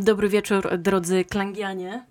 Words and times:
Dobry 0.00 0.28
wieczór, 0.28 0.78
drodzy 0.78 1.24
klangianie. 1.24 2.06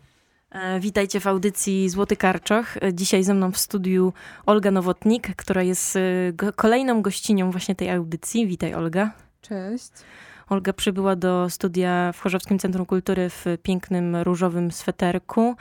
E, 0.51 0.79
witajcie 0.79 1.19
w 1.19 1.27
audycji 1.27 1.89
Złoty 1.89 2.15
Karczoch. 2.15 2.77
E, 2.77 2.93
dzisiaj 2.93 3.23
ze 3.23 3.33
mną 3.33 3.51
w 3.51 3.57
studiu 3.57 4.13
Olga 4.45 4.71
Nowotnik, 4.71 5.35
która 5.35 5.63
jest 5.63 5.95
e, 5.95 6.01
kolejną 6.55 7.01
gościnią 7.01 7.51
właśnie 7.51 7.75
tej 7.75 7.89
audycji. 7.89 8.47
Witaj, 8.47 8.73
Olga. 8.73 9.11
Cześć. 9.41 9.91
Olga 10.51 10.73
przybyła 10.73 11.15
do 11.15 11.49
studia 11.49 12.11
w 12.13 12.19
Chorzowskim 12.19 12.59
Centrum 12.59 12.85
Kultury 12.85 13.29
w 13.29 13.45
pięknym 13.63 14.15
różowym 14.15 14.71
sweterku. 14.71 15.55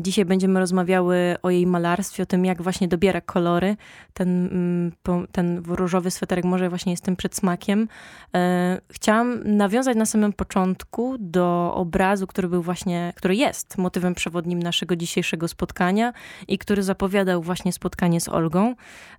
Dzisiaj 0.00 0.24
będziemy 0.24 0.60
rozmawiały 0.60 1.36
o 1.42 1.50
jej 1.50 1.66
malarstwie, 1.66 2.22
o 2.22 2.26
tym, 2.26 2.44
jak 2.44 2.62
właśnie 2.62 2.88
dobiera 2.88 3.20
kolory. 3.20 3.76
Ten, 4.14 4.46
mm, 4.46 4.92
ten 5.32 5.62
różowy 5.66 6.10
sweterek 6.10 6.44
może 6.44 6.68
właśnie 6.68 6.92
jest 6.92 7.04
tym 7.04 7.16
przedsmakiem. 7.16 7.88
E, 8.34 8.80
chciałam 8.90 9.56
nawiązać 9.56 9.96
na 9.96 10.06
samym 10.06 10.32
początku 10.32 11.16
do 11.18 11.72
obrazu, 11.74 12.26
który 12.26 12.48
był 12.48 12.62
właśnie, 12.62 13.12
który 13.16 13.36
jest 13.36 13.78
motywem 13.78 14.14
przewodnim 14.14 14.62
naszego 14.62 14.96
dzisiejszego 14.96 15.48
spotkania 15.48 16.12
i 16.48 16.58
który 16.58 16.82
zapowiadał 16.82 17.42
właśnie 17.42 17.72
spotkanie 17.72 18.20
z 18.20 18.28
Olgą. 18.28 18.74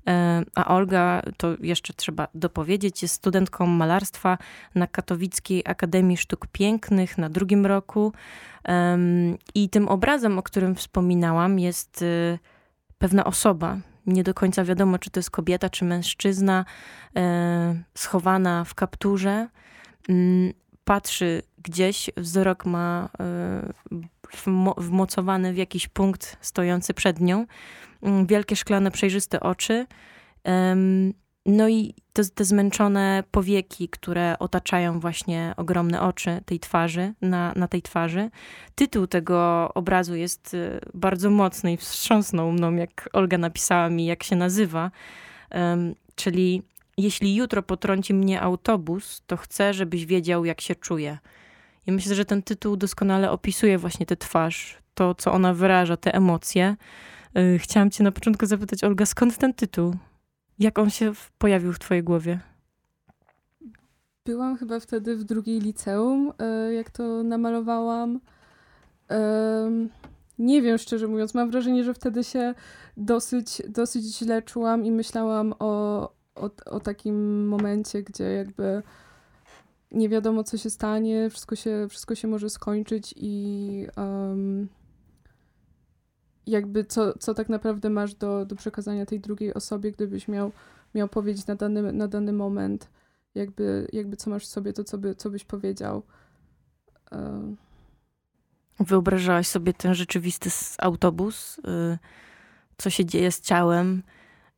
E, 0.08 0.44
a 0.56 0.76
Olga, 0.76 1.22
to 1.38 1.48
jeszcze 1.60 1.94
trzeba 1.94 2.28
dopowiedzieć, 2.34 3.02
jest 3.02 3.16
studentką 3.16 3.68
malarstwa 3.68 4.38
na 4.76 4.88
Katowickiej 4.88 5.62
Akademii 5.66 6.18
Sztuk 6.18 6.48
Pięknych 6.48 7.18
na 7.18 7.30
drugim 7.30 7.66
roku. 7.66 8.14
I 9.56 9.70
tym 9.70 9.88
obrazem, 9.88 10.40
o 10.40 10.44
którym 10.44 10.76
wspominałam, 10.76 11.60
jest 11.60 12.02
y, 12.02 12.40
pewna 12.98 13.24
osoba. 13.24 13.78
Nie 14.06 14.24
do 14.24 14.34
końca 14.34 14.64
wiadomo, 14.64 15.00
czy 15.00 15.10
to 15.10 15.20
jest 15.20 15.32
kobieta, 15.32 15.70
czy 15.70 15.86
mężczyzna, 15.86 16.66
e, 17.16 17.84
schowana 17.94 18.64
w 18.64 18.74
kapturze. 18.74 19.48
Mm, 20.10 20.54
patrzy 20.84 21.42
gdzieś, 21.58 22.10
wzrok 22.18 22.66
ma 22.66 23.10
e, 23.20 23.74
wmocowany 24.78 25.54
w 25.54 25.58
jakiś 25.58 25.88
punkt 25.88 26.38
stojący 26.42 26.94
przed 26.94 27.20
nią. 27.20 27.46
Mm, 28.04 28.26
wielkie 28.26 28.56
szklane, 28.56 28.92
przejrzyste 28.92 29.40
oczy. 29.40 29.86
No 31.46 31.70
i 31.70 31.94
te, 32.14 32.26
te 32.26 32.46
zmęczone 32.46 33.24
powieki, 33.32 33.90
które 33.90 34.40
otaczają 34.40 35.00
właśnie 35.00 35.54
ogromne 35.58 36.02
oczy 36.02 36.42
tej 36.46 36.60
twarzy, 36.60 37.14
na, 37.22 37.54
na 37.56 37.68
tej 37.68 37.82
twarzy. 37.82 38.30
Tytuł 38.76 39.08
tego 39.08 39.72
obrazu 39.74 40.16
jest 40.16 40.54
y, 40.54 40.80
bardzo 40.94 41.30
mocny 41.30 41.74
i 41.74 41.78
wstrząsnął 41.78 42.52
mną, 42.52 42.76
jak 42.76 43.10
Olga 43.14 43.38
napisała 43.38 43.90
mi, 43.90 44.06
jak 44.06 44.24
się 44.24 44.36
nazywa. 44.36 44.92
Um, 45.52 45.96
czyli 46.16 46.64
jeśli 46.98 47.36
jutro 47.36 47.64
potrąci 47.64 48.14
mnie 48.14 48.42
autobus, 48.42 49.22
to 49.28 49.38
chcę, 49.38 49.74
żebyś 49.74 50.06
wiedział, 50.06 50.46
jak 50.46 50.62
się 50.62 50.76
czuję. 50.76 51.18
I 51.88 51.92
myślę, 51.92 52.16
że 52.16 52.26
ten 52.26 52.44
tytuł 52.44 52.78
doskonale 52.78 53.32
opisuje 53.32 53.78
właśnie 53.78 54.06
tę 54.06 54.16
twarz, 54.18 54.78
to, 54.94 55.16
co 55.16 55.32
ona 55.32 55.54
wyraża, 55.54 55.98
te 55.98 56.14
emocje. 56.14 56.76
Y, 57.38 57.60
chciałam 57.60 57.92
cię 57.92 58.04
na 58.04 58.12
początku 58.12 58.46
zapytać, 58.46 58.84
Olga, 58.84 59.06
skąd 59.06 59.38
ten 59.38 59.54
tytuł? 59.54 59.96
Jak 60.60 60.80
on 60.80 60.90
się 60.90 61.12
pojawił 61.38 61.74
w 61.74 61.80
twojej 61.80 62.04
głowie? 62.04 62.40
Byłam 64.26 64.58
chyba 64.58 64.80
wtedy 64.80 65.16
w 65.16 65.24
drugiej 65.24 65.60
liceum, 65.60 66.34
e, 66.40 66.74
jak 66.74 66.90
to 66.90 67.24
namalowałam. 67.24 68.20
Nie 70.40 70.62
wiem, 70.62 70.78
szczerze 70.78 71.08
mówiąc, 71.08 71.34
mam 71.34 71.52
wrażenie, 71.52 71.84
że 71.84 71.94
wtedy 71.94 72.24
się 72.24 72.54
dosyć, 72.98 73.62
dosyć 73.70 74.18
źle 74.18 74.42
czułam 74.42 74.86
i 74.86 74.92
myślałam 74.92 75.54
o, 75.60 76.02
o, 76.36 76.50
o 76.66 76.80
takim 76.80 77.48
momencie, 77.48 78.04
gdzie 78.04 78.24
jakby 78.24 78.84
nie 79.92 80.10
wiadomo, 80.10 80.44
co 80.44 80.58
się 80.58 80.70
stanie, 80.70 81.30
wszystko 81.30 81.56
się, 81.56 81.88
wszystko 81.90 82.16
się 82.16 82.28
może 82.28 82.50
skończyć 82.50 83.14
i 83.18 83.88
um, 83.98 84.68
jakby 86.48 86.86
co, 86.86 87.18
co 87.18 87.34
tak 87.34 87.50
naprawdę 87.50 87.90
masz 87.90 88.14
do, 88.14 88.46
do 88.46 88.56
przekazania 88.56 89.06
tej 89.06 89.20
drugiej 89.20 89.54
osobie, 89.54 89.92
gdybyś 89.92 90.28
miał, 90.28 90.52
miał 90.96 91.08
powiedzieć 91.08 91.48
na 91.48 91.56
dany, 91.56 91.94
na 91.94 92.08
dany 92.08 92.34
moment, 92.34 92.90
jakby, 93.36 93.88
jakby 93.94 94.18
co 94.18 94.30
masz 94.30 94.44
w 94.44 94.50
sobie, 94.50 94.74
to 94.74 94.84
co, 94.84 94.98
by, 94.98 95.16
co 95.16 95.30
byś 95.30 95.46
powiedział. 95.46 96.04
E, 97.12 97.56
Wyobrażałaś 98.80 99.48
sobie 99.48 99.74
ten 99.74 99.94
rzeczywisty 99.94 100.50
autobus? 100.78 101.60
Y, 101.60 101.98
co 102.78 102.90
się 102.90 103.06
dzieje 103.06 103.32
z 103.32 103.42
ciałem? 103.42 104.04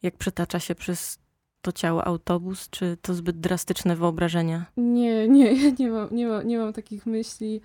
Jak 0.03 0.17
przetacza 0.17 0.59
się 0.59 0.75
przez 0.75 1.19
to 1.61 1.71
ciało 1.71 2.03
autobus? 2.05 2.69
Czy 2.69 2.97
to 3.01 3.13
zbyt 3.13 3.39
drastyczne 3.39 3.95
wyobrażenia? 3.95 4.65
Nie, 4.77 5.27
nie, 5.27 5.53
ja 5.63 5.71
nie 5.79 5.91
mam, 5.91 6.07
nie 6.11 6.27
mam, 6.27 6.47
nie 6.47 6.57
mam 6.57 6.73
takich 6.73 7.05
myśli, 7.05 7.61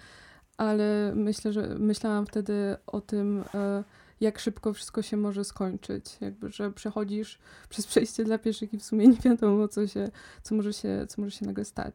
ale 0.56 1.12
myślę, 1.14 1.52
że 1.52 1.76
myślałam 1.78 2.26
wtedy 2.26 2.76
o 2.86 3.00
tym, 3.00 3.44
e, 3.54 3.84
jak 4.22 4.38
szybko 4.38 4.72
wszystko 4.72 5.02
się 5.02 5.16
może 5.16 5.44
skończyć. 5.44 6.16
Jakby, 6.20 6.50
że 6.50 6.72
przechodzisz 6.72 7.38
przez 7.68 7.86
przejście 7.86 8.24
dla 8.24 8.38
pieszych 8.38 8.74
i 8.74 8.78
w 8.78 8.84
sumie 8.84 9.08
nie 9.08 9.16
wiadomo, 9.16 9.68
co, 9.68 9.86
się, 9.86 10.10
co, 10.42 10.54
może, 10.54 10.72
się, 10.72 11.06
co 11.08 11.22
może 11.22 11.36
się 11.36 11.46
nagle 11.46 11.64
stać. 11.64 11.94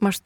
Masz 0.00 0.18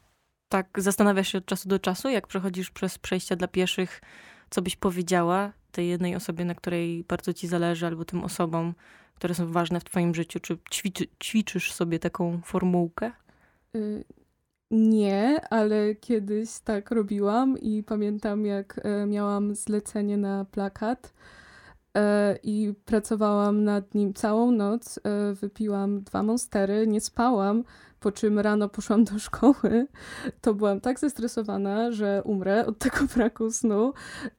tak, 0.49 0.67
zastanawiasz 0.77 1.27
się 1.27 1.37
od 1.37 1.45
czasu 1.45 1.69
do 1.69 1.79
czasu, 1.79 2.09
jak 2.09 2.27
przechodzisz 2.27 2.71
przez 2.71 2.97
przejścia 2.97 3.35
dla 3.35 3.47
pieszych, 3.47 4.01
co 4.49 4.61
byś 4.61 4.75
powiedziała 4.75 5.53
tej 5.71 5.87
jednej 5.87 6.15
osobie, 6.15 6.45
na 6.45 6.55
której 6.55 7.03
bardzo 7.07 7.33
ci 7.33 7.47
zależy, 7.47 7.87
albo 7.87 8.05
tym 8.05 8.23
osobom, 8.23 8.73
które 9.15 9.35
są 9.35 9.51
ważne 9.51 9.79
w 9.79 9.83
twoim 9.83 10.15
życiu? 10.15 10.39
Czy 10.39 10.57
ćwiczy, 10.71 11.07
ćwiczysz 11.23 11.73
sobie 11.73 11.99
taką 11.99 12.41
formułkę? 12.41 13.11
Nie, 14.71 15.41
ale 15.49 15.95
kiedyś 15.95 16.59
tak 16.59 16.91
robiłam 16.91 17.57
i 17.57 17.83
pamiętam, 17.83 18.45
jak 18.45 18.79
e, 18.83 19.05
miałam 19.05 19.55
zlecenie 19.55 20.17
na 20.17 20.45
plakat 20.45 21.13
e, 21.97 22.37
i 22.43 22.73
pracowałam 22.85 23.63
nad 23.63 23.95
nim 23.95 24.13
całą 24.13 24.51
noc. 24.51 24.99
E, 25.03 25.33
wypiłam 25.33 26.03
dwa 26.03 26.23
monstery, 26.23 26.87
nie 26.87 27.01
spałam, 27.01 27.63
po 27.99 28.11
czym 28.11 28.39
rano 28.39 28.69
poszłam 28.69 29.03
do 29.03 29.19
szkoły. 29.19 29.87
To 30.41 30.53
byłam 30.53 30.81
tak 30.81 30.99
zestresowana, 30.99 31.91
że 31.91 32.21
umrę 32.25 32.65
od 32.65 32.77
tego 32.79 32.97
braku 33.15 33.51
snu 33.51 33.93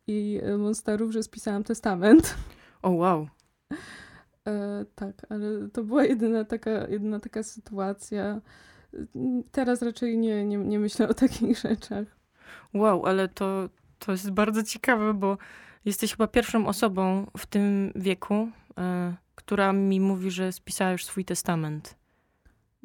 i 0.06 0.40
monsterów, 0.58 1.12
że 1.12 1.22
spisałam 1.22 1.64
testament. 1.64 2.34
O 2.82 2.88
oh, 2.88 2.96
wow. 2.96 3.28
tak, 4.94 5.26
ale 5.28 5.68
to 5.72 5.84
była 5.84 6.04
jedyna 6.04 6.44
taka, 6.44 6.70
jedyna 6.70 7.20
taka 7.20 7.42
sytuacja 7.42 8.40
teraz 9.52 9.82
raczej 9.82 10.18
nie, 10.18 10.44
nie, 10.44 10.56
nie 10.56 10.78
myślę 10.78 11.08
o 11.08 11.14
takich 11.14 11.58
rzeczach. 11.68 12.06
Wow, 12.74 13.06
ale 13.06 13.28
to, 13.28 13.68
to 13.98 14.12
jest 14.12 14.30
bardzo 14.30 14.62
ciekawe, 14.62 15.14
bo 15.14 15.38
jesteś 15.84 16.10
chyba 16.12 16.26
pierwszą 16.26 16.66
osobą 16.66 17.26
w 17.36 17.46
tym 17.46 17.92
wieku, 17.96 18.34
y, 18.34 18.72
która 19.34 19.72
mi 19.72 20.00
mówi, 20.00 20.30
że 20.30 20.52
spisała 20.52 20.92
już 20.92 21.04
swój 21.04 21.24
testament. 21.24 21.94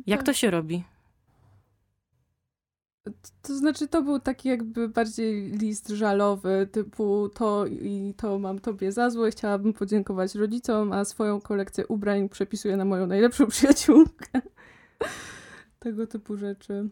Jak 0.07 0.19
tak. 0.19 0.25
to 0.25 0.33
się 0.33 0.51
robi? 0.51 0.83
To 3.41 3.55
znaczy, 3.55 3.87
to 3.87 4.01
był 4.01 4.19
taki 4.19 4.49
jakby 4.49 4.90
bardziej 4.90 5.52
list 5.52 5.90
żalowy, 5.90 6.67
typu 6.72 7.29
to 7.29 7.66
i 7.66 8.13
to 8.17 8.40
mam 8.40 8.59
tobie 8.59 8.91
za 8.91 9.09
złe, 9.09 9.31
chciałabym 9.31 9.73
podziękować 9.73 10.35
rodzicom, 10.35 10.93
a 10.93 11.05
swoją 11.05 11.41
kolekcję 11.41 11.87
ubrań 11.87 12.29
przepisuję 12.29 12.78
na 12.78 12.85
moją 12.85 13.07
najlepszą 13.07 13.47
przyjaciółkę 13.47 14.41
tego 15.85 16.08
typu 16.08 16.37
rzeczy. 16.37 16.90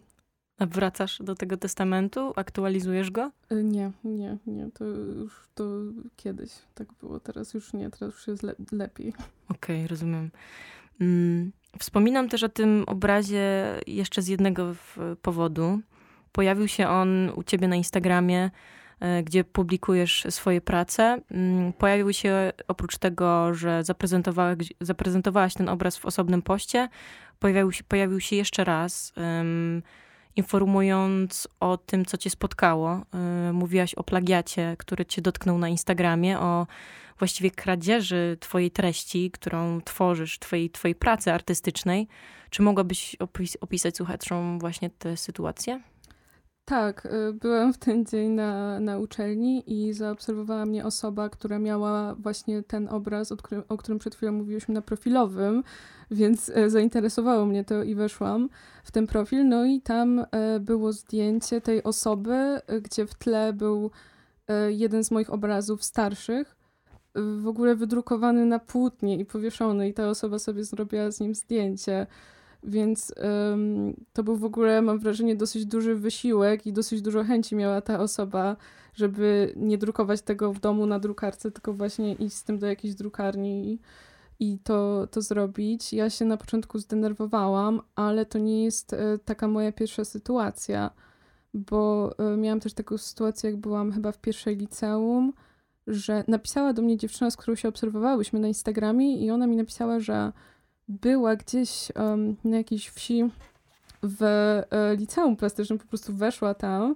A 0.60 0.66
wracasz 0.66 1.20
do 1.24 1.36
tego 1.36 1.58
testamentu? 1.58 2.34
Aktualizujesz 2.36 3.12
go? 3.12 3.32
E, 3.50 3.64
nie, 3.64 3.92
nie, 4.04 4.38
nie. 4.48 4.72
To 4.74 4.86
już 4.86 5.48
to 5.56 5.64
kiedyś 6.16 6.52
tak 6.76 6.94
było. 6.94 7.20
Teraz 7.20 7.54
już 7.54 7.74
nie, 7.74 7.90
teraz 7.90 8.14
już 8.14 8.28
jest 8.28 8.44
le 8.44 8.56
lepiej. 8.72 9.14
Okej, 9.50 9.78
okay, 9.78 9.88
rozumiem. 9.88 10.32
Mm, 11.02 11.52
wspominam 11.80 12.30
też 12.30 12.44
o 12.44 12.50
tym 12.50 12.84
obrazie 12.88 13.76
jeszcze 13.88 14.22
z 14.22 14.28
jednego 14.28 14.76
powodu. 15.22 15.80
Pojawił 16.32 16.68
się 16.68 16.88
on 16.88 17.30
u 17.36 17.44
ciebie 17.44 17.68
na 17.68 17.76
Instagramie, 17.76 18.52
e, 19.00 19.24
gdzie 19.24 19.44
publikujesz 19.44 20.28
swoje 20.30 20.62
prace. 20.62 21.22
Mm, 21.32 21.74
pojawił 21.74 22.14
się 22.14 22.52
oprócz 22.68 22.98
tego, 22.98 23.54
że 23.54 23.84
zaprezentowałaś, 23.84 24.58
zaprezentowałaś 24.82 25.54
ten 25.54 25.70
obraz 25.70 25.98
w 25.98 26.06
osobnym 26.06 26.42
poście, 26.42 26.90
pojawił 27.44 27.72
się, 27.72 27.84
pojawił 27.84 28.20
się 28.20 28.36
jeszcze 28.36 28.64
raz, 28.64 29.14
um, 29.18 29.84
informując 30.36 31.48
o 31.60 31.78
tym, 31.78 32.06
co 32.06 32.18
cię 32.18 32.30
spotkało. 32.30 32.90
Um, 33.14 33.56
mówiłaś 33.56 33.94
o 33.96 34.04
plagiacie, 34.04 34.76
który 34.80 35.06
cię 35.06 35.22
dotknął 35.22 35.58
na 35.58 35.70
Instagramie, 35.70 36.40
o 36.40 36.68
właściwie 37.20 37.52
kradzieży 37.52 38.38
twojej 38.40 38.72
treści, 38.72 39.32
którą 39.32 39.82
tworzysz, 39.82 40.40
twojej, 40.40 40.70
twojej 40.70 40.96
pracy 40.96 41.34
artystycznej. 41.34 42.08
Czy 42.50 42.62
mogłabyś 42.62 43.16
opis 43.16 43.58
opisać 43.62 43.98
słuchaczom 43.98 44.60
właśnie 44.60 44.90
tę 44.90 45.18
sytuację? 45.18 45.82
Tak, 46.66 47.06
y, 47.06 47.34
byłam 47.34 47.74
w 47.74 47.78
ten 47.78 48.06
dzień 48.06 48.32
na, 48.32 48.80
na 48.80 48.98
uczelni 48.98 49.64
i 49.68 49.94
zaobserwowała 49.94 50.66
mnie 50.66 50.86
osoba, 50.86 51.30
która 51.30 51.60
miała 51.60 52.16
właśnie 52.16 52.64
ten 52.64 52.88
obraz, 52.90 53.32
o 53.32 53.38
którym, 53.38 53.64
o 53.70 53.78
którym 53.78 54.00
przed 54.00 54.16
chwilą 54.16 54.32
mówiłyśmy 54.32 54.74
na 54.74 54.82
profilowym, 54.82 55.64
więc 56.12 56.50
e, 56.50 56.70
zainteresowało 56.70 57.46
mnie 57.46 57.64
to 57.64 57.84
i 57.84 57.96
weszłam 57.96 58.50
w 58.84 58.92
ten 58.92 59.08
profil. 59.08 59.48
No 59.48 59.66
i 59.66 59.82
tam 59.82 60.26
e, 60.32 60.60
było 60.60 60.94
zdjęcie 60.94 61.62
tej 61.62 61.84
osoby, 61.84 62.34
e, 62.34 62.82
gdzie 62.82 63.06
w 63.08 63.16
tle 63.16 63.54
był 63.54 63.92
jeden 64.70 65.04
z 65.04 65.12
moich 65.12 65.34
obrazów 65.34 65.84
starszych, 65.84 66.56
w 67.16 67.48
ogóle 67.48 67.76
wydrukowany 67.76 68.46
na 68.46 68.60
płótnie 68.60 69.18
i 69.18 69.26
powieszony, 69.26 69.90
i 69.90 69.94
ta 69.94 70.10
osoba 70.10 70.40
sobie 70.40 70.64
zrobiła 70.64 71.12
z 71.12 71.20
nim 71.20 71.36
zdjęcie. 71.36 72.08
Więc 72.64 73.14
um, 73.50 73.94
to 74.14 74.24
był 74.24 74.36
w 74.36 74.44
ogóle, 74.44 74.82
mam 74.82 75.00
wrażenie, 75.00 75.36
dosyć 75.36 75.66
duży 75.66 75.96
wysiłek 75.96 76.68
i 76.68 76.74
dosyć 76.74 77.02
dużo 77.02 77.24
chęci 77.24 77.56
miała 77.56 77.82
ta 77.82 78.00
osoba, 78.00 78.56
żeby 78.94 79.54
nie 79.56 79.78
drukować 79.78 80.22
tego 80.22 80.54
w 80.54 80.60
domu 80.60 80.86
na 80.86 81.00
drukarce, 81.00 81.52
tylko 81.52 81.74
właśnie 81.74 82.14
iść 82.14 82.36
z 82.36 82.44
tym 82.44 82.60
do 82.60 82.68
jakiejś 82.68 82.96
drukarni 82.96 83.72
i, 83.72 83.80
i 84.40 84.60
to, 84.60 85.08
to 85.08 85.22
zrobić. 85.22 85.94
Ja 85.94 86.10
się 86.10 86.26
na 86.26 86.38
początku 86.38 86.80
zdenerwowałam, 86.80 87.82
ale 87.96 88.26
to 88.26 88.40
nie 88.40 88.64
jest 88.64 88.94
e, 88.94 89.20
taka 89.26 89.48
moja 89.48 89.72
pierwsza 89.72 90.06
sytuacja, 90.06 90.92
bo 91.54 92.12
e, 92.18 92.38
miałam 92.38 92.60
też 92.60 92.74
taką 92.74 92.98
sytuację, 92.98 93.50
jak 93.50 93.60
byłam 93.60 93.92
chyba 93.92 94.12
w 94.12 94.22
pierwszej 94.22 94.56
liceum, 94.56 95.34
że 95.88 96.24
napisała 96.28 96.74
do 96.74 96.82
mnie 96.82 96.98
dziewczyna, 96.98 97.32
z 97.32 97.38
którą 97.38 97.56
się 97.56 97.68
obserwowałyśmy 97.68 98.40
na 98.40 98.48
Instagramie 98.48 99.18
i 99.26 99.32
ona 99.32 99.48
mi 99.48 99.56
napisała, 99.56 100.00
że 100.00 100.32
była 100.88 101.36
gdzieś 101.36 101.92
um, 101.96 102.36
na 102.44 102.58
jakiejś 102.58 102.90
wsi 102.90 103.30
w 104.04 104.24
e, 104.24 104.96
liceum 104.96 105.36
plastycznym, 105.36 105.80
po 105.80 105.86
prostu 105.86 106.14
weszła 106.14 106.54
tam 106.54 106.96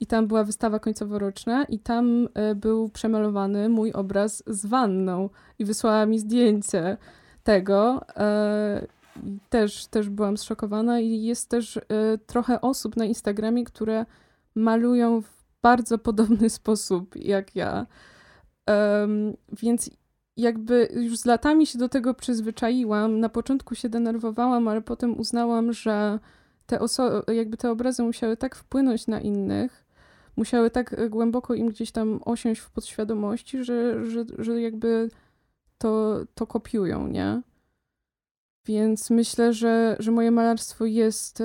i 0.00 0.06
tam 0.06 0.26
była 0.26 0.44
wystawa 0.44 0.78
końcoworoczna 0.78 1.64
i 1.64 1.78
tam 1.78 2.28
e, 2.34 2.54
był 2.54 2.88
przemalowany 2.88 3.68
mój 3.68 3.92
obraz 3.92 4.42
z 4.46 4.66
wanną 4.66 5.30
i 5.58 5.64
wysłała 5.64 6.06
mi 6.06 6.18
zdjęcie 6.18 6.96
tego. 7.44 8.00
E, 8.16 8.86
też, 9.50 9.86
też 9.86 10.08
byłam 10.08 10.36
zszokowana 10.36 11.00
i 11.00 11.22
jest 11.22 11.48
też 11.48 11.76
e, 11.76 11.80
trochę 12.26 12.60
osób 12.60 12.96
na 12.96 13.04
Instagramie, 13.04 13.64
które 13.64 14.06
malują 14.54 15.22
w 15.22 15.44
bardzo 15.62 15.98
podobny 15.98 16.50
sposób 16.60 17.16
jak 17.16 17.56
ja. 17.56 17.86
Więc 19.62 19.90
jakby 20.38 20.88
już 20.92 21.18
z 21.18 21.24
latami 21.24 21.66
się 21.66 21.78
do 21.78 21.88
tego 21.88 22.14
przyzwyczaiłam. 22.14 23.20
Na 23.20 23.28
początku 23.28 23.74
się 23.74 23.88
denerwowałam, 23.88 24.68
ale 24.68 24.82
potem 24.82 25.18
uznałam, 25.18 25.72
że 25.72 26.18
te, 26.66 26.78
oso- 26.78 27.32
jakby 27.32 27.56
te 27.56 27.70
obrazy 27.70 28.02
musiały 28.02 28.36
tak 28.36 28.56
wpłynąć 28.56 29.06
na 29.06 29.20
innych, 29.20 29.84
musiały 30.36 30.70
tak 30.70 31.10
głęboko 31.10 31.54
im 31.54 31.68
gdzieś 31.68 31.90
tam 31.90 32.20
osiąść 32.24 32.60
w 32.60 32.70
podświadomości, 32.70 33.64
że, 33.64 34.04
że, 34.04 34.24
że 34.38 34.60
jakby 34.60 35.10
to, 35.78 36.20
to 36.34 36.46
kopiują, 36.46 37.08
nie? 37.08 37.42
Więc 38.66 39.10
myślę, 39.10 39.52
że, 39.52 39.96
że 39.98 40.10
moje 40.10 40.30
malarstwo 40.30 40.84
jest 40.84 41.40
e, 41.40 41.44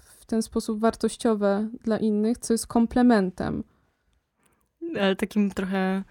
w 0.00 0.26
ten 0.26 0.42
sposób 0.42 0.80
wartościowe 0.80 1.68
dla 1.84 1.98
innych, 1.98 2.38
co 2.38 2.54
jest 2.54 2.66
komplementem. 2.66 3.64
Ale 5.00 5.16
takim 5.16 5.50
trochę 5.50 6.04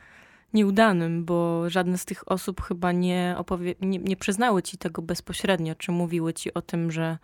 nieudanym, 0.57 1.25
bo 1.25 1.69
żadne 1.69 1.98
z 1.98 2.06
tych 2.06 2.31
osób 2.31 2.62
chyba 2.62 2.92
nie, 2.92 3.36
opowie- 3.38 3.75
nie, 3.81 4.00
nie 4.00 4.18
przyznały 4.18 4.63
ci 4.63 4.77
tego 4.77 5.01
bezpośrednio, 5.01 5.75
czy 5.75 5.92
mówiły 5.92 6.33
ci 6.33 6.54
o 6.54 6.62
tym, 6.62 6.92
że 6.92 7.18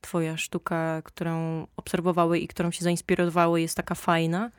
twoja 0.00 0.36
sztuka, 0.36 1.02
którą 1.04 1.66
obserwowały 1.76 2.38
i 2.38 2.48
którą 2.48 2.70
się 2.70 2.84
zainspirowały, 2.84 3.60
jest 3.60 3.76
taka 3.76 3.94
fajna? 3.94 4.50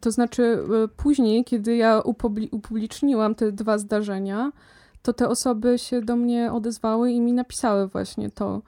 To 0.00 0.10
znaczy, 0.10 0.42
e, 0.84 0.88
później, 0.88 1.44
kiedy 1.44 1.76
ja 1.76 2.02
upubliczniłam 2.50 3.34
te 3.34 3.52
dwa 3.52 3.78
zdarzenia, 3.78 4.52
to 5.02 5.12
te 5.12 5.28
osoby 5.28 5.78
się 5.78 6.02
do 6.02 6.16
mnie 6.16 6.52
odezwały 6.52 7.10
i 7.10 7.20
mi 7.20 7.32
napisały 7.32 7.88
właśnie 7.88 8.30
to, 8.30 8.62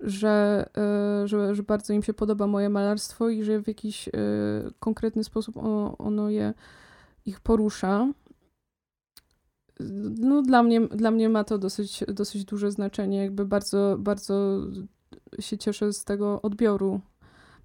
że, 0.00 0.66
e, 0.76 1.28
że, 1.28 1.54
że 1.54 1.62
bardzo 1.62 1.92
im 1.92 2.02
się 2.02 2.14
podoba 2.14 2.46
moje 2.46 2.68
malarstwo 2.68 3.28
i 3.28 3.44
że 3.44 3.62
w 3.62 3.68
jakiś 3.68 4.08
e, 4.08 4.12
konkretny 4.80 5.24
sposób 5.24 5.56
ono 5.98 6.30
je 6.30 6.54
ich 7.26 7.40
porusza. 7.40 8.08
No, 10.18 10.42
dla 10.42 10.62
mnie, 10.62 10.80
dla 10.80 11.10
mnie 11.10 11.28
ma 11.28 11.44
to 11.44 11.58
dosyć, 11.58 12.04
dosyć 12.08 12.44
duże 12.44 12.70
znaczenie. 12.70 13.18
Jakby 13.22 13.46
bardzo, 13.46 13.96
bardzo 13.98 14.60
się 15.40 15.58
cieszę 15.58 15.92
z 15.92 16.04
tego 16.04 16.42
odbioru. 16.42 17.00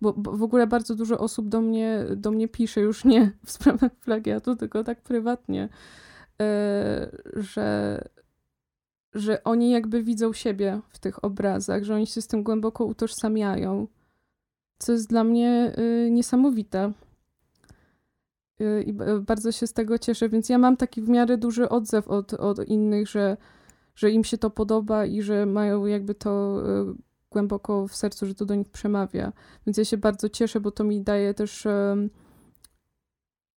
Bo, 0.02 0.14
bo 0.14 0.32
w 0.32 0.44
ogóle 0.44 0.68
bardzo 0.68 0.96
dużo 0.96 1.18
osób 1.20 1.50
do 1.50 1.62
mnie, 1.62 2.06
do 2.16 2.32
mnie 2.32 2.48
pisze, 2.48 2.82
już 2.82 3.06
nie 3.06 3.32
w 3.46 3.52
sprawach 3.52 3.96
plagiatu, 3.96 4.56
tylko 4.56 4.84
tak 4.84 5.02
prywatnie, 5.02 5.70
e, 6.42 7.18
że, 7.34 8.02
że 9.14 9.44
oni 9.44 9.70
jakby 9.70 10.04
widzą 10.04 10.34
siebie 10.34 10.82
w 10.90 11.00
tych 11.00 11.26
obrazach, 11.26 11.84
że 11.84 11.96
oni 11.96 12.08
się 12.08 12.22
z 12.22 12.28
tym 12.28 12.44
głęboko 12.44 12.86
utożsamiają, 12.86 13.88
co 14.78 14.92
jest 14.92 15.10
dla 15.10 15.24
mnie 15.24 15.74
y, 15.78 16.10
niesamowite. 16.12 16.92
Y, 18.62 18.84
i 18.84 18.94
bardzo 19.22 19.52
się 19.52 19.68
z 19.68 19.74
tego 19.74 19.98
cieszę, 19.98 20.30
więc 20.30 20.50
ja 20.50 20.58
mam 20.58 20.78
taki 20.78 21.02
w 21.02 21.10
miarę 21.10 21.38
duży 21.38 21.70
odzew 21.70 22.08
od, 22.08 22.34
od 22.34 22.68
innych, 22.68 23.08
że, 23.08 23.38
że 23.96 24.12
im 24.12 24.24
się 24.24 24.38
to 24.38 24.50
podoba 24.50 25.06
i 25.06 25.22
że 25.22 25.46
mają 25.46 25.86
jakby 25.86 26.16
to 26.16 26.62
y, 26.92 26.96
głęboko 27.30 27.88
w 27.88 27.96
sercu, 27.96 28.26
że 28.26 28.36
to 28.36 28.46
do 28.46 28.56
nich 28.56 28.70
przemawia. 28.70 29.34
Więc 29.68 29.78
ja 29.78 29.86
się 29.86 29.98
bardzo 29.98 30.30
cieszę, 30.30 30.60
bo 30.60 30.72
to 30.72 30.84
mi 30.84 31.02
daje 31.02 31.34
też 31.34 31.68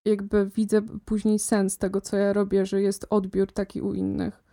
jakby 0.07 0.49
widzę 0.55 0.81
później 1.05 1.39
sens 1.39 1.77
tego, 1.77 2.01
co 2.01 2.17
ja 2.17 2.33
robię, 2.33 2.65
że 2.65 2.81
jest 2.81 3.07
odbiór 3.09 3.51
taki 3.51 3.81
u 3.81 3.94
innych 3.94 4.44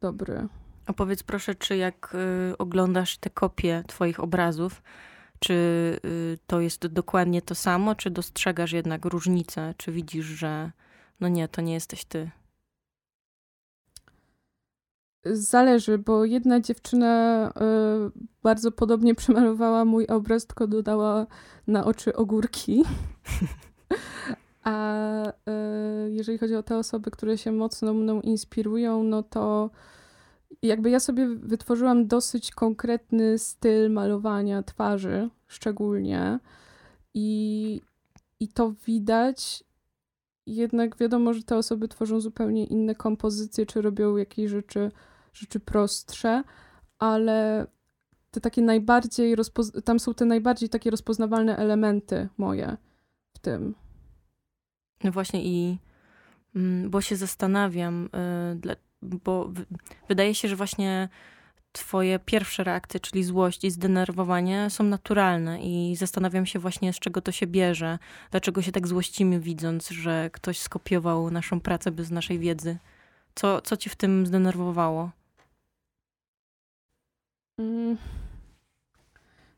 dobry. 0.00 0.48
A 0.86 0.92
powiedz 0.92 1.22
proszę, 1.22 1.54
czy 1.54 1.76
jak 1.76 2.14
y, 2.50 2.58
oglądasz 2.58 3.18
te 3.18 3.30
kopie 3.30 3.84
twoich 3.86 4.20
obrazów, 4.20 4.82
czy 5.40 5.54
y, 6.04 6.38
to 6.46 6.60
jest 6.60 6.86
dokładnie 6.86 7.42
to 7.42 7.54
samo, 7.54 7.94
czy 7.94 8.10
dostrzegasz 8.10 8.72
jednak 8.72 9.04
różnicę? 9.04 9.74
Czy 9.76 9.92
widzisz, 9.92 10.26
że 10.26 10.70
no 11.20 11.28
nie, 11.28 11.48
to 11.48 11.60
nie 11.60 11.72
jesteś 11.72 12.04
ty? 12.04 12.30
Zależy, 15.24 15.98
bo 15.98 16.24
jedna 16.24 16.60
dziewczyna 16.60 17.46
y, 17.48 18.10
bardzo 18.42 18.72
podobnie 18.72 19.14
przemalowała 19.14 19.84
mój 19.84 20.06
obraz, 20.06 20.46
tylko 20.46 20.66
dodała 20.66 21.26
na 21.66 21.84
oczy 21.84 22.16
ogórki. 22.16 22.84
A 24.64 25.24
y, 25.26 26.10
jeżeli 26.10 26.38
chodzi 26.38 26.54
o 26.54 26.62
te 26.62 26.76
osoby, 26.76 27.10
które 27.10 27.38
się 27.38 27.52
mocno 27.52 27.94
mną 27.94 28.20
inspirują, 28.20 29.02
no 29.02 29.22
to 29.22 29.70
jakby 30.62 30.90
ja 30.90 31.00
sobie 31.00 31.26
wytworzyłam 31.28 32.06
dosyć 32.06 32.50
konkretny 32.50 33.38
styl 33.38 33.90
malowania 33.90 34.62
twarzy, 34.62 35.30
szczególnie. 35.46 36.38
I, 37.14 37.80
i 38.40 38.48
to 38.48 38.72
widać. 38.86 39.64
Jednak 40.46 40.96
wiadomo, 40.96 41.34
że 41.34 41.42
te 41.42 41.56
osoby 41.56 41.88
tworzą 41.88 42.20
zupełnie 42.20 42.64
inne 42.64 42.94
kompozycje, 42.94 43.66
czy 43.66 43.82
robią 43.82 44.16
jakieś 44.16 44.50
rzeczy, 44.50 44.92
rzeczy 45.32 45.60
prostsze, 45.60 46.42
ale 46.98 47.66
te 48.30 48.40
takie 48.40 48.62
najbardziej, 48.62 49.36
tam 49.84 50.00
są 50.00 50.14
te 50.14 50.24
najbardziej 50.24 50.68
takie 50.68 50.90
rozpoznawalne 50.90 51.56
elementy 51.56 52.28
moje 52.38 52.76
w 53.32 53.38
tym. 53.38 53.74
No 55.04 55.12
właśnie 55.12 55.44
i 55.44 55.78
mm, 56.56 56.90
bo 56.90 57.00
się 57.00 57.16
zastanawiam, 57.16 58.08
y, 58.54 58.76
bo 59.02 59.52
wydaje 60.08 60.34
się, 60.34 60.48
że 60.48 60.56
właśnie 60.56 61.08
twoje 61.72 62.18
pierwsze 62.18 62.64
reakcje, 62.64 63.00
czyli 63.00 63.24
złość 63.24 63.64
i 63.64 63.70
zdenerwowanie 63.70 64.70
są 64.70 64.84
naturalne 64.84 65.62
i 65.62 65.96
zastanawiam 65.96 66.46
się 66.46 66.58
właśnie 66.58 66.92
z 66.92 66.98
czego 66.98 67.20
to 67.22 67.32
się 67.32 67.46
bierze, 67.46 67.98
dlaczego 68.30 68.62
się 68.62 68.72
tak 68.72 68.88
złościmy 68.88 69.40
widząc, 69.40 69.88
że 69.88 70.30
ktoś 70.32 70.58
skopiował 70.58 71.30
naszą 71.30 71.60
pracę 71.60 71.90
bez 71.90 72.10
naszej 72.10 72.38
wiedzy. 72.38 72.78
Co, 73.34 73.60
co 73.60 73.76
cię 73.76 73.90
w 73.90 73.96
tym 73.96 74.26
zdenerwowało? 74.26 75.10
Mm. 77.58 77.96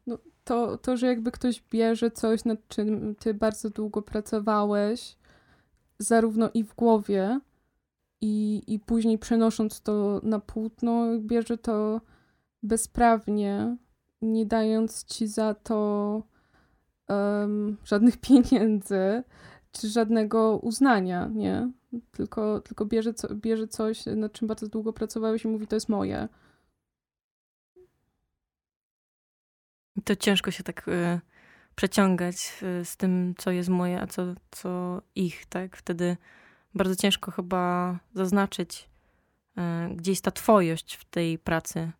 No, 0.06 0.18
to, 0.44 0.78
to, 0.78 0.96
że 0.96 1.06
jakby 1.06 1.30
ktoś 1.30 1.62
bierze 1.70 2.10
coś, 2.10 2.44
nad 2.44 2.68
czym 2.68 3.14
ty 3.14 3.34
bardzo 3.34 3.70
długo 3.70 4.02
pracowałeś, 4.02 5.16
zarówno 5.98 6.50
i 6.54 6.64
w 6.64 6.74
głowie, 6.74 7.40
i, 8.22 8.62
i 8.66 8.80
później 8.80 9.18
przenosząc 9.18 9.80
to 9.80 10.20
na 10.22 10.40
płótno, 10.40 11.06
bierze 11.20 11.58
to 11.58 12.00
bezprawnie, 12.62 13.76
nie 14.22 14.46
dając 14.46 15.04
ci 15.04 15.26
za 15.26 15.54
to 15.54 16.22
um, 17.08 17.76
żadnych 17.84 18.16
pieniędzy 18.26 19.22
czy 19.72 19.88
żadnego 19.88 20.58
uznania, 20.62 21.30
nie? 21.34 21.70
Tylko, 22.10 22.60
tylko 22.60 22.84
bierze, 22.86 23.14
co, 23.14 23.34
bierze 23.34 23.68
coś, 23.68 24.06
nad 24.06 24.32
czym 24.32 24.48
bardzo 24.48 24.68
długo 24.68 24.92
pracowałeś 24.92 25.44
i 25.44 25.48
mówi, 25.48 25.66
to 25.66 25.76
jest 25.76 25.88
moje. 25.88 26.28
To 30.04 30.16
ciężko 30.16 30.50
się 30.50 30.62
tak 30.62 30.88
y, 30.88 31.20
przeciągać 31.74 32.62
y, 32.62 32.84
z 32.84 32.96
tym, 32.96 33.34
co 33.38 33.50
jest 33.50 33.68
moje, 33.68 34.00
a 34.00 34.06
co, 34.06 34.34
co 34.50 35.02
ich, 35.14 35.46
tak? 35.46 35.76
Wtedy 35.76 36.16
bardzo 36.74 36.96
ciężko 36.96 37.30
chyba 37.30 37.98
zaznaczyć, 38.14 38.88
y, 39.58 39.94
gdzie 39.94 40.12
jest 40.12 40.24
ta 40.24 40.30
twojość 40.30 40.94
w 40.94 41.04
tej 41.04 41.38
pracy. 41.38 41.92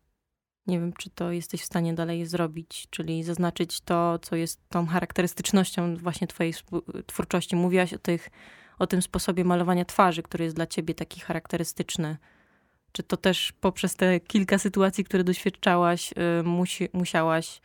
Nie 0.67 0.79
wiem, 0.79 0.93
czy 0.93 1.09
to 1.09 1.31
jesteś 1.31 1.61
w 1.61 1.65
stanie 1.65 1.93
dalej 1.93 2.25
zrobić, 2.25 2.87
czyli 2.89 3.23
zaznaczyć 3.23 3.81
to, 3.81 4.19
co 4.19 4.35
jest 4.35 4.69
tą 4.69 4.85
charakterystycznością 4.85 5.95
właśnie 5.97 6.27
twojej 6.27 6.53
twórczości. 7.05 7.55
Mówiłaś 7.55 7.93
o, 7.93 7.99
tych, 7.99 8.29
o 8.79 8.87
tym 8.87 9.01
sposobie 9.01 9.45
malowania 9.45 9.85
twarzy, 9.85 10.23
który 10.23 10.43
jest 10.43 10.55
dla 10.55 10.67
ciebie 10.67 10.93
taki 10.95 11.19
charakterystyczny. 11.19 12.17
Czy 12.91 13.03
to 13.03 13.17
też 13.17 13.51
poprzez 13.51 13.95
te 13.95 14.19
kilka 14.19 14.57
sytuacji, 14.57 15.03
które 15.03 15.23
doświadczałaś, 15.23 16.13
y, 16.39 16.43
musi, 16.43 16.89
musiałaś 16.93 17.61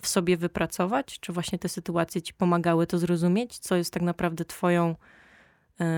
w 0.00 0.08
sobie 0.08 0.36
wypracować? 0.36 1.20
Czy 1.20 1.32
właśnie 1.32 1.58
te 1.58 1.68
sytuacje 1.68 2.22
ci 2.22 2.34
pomagały 2.34 2.86
to 2.86 2.98
zrozumieć? 2.98 3.58
Co 3.58 3.76
jest 3.76 3.92
tak 3.92 4.02
naprawdę 4.02 4.44
twoją 4.44 4.94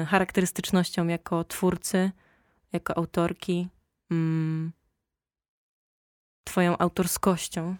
charakterystycznością 0.07 1.07
jako 1.07 1.45
twórcy, 1.45 2.11
jako 2.73 2.97
autorki? 2.97 3.69
Mm, 4.11 4.73
twoją 6.45 6.79
autorskością? 6.79 7.77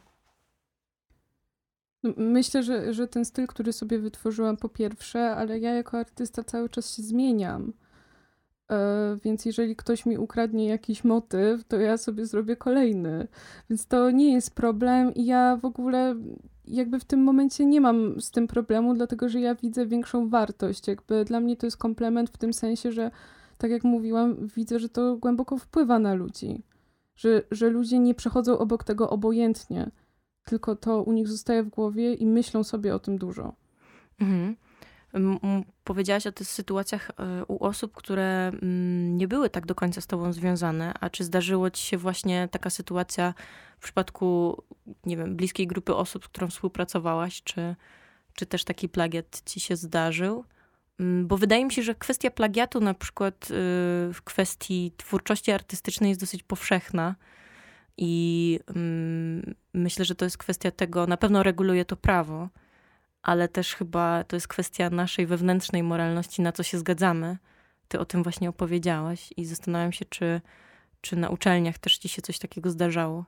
Myślę, 2.17 2.63
że, 2.63 2.95
że 2.95 3.09
ten 3.09 3.25
styl, 3.25 3.47
który 3.47 3.73
sobie 3.73 3.99
wytworzyłam 3.99 4.57
po 4.57 4.69
pierwsze, 4.69 5.31
ale 5.31 5.59
ja 5.59 5.75
jako 5.75 5.99
artysta 5.99 6.45
cały 6.45 6.69
czas 6.69 6.97
się 6.97 7.03
zmieniam. 7.03 7.73
E, 8.71 9.17
więc 9.25 9.45
jeżeli 9.45 9.77
ktoś 9.77 10.07
mi 10.07 10.19
ukradnie 10.19 10.67
jakiś 10.67 11.05
motyw, 11.05 11.65
to 11.65 11.77
ja 11.77 11.97
sobie 11.97 12.27
zrobię 12.27 12.57
kolejny. 12.57 13.29
Więc 13.71 13.87
to 13.87 14.11
nie 14.11 14.33
jest 14.33 14.55
problem 14.55 15.15
i 15.15 15.25
ja 15.25 15.57
w 15.57 15.65
ogóle 15.65 16.17
jakby 16.65 17.01
w 17.01 17.05
tym 17.05 17.23
momencie 17.23 17.67
nie 17.67 17.81
mam 17.81 18.21
z 18.21 18.31
tym 18.31 18.47
problemu, 18.47 18.95
dlatego 18.95 19.29
że 19.29 19.41
ja 19.41 19.55
widzę 19.55 19.87
większą 19.87 20.29
wartość. 20.29 20.89
Jakby 20.89 21.25
dla 21.25 21.41
mnie 21.41 21.57
to 21.57 21.67
jest 21.67 21.77
komplement 21.77 22.31
w 22.31 22.39
tym 22.39 22.53
sensie, 22.53 22.93
że 22.93 23.11
tak 23.59 23.71
jak 23.71 23.85
mówiłam, 23.85 24.49
widzę, 24.57 24.79
że 24.79 24.89
to 24.89 25.17
głęboko 25.17 25.59
wpływa 25.59 25.99
na 25.99 26.15
ludzi. 26.15 26.63
Że, 27.17 27.43
że 27.51 27.71
ludzie 27.71 27.99
nie 27.99 28.15
przechodzą 28.15 28.59
obok 28.59 28.85
tego 28.85 29.11
obojętnie, 29.11 29.91
tylko 30.45 30.77
to 30.77 31.03
u 31.03 31.13
nich 31.13 31.29
zostaje 31.29 31.63
w 31.63 31.69
głowie 31.69 32.15
i 32.15 32.27
myślą 32.27 32.65
sobie 32.65 32.95
o 32.95 32.99
tym 32.99 33.19
dużo. 33.19 33.55
Mhm 34.21 34.57
powiedziałaś 35.85 36.27
o 36.27 36.33
tych 36.33 36.49
sytuacjach 36.49 37.11
e, 37.11 37.45
u 37.45 37.65
osób, 37.65 37.95
które 37.95 38.49
mm, 38.49 39.17
nie 39.17 39.29
były 39.29 39.51
tak 39.51 39.67
do 39.67 39.75
końca 39.75 40.01
z 40.01 40.07
tobą 40.07 40.33
związane, 40.33 40.95
a 41.01 41.11
czy 41.11 41.25
zdarzyło 41.25 41.71
ci 41.71 41.87
się 41.87 41.99
właśnie 41.99 42.49
taka 42.51 42.71
sytuacja 42.71 43.35
w 43.79 43.83
przypadku, 43.83 44.63
nie 45.07 45.17
wiem, 45.17 45.37
bliskiej 45.37 45.67
grupy 45.67 45.95
osób, 45.95 46.25
z 46.25 46.29
którą 46.29 46.49
współpracowałaś, 46.49 47.43
czy, 47.43 47.77
czy 48.35 48.47
też 48.47 48.65
taki 48.65 48.89
plagiat 48.89 49.43
ci 49.47 49.61
się 49.61 49.77
zdarzył? 49.77 50.45
Mm, 51.01 51.27
bo 51.27 51.37
wydaje 51.37 51.65
mi 51.65 51.73
się, 51.73 51.83
że 51.83 51.95
kwestia 51.95 52.31
plagiatu 52.31 52.81
na 52.81 52.95
przykład 52.95 53.45
y, 53.45 53.55
w 54.13 54.21
kwestii 54.25 54.93
twórczości 54.97 55.53
artystycznej 55.53 56.09
jest 56.09 56.21
dosyć 56.21 56.43
powszechna. 56.43 57.15
I 57.97 58.61
mm, 58.77 59.55
myślę, 59.75 60.05
że 60.05 60.15
to 60.15 60.25
jest 60.25 60.39
kwestia 60.39 60.71
tego, 60.71 61.07
na 61.07 61.17
pewno 61.17 61.43
reguluje 61.43 61.85
to 61.85 61.97
prawo, 61.97 62.49
ale 63.27 63.49
też 63.49 63.75
chyba 63.75 64.25
to 64.25 64.37
jest 64.37 64.49
kwestia 64.49 64.91
naszej 64.91 65.27
wewnętrznej 65.27 65.83
moralności, 65.83 66.43
na 66.43 66.53
co 66.53 66.63
się 66.63 66.79
zgadzamy. 66.79 67.37
Ty 67.89 67.99
o 67.99 68.05
tym 68.05 68.23
właśnie 68.23 68.49
opowiedziałaś 68.49 69.33
i 69.37 69.45
zastanawiam 69.45 69.93
się, 69.93 70.05
czy, 70.05 70.41
czy 71.01 71.17
na 71.17 71.29
uczelniach 71.29 71.79
też 71.79 71.99
ci 71.99 72.09
się 72.09 72.23
coś 72.23 72.39
takiego 72.39 72.71
zdarzało. 72.71 73.25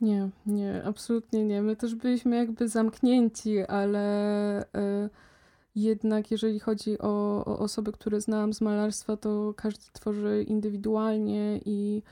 Nie, 0.00 0.28
nie, 0.46 0.82
absolutnie 0.84 1.44
nie. 1.44 1.62
My 1.62 1.76
też 1.76 1.94
byliśmy 1.94 2.36
jakby 2.36 2.68
zamknięci, 2.68 3.60
ale 3.60 4.62
y, 4.62 4.66
jednak 5.74 6.30
jeżeli 6.30 6.60
chodzi 6.60 6.98
o, 6.98 7.44
o 7.44 7.58
osoby, 7.58 7.92
które 7.92 8.20
znałam 8.20 8.52
z 8.52 8.60
malarstwa, 8.60 9.16
to 9.16 9.54
każdy 9.56 9.84
tworzy 9.92 10.44
indywidualnie 10.48 11.60
i 11.64 12.02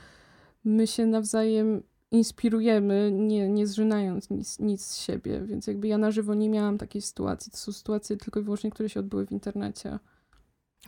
my 0.65 0.87
się 0.87 1.07
nawzajem 1.07 1.83
inspirujemy, 2.11 3.11
nie, 3.13 3.49
nie 3.49 3.67
zżynając 3.67 4.31
nic, 4.31 4.59
nic 4.59 4.85
z 4.85 5.01
siebie. 5.01 5.41
Więc 5.41 5.67
jakby 5.67 5.89
ja 5.89 5.99
na 5.99 6.11
żywo 6.11 6.35
nie 6.35 6.49
miałam 6.49 6.79
takiej 6.79 7.03
sytuacji. 7.03 7.53
To 7.53 7.59
są 7.59 7.73
sytuacje 7.73 8.17
tylko 8.17 8.41
i 8.41 8.43
wyłącznie, 8.43 8.71
które 8.71 8.89
się 8.89 9.01
odbyły 9.01 9.27
w 9.27 9.33
internecie. 9.33 9.99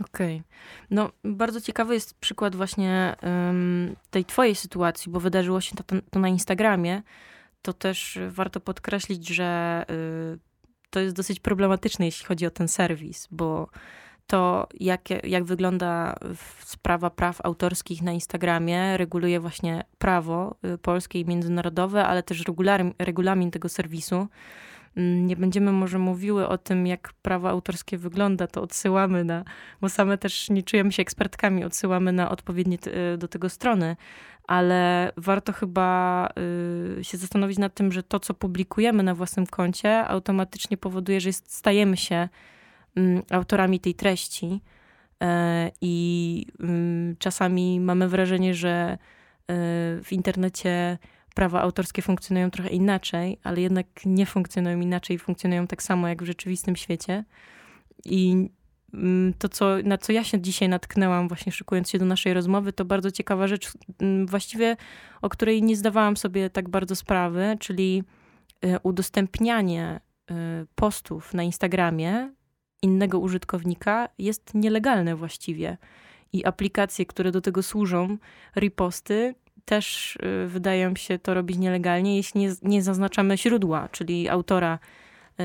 Okej. 0.00 0.37
Okay. 0.37 0.43
No, 0.91 1.11
bardzo 1.25 1.61
ciekawy 1.61 1.95
jest 1.95 2.14
przykład 2.14 2.57
właśnie 2.57 3.17
um, 3.23 3.97
tej 4.11 4.25
twojej 4.25 4.55
sytuacji, 4.55 5.12
bo 5.12 5.21
wydarzyło 5.21 5.61
się 5.61 5.76
to, 5.76 5.85
to, 6.11 6.19
na 6.19 6.29
Instagramie. 6.29 7.02
To 7.62 7.73
też 7.73 8.19
warto 8.29 8.61
podkreślić, 8.61 9.29
że 9.29 9.85
y, 10.35 10.38
to 10.91 11.00
jest 11.00 11.17
dosyć 11.17 11.41
problematyczne, 11.41 12.05
jeśli 12.05 12.26
chodzi 12.26 12.47
o 12.47 12.50
ten 12.50 12.69
serwis, 12.69 13.29
bo 13.31 13.69
to 14.26 14.67
jak, 14.81 15.25
jak 15.25 15.45
wygląda 15.45 16.14
sprawa 16.59 17.11
praw 17.11 17.41
autorskich 17.41 18.02
na 18.02 18.12
Instagramie, 18.12 18.97
reguluje 18.97 19.41
właśnie 19.41 19.85
prawo 19.99 20.57
y, 20.75 20.79
polskie 20.79 21.21
i 21.21 21.25
międzynarodowe, 21.25 22.07
ale 22.07 22.23
też 22.23 22.45
regulamin, 22.99 23.50
tego 23.50 23.69
serwisu. 23.69 24.29
Mm, 24.97 25.26
nie 25.26 25.37
będziemy 25.37 25.73
może 25.73 25.99
mówiły 25.99 26.49
o 26.49 26.59
tym, 26.59 26.87
jak 26.87 27.12
prawo 27.23 27.49
autorskie 27.49 27.99
wygląda, 27.99 28.47
to 28.47 28.62
odsyłamy 28.62 29.25
na, 29.25 29.45
bo 29.81 29.88
same 29.88 30.19
też 30.19 30.50
nie 30.50 30.62
czujemy 30.62 30.93
się 30.93 31.02
ekspertkami, 31.02 31.64
odsyłamy 31.64 32.12
na 32.12 32.31
odpowiednie 32.31 32.79
y, 33.14 33.19
do 33.19 33.29
tego 33.29 33.49
strony, 33.49 33.97
ale 34.47 35.12
warto 35.17 35.52
chyba 35.52 36.29
y, 36.99 37.05
się 37.05 37.19
zastanowić 37.19 37.59
nad 37.59 37.75
tym, 37.75 37.93
że 37.93 38.02
to, 38.02 38.21
co 38.21 38.35
publikujemy 38.35 39.02
na 39.02 39.14
własnym 39.14 39.47
koncie, 39.47 40.05
automatycznie 40.05 40.76
powoduje, 40.76 41.21
że 41.21 41.33
stajemy 41.33 41.97
się 41.97 42.29
autorami 43.30 43.80
tej 43.80 43.94
treści. 43.94 44.61
E, 45.22 45.70
I 45.80 46.46
mm, 46.61 47.16
czasami 47.18 47.80
mamy 47.80 48.08
wrażenie, 48.08 48.54
że 48.54 48.70
e, 48.70 48.96
w 50.04 50.08
internecie 50.11 50.99
prawa 51.34 51.61
autorskie 51.61 52.02
funkcjonują 52.02 52.50
trochę 52.50 52.70
inaczej, 52.70 53.38
ale 53.42 53.61
jednak 53.61 53.87
nie 54.04 54.26
funkcjonują 54.26 54.80
inaczej, 54.80 55.18
funkcjonują 55.18 55.66
tak 55.66 55.82
samo 55.82 56.08
jak 56.08 56.22
w 56.22 56.26
rzeczywistym 56.26 56.76
świecie. 56.76 57.25
I 58.04 58.50
mm, 58.94 59.34
to, 59.38 59.49
co, 59.49 59.76
na 59.84 59.99
co 59.99 60.12
ja 60.12 60.25
się 60.25 60.40
dzisiaj 60.40 60.68
natknęłam, 60.68 61.28
właśnie 61.28 61.52
szykując 61.52 61.90
się 61.90 61.99
do 61.99 62.04
naszej 62.04 62.34
rozmowy, 62.34 62.72
to 62.72 62.84
bardzo 62.84 63.11
ciekawa 63.11 63.49
rzecz, 63.49 63.72
właściwie 64.26 64.76
o 65.22 65.28
której 65.28 65.62
nie 65.62 65.76
zdawałam 65.76 66.16
sobie 66.16 66.50
tak 66.50 66.68
bardzo 66.68 66.96
sprawy, 66.96 67.56
czyli 67.61 68.02
e, 68.61 68.80
udostępnianie 68.80 70.00
postów 70.75 71.34
na 71.34 71.42
Instagramie 71.42 72.32
innego 72.83 73.19
użytkownika 73.19 74.09
jest 74.19 74.55
nielegalne 74.55 75.17
właściwie. 75.17 75.79
I 76.33 76.45
aplikacje, 76.45 77.07
które 77.07 77.31
do 77.31 77.41
tego 77.41 77.62
służą, 77.62 78.19
riposty, 78.57 79.35
też 79.65 80.17
y, 80.17 80.49
wydają 80.49 80.97
się 80.97 81.19
to 81.19 81.35
robić 81.35 81.59
nielegalnie, 81.59 82.17
jeśli 82.17 82.41
nie, 82.41 82.53
nie 82.62 82.83
zaznaczamy 82.83 83.39
źródła, 83.39 83.89
czyli 83.89 84.29
autora 84.29 84.79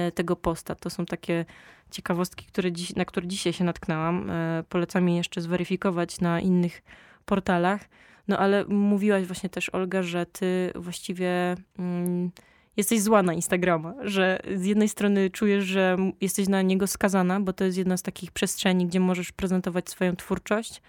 y, 0.07 0.11
tego 0.11 0.35
posta. 0.35 0.75
To 0.75 0.89
są 0.89 1.05
takie 1.05 1.45
ciekawostki, 1.91 2.45
które 2.45 2.71
dziś, 2.71 2.95
na 2.95 3.05
które 3.05 3.27
dzisiaj 3.27 3.53
się 3.53 3.63
natknęłam. 3.63 4.29
Y, 4.29 4.63
polecam 4.69 5.09
je 5.09 5.17
jeszcze 5.17 5.41
zweryfikować 5.41 6.21
na 6.21 6.39
innych 6.39 6.81
portalach. 7.25 7.81
No 8.27 8.37
ale 8.37 8.65
mówiłaś 8.65 9.25
właśnie 9.25 9.49
też, 9.49 9.69
Olga, 9.69 10.03
że 10.03 10.25
ty 10.25 10.71
właściwie. 10.75 11.55
Mm, 11.79 12.31
jesteś 12.77 13.01
zła 13.01 13.23
na 13.23 13.33
Instagrama, 13.33 13.93
że 14.01 14.39
z 14.55 14.65
jednej 14.65 14.89
strony 14.89 15.29
czujesz, 15.29 15.65
że 15.65 15.97
jesteś 16.21 16.47
na 16.47 16.61
niego 16.61 16.87
skazana, 16.87 17.39
bo 17.39 17.53
to 17.53 17.63
jest 17.63 17.77
jedna 17.77 17.97
z 17.97 18.01
takich 18.01 18.31
przestrzeni, 18.31 18.85
gdzie 18.85 18.99
możesz 18.99 19.31
prezentować 19.31 19.89
swoją 19.89 20.15
twórczość, 20.15 20.81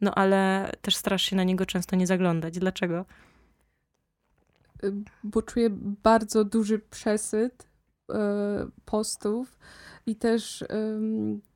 no 0.00 0.14
ale 0.14 0.72
też 0.82 0.96
starasz 0.96 1.22
się 1.22 1.36
na 1.36 1.44
niego 1.44 1.66
często 1.66 1.96
nie 1.96 2.06
zaglądać. 2.06 2.58
Dlaczego? 2.58 3.04
Y, 4.84 4.92
bo 5.24 5.42
czuję 5.42 5.70
bardzo 6.04 6.44
duży 6.44 6.78
przesyt 6.78 7.62
y, 7.62 8.14
postów 8.84 9.58
i 10.06 10.16
też 10.16 10.64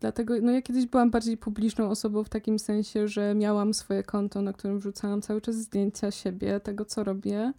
dlatego, 0.01 0.35
no 0.43 0.53
ja 0.53 0.63
kiedyś 0.63 0.87
byłam 0.87 1.11
bardziej 1.11 1.37
publiczną 1.37 1.91
osobą 1.91 2.25
w 2.25 2.29
takim 2.29 2.59
sensie, 2.59 3.09
że 3.09 3.35
miałam 3.35 3.75
swoje 3.75 4.03
konto, 4.03 4.43
na 4.43 4.53
którym 4.53 4.79
wrzucałam 4.79 5.23
cały 5.23 5.41
czas 5.41 5.55
zdjęcia 5.57 6.11
siebie, 6.11 6.61
tego 6.61 6.85
co 6.85 7.05
robię 7.05 7.53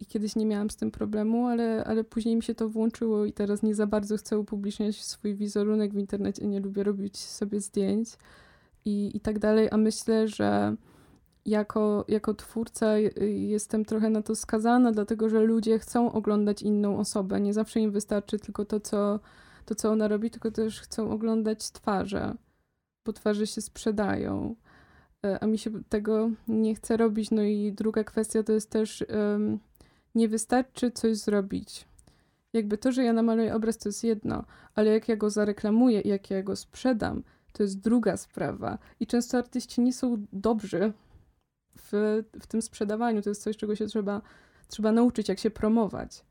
i 0.00 0.06
kiedyś 0.06 0.36
nie 0.36 0.46
miałam 0.46 0.70
z 0.70 0.76
tym 0.76 0.90
problemu, 0.90 1.46
ale, 1.46 1.84
ale 1.84 2.04
później 2.04 2.36
mi 2.36 2.42
się 2.42 2.54
to 2.54 2.68
włączyło 2.68 3.24
i 3.24 3.32
teraz 3.32 3.62
nie 3.62 3.74
za 3.74 3.86
bardzo 3.86 4.16
chcę 4.16 4.38
upubliczniać 4.38 5.04
swój 5.04 5.34
wizerunek 5.34 5.94
w 5.94 5.98
internecie, 5.98 6.46
nie 6.46 6.60
lubię 6.60 6.84
robić 6.84 7.18
sobie 7.18 7.60
zdjęć 7.60 8.08
i, 8.84 9.10
i 9.14 9.20
tak 9.20 9.38
dalej, 9.38 9.68
a 9.70 9.76
myślę, 9.76 10.28
że 10.28 10.76
jako, 11.46 12.04
jako 12.08 12.34
twórca 12.34 12.98
jestem 13.26 13.84
trochę 13.84 14.10
na 14.10 14.22
to 14.22 14.34
skazana, 14.34 14.92
dlatego 14.92 15.28
że 15.28 15.40
ludzie 15.40 15.78
chcą 15.78 16.12
oglądać 16.12 16.62
inną 16.62 16.98
osobę. 16.98 17.40
Nie 17.40 17.54
zawsze 17.54 17.80
im 17.80 17.90
wystarczy 17.90 18.38
tylko 18.38 18.64
to, 18.64 18.80
co, 18.80 19.20
to, 19.64 19.74
co 19.74 19.90
ona 19.90 20.08
robi, 20.08 20.30
tylko 20.30 20.50
też 20.50 20.80
chcą 20.80 21.10
oglądać 21.10 21.70
twarze, 21.70 22.34
bo 23.04 23.12
twarze 23.12 23.46
się 23.46 23.60
sprzedają. 23.60 24.56
E, 25.26 25.42
a 25.42 25.46
mi 25.46 25.58
się 25.58 25.70
tego 25.88 26.30
nie 26.48 26.74
chce 26.74 26.96
robić. 26.96 27.30
No 27.30 27.42
i 27.42 27.72
druga 27.72 28.04
kwestia 28.04 28.42
to 28.42 28.52
jest 28.52 28.70
też 28.70 29.04
nie 30.14 30.28
wystarczy 30.28 30.90
coś 30.90 31.16
zrobić. 31.16 31.88
Jakby 32.52 32.78
to, 32.78 32.92
że 32.92 33.04
ja 33.04 33.12
namaluję 33.12 33.54
obraz, 33.54 33.78
to 33.78 33.88
jest 33.88 34.04
jedno, 34.04 34.44
ale 34.74 34.90
jak 34.90 35.08
ja 35.08 35.16
go 35.16 35.30
zareklamuję 35.30 36.00
i 36.00 36.08
jak 36.08 36.30
ja 36.30 36.42
go 36.42 36.56
sprzedam, 36.56 37.22
to 37.52 37.62
jest 37.62 37.80
druga 37.80 38.16
sprawa. 38.16 38.78
I 39.00 39.06
często 39.06 39.38
artyści 39.38 39.80
nie 39.80 39.92
są 39.92 40.26
dobrzy 40.32 40.92
w, 41.76 42.22
w 42.40 42.46
tym 42.46 42.62
sprzedawaniu. 42.62 43.22
To 43.22 43.30
jest 43.30 43.42
coś, 43.42 43.56
czego 43.56 43.76
się 43.76 43.86
trzeba, 43.86 44.22
trzeba 44.68 44.92
nauczyć, 44.92 45.28
jak 45.28 45.38
się 45.38 45.50
promować. 45.50 46.24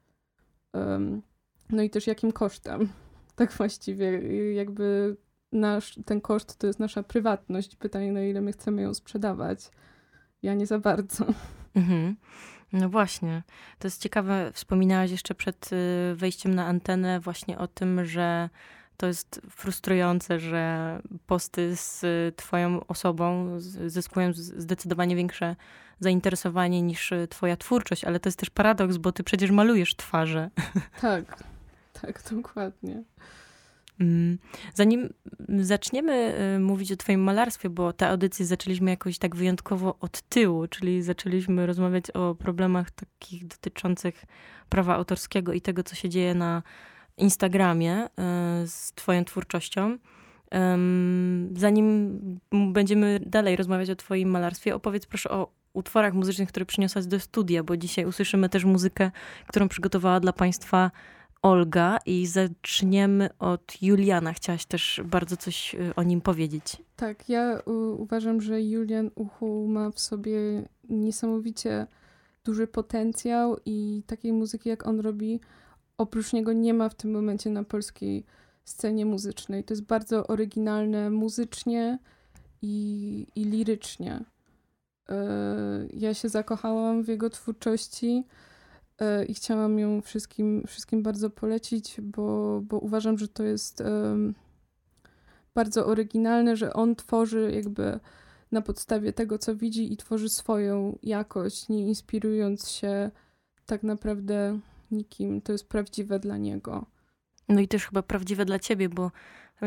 Um, 0.73 1.21
no 1.69 1.83
i 1.83 1.89
też 1.89 2.07
jakim 2.07 2.31
kosztem. 2.31 2.89
Tak 3.35 3.51
właściwie, 3.51 4.21
jakby 4.53 5.17
nasz, 5.51 5.99
ten 6.05 6.21
koszt 6.21 6.57
to 6.57 6.67
jest 6.67 6.79
nasza 6.79 7.03
prywatność. 7.03 7.75
Pytanie, 7.75 8.11
na 8.11 8.23
ile 8.23 8.41
my 8.41 8.51
chcemy 8.51 8.81
ją 8.81 8.93
sprzedawać. 8.93 9.71
Ja 10.41 10.53
nie 10.53 10.65
za 10.65 10.79
bardzo. 10.79 11.25
Mhm. 11.75 12.15
No 12.73 12.89
właśnie. 12.89 13.43
To 13.79 13.87
jest 13.87 14.01
ciekawe. 14.01 14.51
Wspominałaś 14.53 15.11
jeszcze 15.11 15.35
przed 15.35 15.69
y, 15.73 16.15
wejściem 16.15 16.55
na 16.55 16.65
antenę 16.65 17.19
właśnie 17.19 17.57
o 17.57 17.67
tym, 17.67 18.05
że 18.05 18.49
to 18.97 19.07
jest 19.07 19.41
frustrujące, 19.49 20.39
że 20.39 20.99
posty 21.27 21.75
z 21.75 22.05
twoją 22.35 22.85
osobą 22.87 23.55
zyskują 23.87 24.33
zdecydowanie 24.33 25.15
większe 25.15 25.55
zainteresowanie 25.99 26.81
niż 26.81 27.13
twoja 27.29 27.57
twórczość, 27.57 28.03
ale 28.03 28.19
to 28.19 28.27
jest 28.27 28.39
też 28.39 28.49
paradoks, 28.49 28.97
bo 28.97 29.11
ty 29.11 29.23
przecież 29.23 29.51
malujesz 29.51 29.95
twarze. 29.95 30.49
Tak, 31.01 31.43
tak, 32.01 32.23
dokładnie. 32.31 33.03
Mm. 33.99 34.37
Zanim 34.73 35.09
zaczniemy 35.59 36.35
y, 36.55 36.59
mówić 36.59 36.91
o 36.91 36.97
Twoim 36.97 37.21
malarstwie, 37.23 37.69
bo 37.69 37.93
tę 37.93 38.09
audycję 38.09 38.45
zaczęliśmy 38.45 38.91
jakoś 38.91 39.17
tak 39.17 39.35
wyjątkowo 39.35 39.97
od 39.99 40.21
tyłu, 40.21 40.67
czyli 40.67 41.01
zaczęliśmy 41.01 41.65
rozmawiać 41.65 42.11
o 42.11 42.35
problemach 42.35 42.91
takich 42.91 43.47
dotyczących 43.47 44.25
prawa 44.69 44.95
autorskiego 44.95 45.53
i 45.53 45.61
tego, 45.61 45.83
co 45.83 45.95
się 45.95 46.09
dzieje 46.09 46.33
na 46.35 46.63
Instagramie 47.17 48.05
y, 48.05 48.09
z 48.67 48.93
Twoją 48.95 49.25
twórczością. 49.25 49.97
Zanim 51.53 52.19
będziemy 52.51 53.19
dalej 53.25 53.55
rozmawiać 53.55 53.89
o 53.89 53.95
Twoim 53.95 54.29
malarstwie, 54.29 54.75
opowiedz 54.75 55.05
proszę 55.05 55.29
o 55.29 55.51
utworach 55.73 56.13
muzycznych, 56.13 56.49
które 56.49 56.65
przyniosłaś 56.65 57.05
do 57.05 57.19
studia, 57.19 57.63
bo 57.63 57.77
dzisiaj 57.77 58.05
usłyszymy 58.05 58.49
też 58.49 58.65
muzykę, 58.65 59.11
którą 59.47 59.69
przygotowała 59.69 60.19
dla 60.19 60.33
Państwa 60.33 60.91
Olga 61.41 61.97
i 62.05 62.27
zaczniemy 62.27 63.29
od 63.39 63.81
Juliana. 63.81 64.33
Chciałaś 64.33 64.65
też 64.65 65.01
bardzo 65.05 65.37
coś 65.37 65.75
y, 65.75 65.95
o 65.95 66.03
nim 66.03 66.21
powiedzieć. 66.21 66.77
Tak, 66.95 67.29
ja 67.29 67.61
uważam, 67.97 68.41
że 68.41 68.61
Julian 68.61 69.11
Uchu 69.15 69.67
ma 69.67 69.91
w 69.91 69.99
sobie 69.99 70.39
niesamowicie 70.89 71.87
duży 72.43 72.67
potencjał 72.67 73.57
i 73.65 74.03
takiej 74.07 74.33
muzyki, 74.33 74.69
jak 74.69 74.87
on 74.87 74.99
robi, 74.99 75.39
oprócz 75.97 76.33
niego 76.33 76.53
nie 76.53 76.73
ma 76.73 76.89
w 76.89 76.95
tym 76.95 77.11
momencie 77.11 77.49
na 77.49 77.63
polskiej 77.63 78.25
scenie 78.65 79.05
muzycznej. 79.05 79.63
To 79.63 79.73
jest 79.73 79.85
bardzo 79.85 80.27
oryginalne 80.27 81.09
muzycznie 81.09 81.99
i, 82.61 83.27
i 83.35 83.43
lirycznie. 83.43 84.23
Y, 85.09 85.13
ja 85.93 86.13
się 86.13 86.29
zakochałam 86.29 87.03
w 87.03 87.07
jego 87.07 87.29
twórczości 87.29 88.23
i 89.27 89.33
chciałam 89.33 89.79
ją 89.79 90.01
wszystkim, 90.01 90.63
wszystkim 90.67 91.03
bardzo 91.03 91.29
polecić, 91.29 92.01
bo, 92.01 92.61
bo 92.63 92.79
uważam, 92.79 93.17
że 93.17 93.27
to 93.27 93.43
jest 93.43 93.83
bardzo 95.55 95.85
oryginalne, 95.85 96.55
że 96.55 96.73
on 96.73 96.95
tworzy 96.95 97.51
jakby 97.55 97.99
na 98.51 98.61
podstawie 98.61 99.13
tego, 99.13 99.37
co 99.37 99.55
widzi 99.55 99.93
i 99.93 99.97
tworzy 99.97 100.29
swoją 100.29 100.99
jakość, 101.03 101.69
nie 101.69 101.87
inspirując 101.87 102.69
się 102.69 103.11
tak 103.65 103.83
naprawdę 103.83 104.59
nikim. 104.91 105.41
To 105.41 105.51
jest 105.51 105.69
prawdziwe 105.69 106.19
dla 106.19 106.37
niego. 106.37 106.85
No 107.49 107.61
i 107.61 107.67
też 107.67 107.85
chyba 107.85 108.01
prawdziwe 108.01 108.45
dla 108.45 108.59
ciebie, 108.59 108.89
bo 108.89 109.11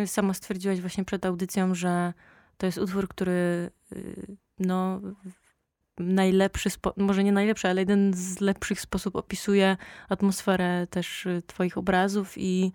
sama 0.07 0.35
stwierdziłaś 0.35 0.81
właśnie 0.81 1.05
przed 1.05 1.27
audycją, 1.27 1.75
że 1.75 2.13
to 2.57 2.67
jest 2.67 2.79
utwór, 2.79 3.09
który 3.09 3.71
y, 3.93 4.37
no, 4.59 5.01
najlepszy, 6.01 6.69
może 6.97 7.25
nie 7.25 7.33
najlepszy, 7.33 7.69
ale 7.69 7.81
jeden 7.81 8.15
z 8.15 8.41
lepszych 8.41 8.81
sposób 8.81 9.17
opisuje 9.17 9.77
atmosferę 10.09 10.87
też 10.91 11.27
y, 11.27 11.43
twoich 11.47 11.79
obrazów 11.79 12.33
i 12.37 12.73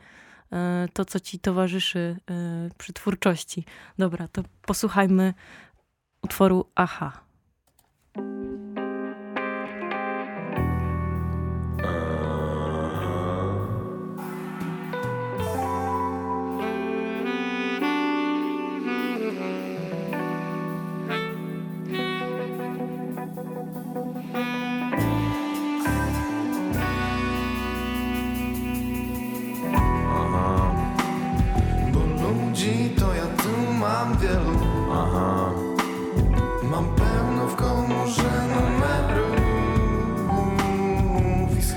y, 0.53 0.89
to, 0.93 1.05
co 1.05 1.19
ci 1.19 1.39
towarzyszy 1.39 2.17
y, 2.69 2.69
przy 2.77 2.93
twórczości. 2.93 3.65
Dobra, 3.97 4.27
to 4.27 4.43
posłuchajmy 4.65 5.33
utworu 6.21 6.65
Aha. 6.75 7.25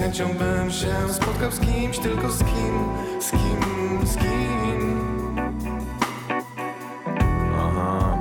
Chęcią 0.08 0.70
się 0.70 1.12
spotkał 1.12 1.52
z 1.52 1.60
kimś, 1.60 1.98
tylko 1.98 2.30
z 2.30 2.38
kim, 2.38 2.74
z 3.20 3.30
kim, 3.30 4.06
z 4.06 4.16
kim. 4.16 4.98
Aha. 7.58 8.18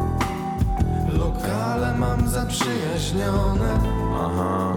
Lokale 1.14 1.98
mam 1.98 2.28
zaprzyjaźnione. 2.28 3.80
Aha. 4.22 4.74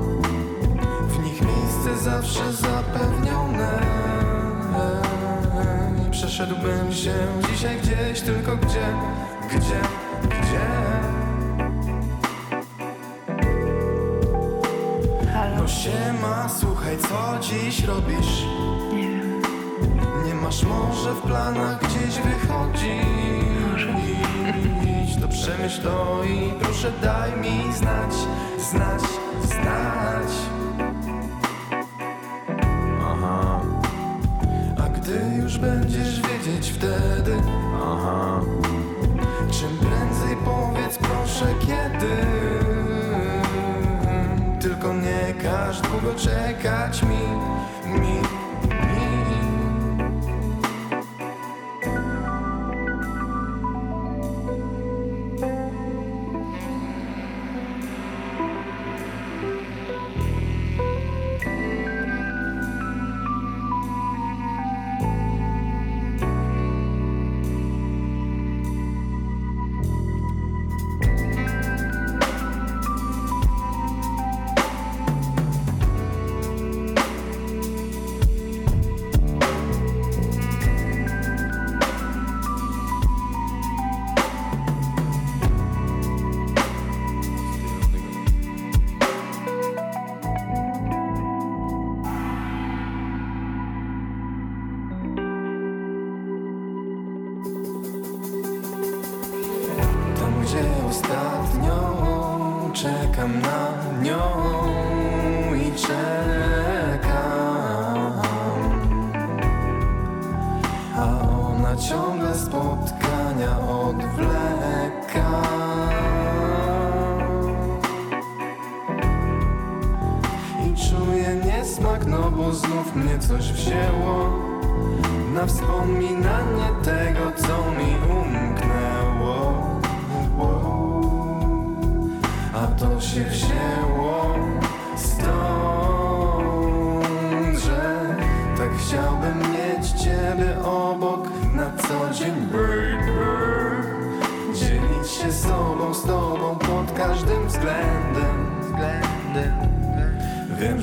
W 1.08 1.24
nich 1.24 1.42
miejsce 1.42 2.04
zawsze 2.04 2.52
zapewnione 2.52 3.99
Przeszedłbym 6.20 6.92
się 6.92 7.14
dzisiaj 7.50 7.76
gdzieś, 7.78 8.20
tylko 8.20 8.56
gdzie, 8.56 8.86
gdzie, 9.48 9.80
gdzie 10.28 10.60
No 15.56 15.68
siema, 15.68 16.48
słuchaj, 16.48 16.98
co 16.98 17.38
dziś 17.40 17.84
robisz? 17.84 18.44
Nie 18.92 19.02
wiem. 19.02 19.42
Nie 20.26 20.34
masz 20.34 20.62
może 20.62 21.14
w 21.14 21.20
planach 21.20 21.78
gdzieś 21.78 22.20
wychodzić? 22.20 23.86
Idź, 24.82 25.20
to 25.20 25.28
przemyśl 25.28 25.82
to 25.82 26.24
i 26.24 26.52
proszę 26.62 26.92
daj 27.02 27.36
mi 27.36 27.72
znać, 27.72 28.12
znać, 28.70 29.02
znać. 29.44 30.59
Już 35.50 35.58
będziesz 35.58 36.20
wiedzieć 36.20 36.70
wtedy, 36.70 37.34
aha. 37.74 38.40
Czym 39.50 39.78
prędzej 39.78 40.36
powiedz 40.44 40.98
proszę 40.98 41.54
kiedy. 41.60 42.16
Tylko 44.60 44.94
nie 44.94 45.34
każ 45.42 45.80
długo 45.80 46.14
czekać 46.18 47.02
mi, 47.02 47.08
mi 47.08 47.49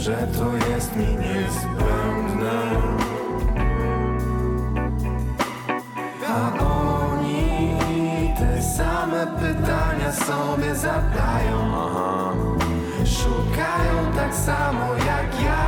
że 0.08 0.28
to 0.28 0.70
jest 0.70 0.96
mi 0.96 1.08
niezbędne. 1.08 2.62
A 6.28 6.64
oni 6.64 8.34
te 8.38 8.62
same 8.62 9.28
pytania 9.28 10.12
sobie 10.12 10.76
zadają. 10.76 11.60
Szukają 13.06 14.12
tak 14.16 14.36
samo 14.36 14.94
jak 14.94 15.42
ja. 15.46 15.68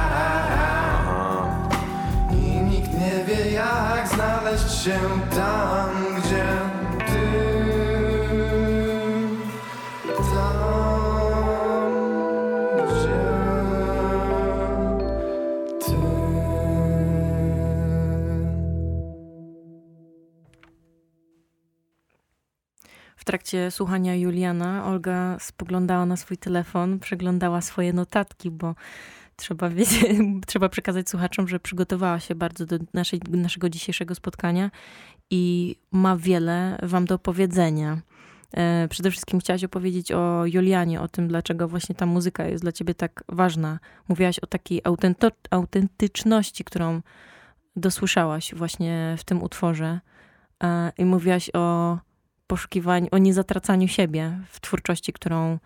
Nie 2.99 3.23
wie 3.23 3.51
jak 3.51 4.07
znaleźć 4.07 4.83
się 4.83 4.99
tam, 5.35 5.78
trakcie 23.49 23.71
słuchania 23.71 24.15
Juliana 24.15 24.85
Olga 24.85 25.37
spoglądała 25.39 26.05
na 26.05 26.17
swój 26.17 26.37
telefon, 26.37 26.99
przeglądała 26.99 27.61
swoje 27.61 27.93
notatki, 27.93 28.51
bo 28.51 28.75
trzeba 29.35 29.69
wiedzieć, 29.69 30.05
trzeba 30.47 30.69
przekazać 30.69 31.09
słuchaczom, 31.09 31.47
że 31.47 31.59
przygotowała 31.59 32.19
się 32.19 32.35
bardzo 32.35 32.65
do 32.65 32.77
naszej, 32.93 33.19
naszego 33.29 33.69
dzisiejszego 33.69 34.15
spotkania 34.15 34.71
i 35.29 35.75
ma 35.91 36.17
wiele 36.17 36.79
wam 36.83 37.05
do 37.05 37.19
powiedzenia. 37.19 37.97
E, 38.53 38.87
przede 38.87 39.11
wszystkim 39.11 39.39
chciałaś 39.39 39.63
opowiedzieć 39.63 40.11
o 40.11 40.45
Julianie, 40.45 41.01
o 41.01 41.07
tym, 41.07 41.27
dlaczego 41.27 41.67
właśnie 41.67 41.95
ta 41.95 42.05
muzyka 42.05 42.47
jest 42.47 42.63
dla 42.63 42.71
ciebie 42.71 42.93
tak 42.93 43.23
ważna. 43.27 43.79
Mówiłaś 44.07 44.39
o 44.39 44.47
takiej 44.47 44.81
autentyczności, 45.51 46.63
którą 46.63 47.01
dosłyszałaś 47.75 48.53
właśnie 48.55 49.15
w 49.17 49.23
tym 49.23 49.43
utworze. 49.43 49.99
E, 50.63 50.91
I 50.97 51.05
mówiłaś 51.05 51.49
o 51.53 51.97
poszukiwaniu, 52.49 53.07
o 53.11 53.17
niezatracaniu 53.17 53.87
siebie 53.87 54.39
w 54.49 54.59
twórczości, 54.59 55.13
którą 55.13 55.59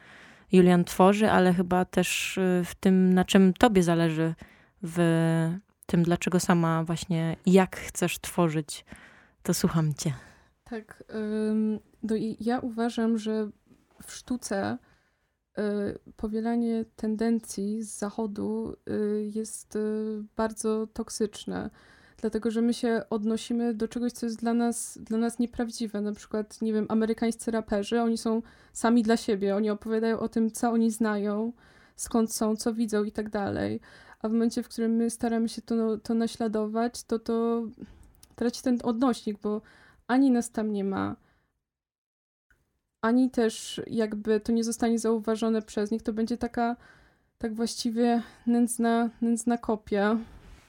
Julian 0.52 0.84
tworzy, 0.84 1.32
ale 1.32 1.54
chyba 1.54 1.86
też 1.86 2.38
y, 2.38 2.62
w 2.66 2.76
tym, 2.76 3.14
na 3.14 3.26
czym 3.26 3.54
tobie 3.54 3.84
zależy, 3.84 4.34
w 4.84 4.98
tym, 5.86 6.04
dlaczego 6.04 6.40
sama 6.40 6.84
właśnie, 6.84 7.36
jak 7.46 7.78
chcesz 7.78 8.20
tworzyć, 8.20 8.86
to 9.44 9.54
słucham 9.54 9.94
cię. 9.94 10.14
Tak. 10.64 11.04
No 12.04 12.16
i 12.16 12.38
ja 12.40 12.60
uważam, 12.60 13.18
że 13.18 13.50
w 14.04 14.12
sztuce 14.12 14.78
y, 15.58 15.62
powielanie 16.18 16.86
tendencji 16.96 17.84
z 17.84 17.98
zachodu 17.98 18.76
y, 18.90 19.32
jest 19.36 19.78
bardzo 20.36 20.88
toksyczne 20.88 21.70
dlatego 22.24 22.52
że 22.52 22.62
my 22.62 22.74
się 22.74 23.04
odnosimy 23.10 23.74
do 23.74 23.88
czegoś, 23.88 24.12
co 24.12 24.26
jest 24.26 24.40
dla 24.40 24.54
nas, 24.54 24.98
dla 24.98 25.18
nas 25.18 25.40
nieprawdziwe. 25.40 26.02
Na 26.02 26.14
przykład, 26.14 26.62
nie 26.62 26.74
wiem, 26.74 26.86
amerykańscy 26.90 27.52
raperzy, 27.52 28.02
oni 28.02 28.18
są 28.18 28.42
sami 28.74 29.04
dla 29.04 29.18
siebie, 29.18 29.56
oni 29.56 29.70
opowiadają 29.70 30.20
o 30.20 30.30
tym, 30.30 30.52
co 30.52 30.72
oni 30.72 30.92
znają, 30.92 31.54
skąd 31.96 32.34
są, 32.34 32.56
co 32.56 32.74
widzą 32.74 33.04
i 33.04 33.12
tak 33.12 33.30
dalej. 33.30 33.80
A 34.22 34.30
w 34.30 34.32
momencie, 34.32 34.64
w 34.64 34.70
którym 34.70 34.92
my 34.92 35.10
staramy 35.10 35.50
się 35.50 35.62
to, 35.62 35.98
to 35.98 36.14
naśladować, 36.14 37.04
to 37.04 37.20
to 37.20 37.64
traci 38.36 38.62
ten 38.62 38.80
odnośnik, 38.84 39.40
bo 39.42 39.62
ani 40.08 40.32
nas 40.32 40.52
tam 40.52 40.72
nie 40.72 40.84
ma, 40.84 41.16
ani 43.02 43.30
też 43.32 43.82
jakby 43.88 44.40
to 44.40 44.52
nie 44.52 44.64
zostanie 44.64 45.00
zauważone 45.00 45.62
przez 45.62 45.92
nich, 45.92 46.04
to 46.04 46.14
będzie 46.14 46.38
taka 46.38 46.76
tak 47.38 47.54
właściwie 47.56 48.22
nędzna, 48.48 49.10
nędzna 49.22 49.58
kopia 49.58 50.18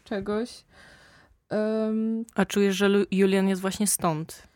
czegoś. 0.05 0.65
Um, 1.55 2.25
A 2.35 2.45
czujesz, 2.45 2.77
że 2.77 2.91
Julian 3.11 3.49
jest 3.49 3.63
właśnie 3.63 3.87
stąd? 3.87 4.49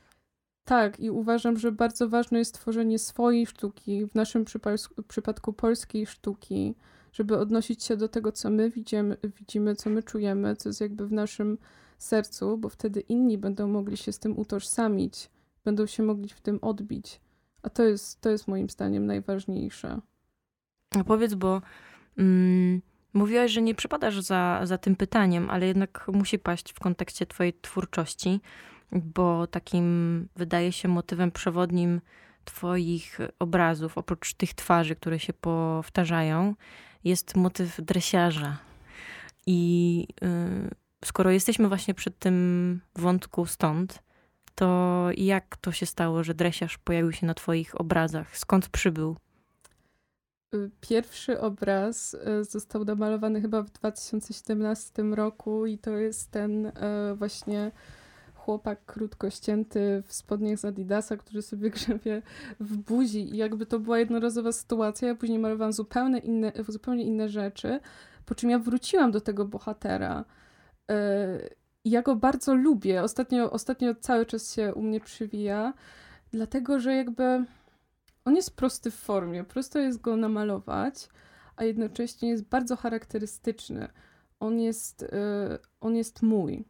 Tak, 0.65 1.01
i 1.01 1.11
uważam, 1.11 1.59
że 1.59 1.73
bardzo 1.73 2.09
ważne 2.09 2.39
jest 2.39 2.55
tworzenie 2.55 2.99
swojej 2.99 3.47
sztuki, 3.47 4.07
w 4.07 4.15
naszym 4.15 4.45
przypadku 5.09 5.53
polskiej 5.53 6.07
sztuki, 6.07 6.75
żeby 7.13 7.39
odnosić 7.39 7.85
się 7.85 7.97
do 7.97 8.09
tego, 8.09 8.33
co 8.33 8.51
my 8.51 8.71
widzimy, 8.71 9.17
widzimy, 9.39 9.77
co 9.77 9.91
my 9.91 10.03
czujemy, 10.03 10.57
co 10.57 10.69
jest 10.69 10.81
jakby 10.81 11.07
w 11.07 11.13
naszym 11.13 11.59
sercu, 11.99 12.59
bo 12.59 12.69
wtedy 12.69 13.01
inni 13.01 13.39
będą 13.39 13.69
mogli 13.69 13.97
się 13.97 14.13
z 14.13 14.19
tym 14.19 14.39
utożsamić, 14.39 15.31
będą 15.65 15.87
się 15.87 16.03
mogli 16.03 16.29
w 16.29 16.41
tym 16.41 16.59
odbić. 16.63 17.21
A 17.63 17.71
to 17.71 17.83
jest, 17.83 18.21
to 18.21 18.31
jest 18.31 18.49
moim 18.49 18.71
zdaniem 18.71 19.07
najważniejsze. 19.07 20.01
A 20.91 21.05
powiedz, 21.05 21.35
bo 21.35 21.63
mm, 22.19 22.81
Mówiłaś, 23.15 23.51
że 23.51 23.63
nie 23.63 23.75
przypadasz 23.75 24.21
za, 24.21 24.61
za 24.65 24.79
tym 24.79 24.97
pytaniem, 24.97 25.51
ale 25.51 25.67
jednak 25.67 26.09
musi 26.13 26.39
paść 26.39 26.73
w 26.73 26.81
kontekście 26.81 27.27
Twojej 27.27 27.53
twórczości, 27.61 28.41
bo 28.93 29.47
takim 29.47 30.29
wydaje 30.37 30.73
się 30.73 30.89
motywem 30.89 31.31
przewodnim 31.31 32.01
Twoich 32.45 33.19
obrazów, 33.39 33.99
oprócz 33.99 34.35
tych 34.35 34.55
twarzy, 34.55 34.97
które 34.97 35.19
się 35.19 35.33
powtarzają, 35.33 36.55
jest 37.05 37.37
motyw 37.37 37.81
dresiarza. 37.83 38.59
I 39.47 40.07
yy, 40.23 40.71
skoro 41.05 41.31
jesteśmy 41.31 41.69
właśnie 41.69 41.95
przy 41.95 42.11
tym 42.11 42.81
wątku 42.97 43.47
stąd, 43.47 44.03
to 44.55 45.09
jak 45.17 45.57
to 45.57 45.73
się 45.73 45.87
stało, 45.87 46.25
że 46.25 46.35
dresiarz 46.35 46.79
pojawił 46.79 47.13
się 47.13 47.27
na 47.27 47.35
Twoich 47.35 47.81
obrazach? 47.81 48.39
Skąd 48.39 48.69
przybył? 48.69 49.17
Pierwszy 50.81 51.41
obraz 51.41 52.15
y, 52.15 52.45
został 52.45 52.85
namalowany 52.85 53.41
chyba 53.41 53.63
w 53.63 53.71
2017 53.71 55.03
roku 55.03 55.67
i 55.67 55.79
to 55.79 55.91
jest 55.91 56.31
ten 56.31 56.67
y, 56.67 56.73
właśnie 57.15 57.71
chłopak 58.35 58.85
krótko 58.87 59.31
ścięty 59.31 60.03
w 60.07 60.13
spodniach 60.13 60.59
z 60.59 60.65
Adidasa, 60.65 61.17
który 61.17 61.43
sobie 61.43 61.71
grzebie 61.77 62.23
w 62.61 62.77
buzi 62.77 63.35
i 63.35 63.37
jakby 63.37 63.67
to 63.67 63.79
była 63.79 63.99
jednorazowa 63.99 64.53
sytuacja. 64.53 65.09
Ja 65.09 65.15
później 65.15 65.39
malowałam 65.39 65.73
zupełnie 65.73 66.19
inne, 66.19 66.53
zupełnie 66.69 67.05
inne 67.05 67.29
rzeczy, 67.29 67.81
po 68.27 68.35
czym 68.35 68.51
ja 68.51 68.59
wróciłam 68.59 69.11
do 69.11 69.21
tego 69.21 69.45
bohatera. 69.45 70.25
Ja 71.85 72.03
go 72.03 72.17
bardzo 72.17 72.55
lubię. 72.55 73.03
Ostatnio, 73.03 73.51
ostatnio 73.51 73.95
cały 73.95 74.27
czas 74.27 74.55
się 74.55 74.75
u 74.75 74.83
mnie 74.83 75.01
przywija, 75.01 75.73
dlatego 76.31 76.81
że 76.81 76.95
jakby 76.95 77.45
on 78.29 78.37
jest 78.37 78.57
prosty 78.57 78.91
w 78.91 78.95
formie, 78.95 79.45
prosto 79.45 79.79
jest 79.79 80.01
go 80.01 80.17
namalować, 80.17 81.09
a 81.57 81.65
jednocześnie 81.65 82.29
jest 82.29 82.45
bardzo 82.45 82.77
charakterystyczny. 82.77 83.89
On 84.41 84.61
jest, 84.61 85.03
y, 85.03 85.09
on 85.81 85.97
jest 85.97 86.23
mój. 86.23 86.65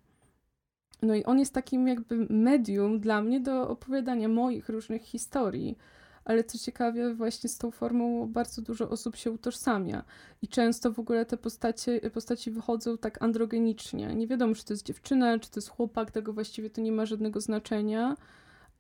No 1.02 1.14
i 1.14 1.24
on 1.24 1.38
jest 1.38 1.54
takim 1.54 1.88
jakby 1.88 2.26
medium 2.30 3.00
dla 3.00 3.22
mnie 3.22 3.40
do 3.40 3.68
opowiadania 3.68 4.28
moich 4.28 4.68
różnych 4.68 5.02
historii. 5.02 5.78
Ale 6.24 6.44
co 6.44 6.58
ciekawe, 6.58 7.14
właśnie 7.14 7.50
z 7.50 7.58
tą 7.58 7.70
formą 7.70 8.26
bardzo 8.26 8.62
dużo 8.62 8.90
osób 8.90 9.16
się 9.16 9.30
utożsamia. 9.30 10.04
I 10.42 10.48
często 10.48 10.92
w 10.92 10.98
ogóle 10.98 11.26
te 11.26 11.36
postacie, 11.36 12.00
postaci 12.10 12.50
wychodzą 12.50 12.98
tak 12.98 13.22
androgenicznie. 13.22 14.14
Nie 14.14 14.26
wiadomo, 14.26 14.54
czy 14.54 14.64
to 14.64 14.72
jest 14.72 14.86
dziewczyna, 14.86 15.38
czy 15.38 15.50
to 15.50 15.58
jest 15.60 15.68
chłopak, 15.68 16.10
tego 16.10 16.32
właściwie 16.32 16.70
to 16.70 16.80
nie 16.80 16.92
ma 16.92 17.06
żadnego 17.06 17.40
znaczenia. 17.40 18.16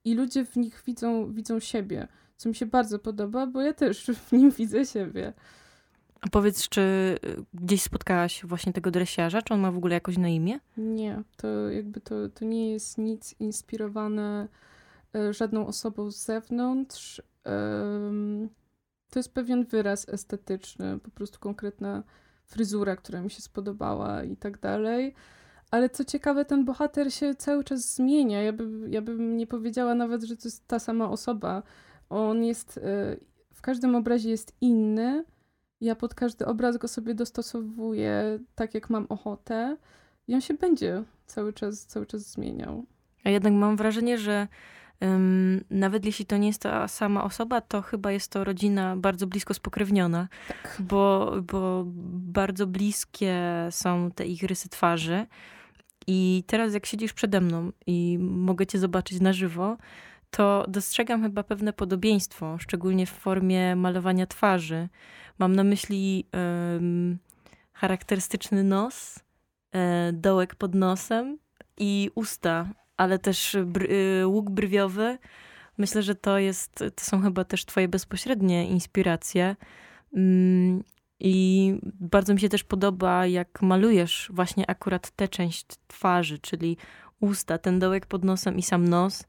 I 0.04 0.14
ludzie 0.14 0.44
w 0.44 0.56
nich 0.56 0.82
widzą, 0.86 1.32
widzą 1.32 1.60
siebie 1.60 2.08
co 2.38 2.48
mi 2.48 2.54
się 2.54 2.66
bardzo 2.66 2.98
podoba, 2.98 3.46
bo 3.46 3.60
ja 3.60 3.72
też 3.72 4.06
w 4.06 4.32
nim 4.32 4.50
widzę 4.50 4.86
siebie. 4.86 5.32
A 6.20 6.28
powiedz, 6.28 6.68
czy 6.68 6.80
y, 7.24 7.44
gdzieś 7.54 7.82
spotkałaś 7.82 8.44
właśnie 8.44 8.72
tego 8.72 8.90
dresiarza? 8.90 9.42
Czy 9.42 9.54
on 9.54 9.60
ma 9.60 9.72
w 9.72 9.76
ogóle 9.76 9.94
jakoś 9.94 10.18
na 10.18 10.28
imię? 10.28 10.60
Nie, 10.76 11.22
to 11.36 11.70
jakby 11.70 12.00
to, 12.00 12.28
to 12.28 12.44
nie 12.44 12.70
jest 12.70 12.98
nic 12.98 13.34
inspirowane 13.40 14.48
e, 15.14 15.32
żadną 15.32 15.66
osobą 15.66 16.10
z 16.10 16.24
zewnątrz. 16.24 17.22
To 19.10 19.18
jest 19.18 19.34
pewien 19.34 19.64
wyraz 19.64 20.08
estetyczny, 20.08 20.98
po 20.98 21.10
prostu 21.10 21.38
konkretna 21.38 22.02
fryzura, 22.44 22.96
która 22.96 23.20
mi 23.20 23.30
się 23.30 23.42
spodobała 23.42 24.24
i 24.24 24.36
tak 24.36 24.58
dalej. 24.58 25.14
Ale 25.70 25.90
co 25.90 26.04
ciekawe, 26.04 26.44
ten 26.44 26.64
bohater 26.64 27.12
się 27.12 27.34
cały 27.34 27.64
czas 27.64 27.94
zmienia. 27.94 28.42
Ja, 28.42 28.52
by, 28.52 28.90
ja 28.90 29.02
bym 29.02 29.36
nie 29.36 29.46
powiedziała 29.46 29.94
nawet, 29.94 30.22
że 30.22 30.36
to 30.36 30.42
jest 30.44 30.66
ta 30.66 30.78
sama 30.78 31.10
osoba. 31.10 31.62
On 32.10 32.44
jest, 32.44 32.78
e, 32.78 33.16
w 33.54 33.60
każdym 33.60 33.94
obrazie 33.94 34.30
jest 34.30 34.56
inny. 34.60 35.24
Ja 35.80 35.96
pod 35.96 36.14
każdy 36.14 36.46
obraz 36.46 36.76
go 36.76 36.88
sobie 36.88 37.14
dostosowuję 37.14 38.38
tak, 38.54 38.74
jak 38.74 38.90
mam 38.90 39.06
ochotę. 39.08 39.76
I 40.28 40.34
on 40.34 40.40
się 40.40 40.54
będzie 40.54 41.02
cały 41.26 41.52
czas, 41.52 41.86
cały 41.86 42.06
czas 42.06 42.22
zmieniał. 42.22 42.84
A 43.24 43.30
jednak 43.30 43.52
mam 43.52 43.76
wrażenie, 43.76 44.18
że 44.18 44.48
um, 45.00 45.64
nawet 45.70 46.04
jeśli 46.04 46.26
to 46.26 46.36
nie 46.36 46.46
jest 46.46 46.62
ta 46.62 46.88
sama 46.88 47.24
osoba, 47.24 47.60
to 47.60 47.82
chyba 47.82 48.12
jest 48.12 48.30
to 48.30 48.44
rodzina 48.44 48.96
bardzo 48.96 49.26
blisko 49.26 49.54
spokrewniona, 49.54 50.28
tak. 50.48 50.76
bo, 50.80 51.32
bo 51.52 51.84
bardzo 52.32 52.66
bliskie 52.66 53.36
są 53.70 54.10
te 54.10 54.26
ich 54.26 54.42
rysy 54.42 54.68
twarzy. 54.68 55.26
I 56.06 56.44
teraz, 56.46 56.74
jak 56.74 56.86
siedzisz 56.86 57.12
przede 57.12 57.40
mną 57.40 57.72
i 57.86 58.18
mogę 58.20 58.66
cię 58.66 58.78
zobaczyć 58.78 59.20
na 59.20 59.32
żywo, 59.32 59.76
to 60.30 60.64
dostrzegam 60.68 61.22
chyba 61.22 61.42
pewne 61.42 61.72
podobieństwo, 61.72 62.58
szczególnie 62.58 63.06
w 63.06 63.10
formie 63.10 63.76
malowania 63.76 64.26
twarzy. 64.26 64.88
Mam 65.38 65.56
na 65.56 65.64
myśli 65.64 66.24
um, 66.32 67.18
charakterystyczny 67.72 68.64
nos, 68.64 69.18
e, 69.72 70.12
dołek 70.12 70.54
pod 70.54 70.74
nosem 70.74 71.38
i 71.76 72.10
usta, 72.14 72.68
ale 72.96 73.18
też 73.18 73.56
br 73.64 73.92
y, 73.92 74.26
łuk 74.26 74.50
brwiowy. 74.50 75.18
Myślę, 75.78 76.02
że 76.02 76.14
to 76.14 76.38
jest, 76.38 76.74
to 76.74 77.04
są 77.04 77.22
chyba 77.22 77.44
też 77.44 77.64
twoje 77.64 77.88
bezpośrednie 77.88 78.68
inspiracje. 78.68 79.56
Mm, 80.14 80.84
I 81.20 81.74
bardzo 82.00 82.34
mi 82.34 82.40
się 82.40 82.48
też 82.48 82.64
podoba, 82.64 83.26
jak 83.26 83.62
malujesz 83.62 84.30
właśnie 84.34 84.70
akurat 84.70 85.10
tę 85.10 85.28
część 85.28 85.66
twarzy, 85.86 86.38
czyli 86.38 86.76
usta, 87.20 87.58
ten 87.58 87.78
dołek 87.78 88.06
pod 88.06 88.24
nosem 88.24 88.58
i 88.58 88.62
sam 88.62 88.88
nos. 88.88 89.24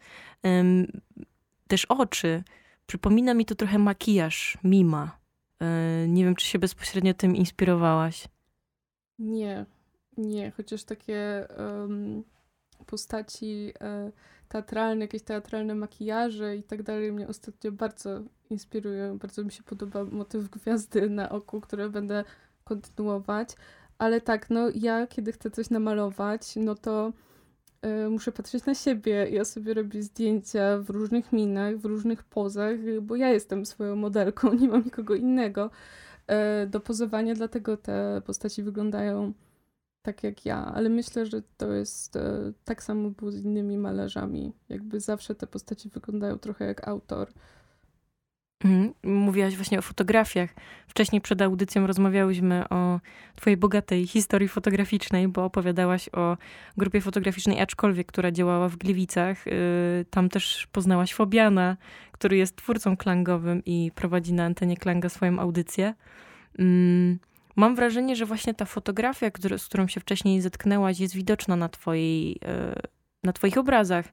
Też 1.68 1.86
oczy. 1.86 2.44
Przypomina 2.88 3.34
mi 3.34 3.46
to 3.46 3.56
trochę 3.56 3.80
makijaż 3.80 4.58
Mima. 4.64 5.20
E, 5.62 6.08
nie 6.08 6.24
wiem, 6.24 6.36
czy 6.36 6.48
się 6.48 6.60
bezpośrednio 6.60 7.14
tym 7.14 7.36
inspirowałaś. 7.36 8.28
Nie, 9.20 9.66
nie, 10.18 10.52
chociaż 10.52 10.84
takie 10.84 11.48
um, 11.58 12.24
postaci 12.86 13.74
e, 13.82 14.12
teatralne, 14.48 15.02
jakieś 15.02 15.22
teatralne 15.24 15.76
makijaże 15.76 16.56
i 16.56 16.64
tak 16.64 16.84
dalej 16.84 17.12
mnie 17.12 17.28
ostatnio 17.28 17.72
bardzo 17.72 18.22
inspirują. 18.50 19.18
Bardzo 19.18 19.44
mi 19.44 19.52
się 19.52 19.64
podoba 19.64 20.04
motyw 20.04 20.50
gwiazdy 20.50 21.10
na 21.10 21.30
oku, 21.30 21.62
które 21.62 21.90
będę 21.90 22.24
kontynuować. 22.64 23.50
Ale 23.98 24.22
tak, 24.22 24.50
no 24.50 24.70
ja 24.76 25.08
kiedy 25.08 25.32
chcę 25.32 25.52
coś 25.52 25.70
namalować, 25.70 26.56
no 26.56 26.76
to 26.76 27.14
muszę 28.10 28.32
patrzeć 28.32 28.66
na 28.66 28.76
siebie. 28.76 29.30
Ja 29.30 29.46
sobie 29.46 29.74
robię 29.74 30.04
zdjęcia 30.04 30.78
w 30.78 30.90
różnych 30.90 31.34
minach, 31.34 31.78
w 31.78 31.86
różnych 31.86 32.24
pozach, 32.24 32.78
bo 33.02 33.16
ja 33.16 33.30
jestem 33.30 33.66
swoją 33.66 33.96
modelką, 33.96 34.54
nie 34.62 34.68
mam 34.68 34.84
nikogo 34.86 35.16
innego 35.16 35.70
y, 36.64 36.68
do 36.68 36.80
pozowania, 36.80 37.36
dlatego 37.36 37.78
te 37.78 38.22
postaci 38.26 38.64
wyglądają 38.64 39.34
tak 40.02 40.24
jak 40.24 40.46
ja, 40.46 40.66
ale 40.66 40.90
myślę, 40.90 41.26
że 41.26 41.42
to 41.58 41.74
jest 41.74 42.16
e, 42.16 42.54
tak 42.66 42.84
samo 42.84 43.10
było 43.10 43.32
z 43.32 43.38
innymi 43.38 43.78
malarzami. 43.78 44.54
Jakby 44.70 45.00
zawsze 45.00 45.36
te 45.36 45.48
postaci 45.48 45.90
wyglądają 45.90 46.40
trochę 46.40 46.66
jak 46.66 46.88
autor. 46.88 47.32
Mhm. 48.64 48.94
Mówiłaś 49.04 49.56
właśnie 49.56 49.80
o 49.80 49.82
fotografiach. 49.82 50.50
Wcześniej 50.88 51.22
przed 51.22 51.42
audycją 51.42 51.88
rozmawiałyśmy 51.88 52.70
o 52.70 53.00
twojej 53.36 53.58
bogatej 53.58 54.08
historii 54.08 54.48
fotograficznej, 54.48 55.28
bo 55.28 55.46
opowiadałaś 55.46 56.10
o 56.14 56.38
grupie 56.78 57.02
fotograficznej 57.02 57.62
Aczkolwiek, 57.62 58.08
która 58.08 58.32
działała 58.32 58.70
w 58.70 58.78
Gliwicach. 58.78 59.48
Y, 59.48 59.52
tam 60.10 60.30
też 60.30 60.68
poznałaś 60.72 61.14
Fobiana, 61.14 61.78
który 62.12 62.38
jest 62.38 62.56
twórcą 62.56 62.98
klangowym 62.98 63.62
i 63.66 63.92
prowadzi 63.96 64.34
na 64.34 64.46
antenie 64.46 64.78
klanga 64.78 65.10
swoją 65.10 65.40
audycję. 65.40 65.94
Mm, 66.60 67.20
Mam 67.60 67.76
wrażenie, 67.76 68.16
że 68.16 68.26
właśnie 68.26 68.54
ta 68.54 68.66
fotografia, 68.66 69.32
z 69.58 69.66
którą 69.66 69.88
się 69.88 70.00
wcześniej 70.00 70.42
zetknęłaś, 70.42 71.00
jest 71.00 71.16
widoczna 71.16 71.56
na, 71.56 71.70
twojej, 71.70 72.40
e, 72.46 72.76
na 73.24 73.34
Twoich 73.34 73.58
obrazach. 73.58 74.06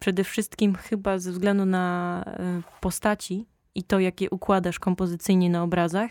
Przede 0.00 0.24
wszystkim 0.24 0.74
chyba 0.74 1.18
ze 1.18 1.32
względu 1.32 1.64
na 1.64 2.22
e, 2.26 2.62
postaci 2.80 3.46
i 3.74 3.82
to, 3.82 4.00
jak 4.00 4.20
je 4.20 4.30
układasz 4.30 4.78
kompozycyjnie 4.78 5.50
na 5.50 5.62
obrazach. 5.62 6.10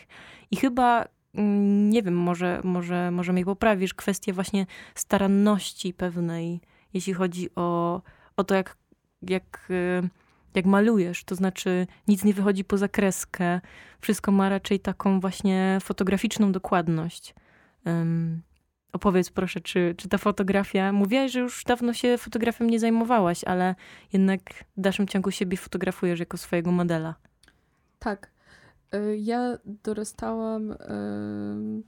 I 0.52 0.56
chyba, 0.56 1.06
mm, 1.34 1.90
nie 1.90 2.04
wiem, 2.04 2.18
może, 2.18 2.62
może, 2.64 3.12
może 3.12 3.34
mnie 3.34 3.46
poprawisz, 3.46 3.94
kwestię 3.94 4.34
właśnie 4.34 4.66
staranności 4.96 5.94
pewnej, 5.94 6.62
jeśli 6.94 7.14
chodzi 7.14 7.50
o, 7.56 8.02
o 8.38 8.44
to, 8.44 8.56
jak, 8.56 8.78
jak 9.22 9.68
e, 9.70 10.10
jak 10.56 10.66
malujesz, 10.66 11.24
to 11.24 11.36
znaczy 11.36 11.88
nic 12.08 12.24
nie 12.24 12.34
wychodzi 12.34 12.64
poza 12.64 12.88
kreskę, 12.88 13.62
wszystko 14.02 14.32
ma 14.32 14.50
raczej 14.50 14.80
taką 14.80 15.20
właśnie 15.20 15.78
fotograficzną 15.82 16.52
dokładność. 16.52 17.36
Opowiedz 18.96 19.30
proszę, 19.30 19.62
czy, 19.62 19.96
czy 19.98 20.10
ta 20.10 20.18
fotografia, 20.18 20.92
mówiłaś, 20.92 21.32
że 21.32 21.40
już 21.40 21.64
dawno 21.64 21.94
się 21.94 22.18
fotografią 22.18 22.66
nie 22.66 22.80
zajmowałaś, 22.80 23.44
ale 23.44 23.76
jednak 24.14 24.42
w 24.78 24.82
dalszym 24.82 25.08
ciągu 25.08 25.32
siebie 25.32 25.58
fotografujesz 25.58 26.20
jako 26.20 26.38
swojego 26.38 26.72
modela. 26.72 27.16
Tak. 28.00 28.32
E, 28.92 29.18
ja 29.18 29.58
dorastałam 29.66 30.70
yy, 30.70 31.84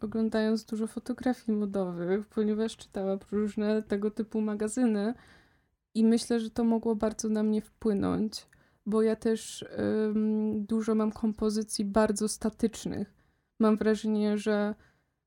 oglądając 0.00 0.64
dużo 0.64 0.86
fotografii 0.86 1.58
modowych, 1.58 2.26
ponieważ 2.26 2.76
czytałam 2.76 3.18
różne 3.32 3.82
tego 3.82 4.10
typu 4.10 4.40
magazyny 4.40 5.14
i 5.94 6.04
myślę, 6.04 6.40
że 6.40 6.50
to 6.50 6.64
mogło 6.64 6.96
bardzo 6.96 7.28
na 7.28 7.42
mnie 7.42 7.60
wpłynąć, 7.62 8.46
bo 8.86 9.02
ja 9.02 9.16
też 9.16 9.64
ym, 10.06 10.64
dużo 10.66 10.94
mam 10.94 11.12
kompozycji 11.12 11.84
bardzo 11.84 12.28
statycznych. 12.28 13.14
Mam 13.60 13.76
wrażenie, 13.76 14.38
że, 14.38 14.74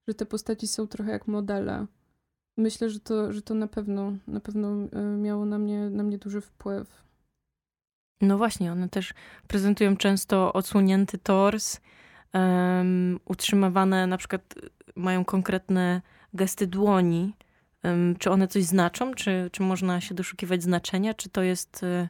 że 0.07 0.13
te 0.13 0.25
postaci 0.25 0.67
są 0.67 0.87
trochę 0.87 1.11
jak 1.11 1.27
modele. 1.27 1.85
Myślę, 2.57 2.89
że 2.89 2.99
to, 2.99 3.33
że 3.33 3.41
to 3.41 3.53
na 3.53 3.67
pewno, 3.67 4.13
na 4.27 4.39
pewno 4.39 4.69
y, 4.73 5.17
miało 5.17 5.45
na 5.45 5.57
mnie, 5.57 5.89
na 5.89 6.03
mnie 6.03 6.17
duży 6.17 6.41
wpływ. 6.41 7.03
No 8.21 8.37
właśnie, 8.37 8.71
one 8.71 8.89
też 8.89 9.13
prezentują 9.47 9.97
często 9.97 10.53
odsłonięty 10.53 11.17
tors, 11.17 11.79
um, 12.33 13.19
utrzymywane 13.25 14.07
na 14.07 14.17
przykład 14.17 14.55
mają 14.95 15.25
konkretne 15.25 16.01
gesty 16.33 16.67
dłoni, 16.67 17.33
czy 18.19 18.31
one 18.31 18.47
coś 18.47 18.63
znaczą? 18.63 19.13
Czy, 19.13 19.49
czy 19.51 19.63
można 19.63 20.01
się 20.01 20.15
doszukiwać 20.15 20.63
znaczenia? 20.63 21.13
Czy 21.13 21.29
to 21.29 21.43
jest 21.43 21.83
y, 21.83 22.09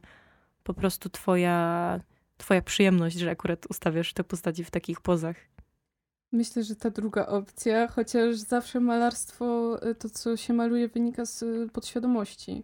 po 0.64 0.74
prostu 0.74 1.10
twoja, 1.10 2.00
twoja 2.38 2.62
przyjemność, 2.62 3.18
że 3.18 3.32
akurat 3.32 3.66
ustawiasz 3.70 4.14
te 4.14 4.24
postaci 4.24 4.64
w 4.64 4.72
takich 4.72 5.02
pozach? 5.02 5.36
Myślę, 6.32 6.64
że 6.64 6.76
ta 6.76 6.90
druga 6.90 7.26
opcja, 7.26 7.88
chociaż 7.88 8.36
zawsze 8.36 8.80
malarstwo, 8.80 9.78
y, 9.90 9.96
to 9.96 10.10
co 10.10 10.38
się 10.38 10.54
maluje, 10.54 10.88
wynika 10.88 11.26
z 11.26 11.44
y, 11.44 11.70
podświadomości. 11.74 12.64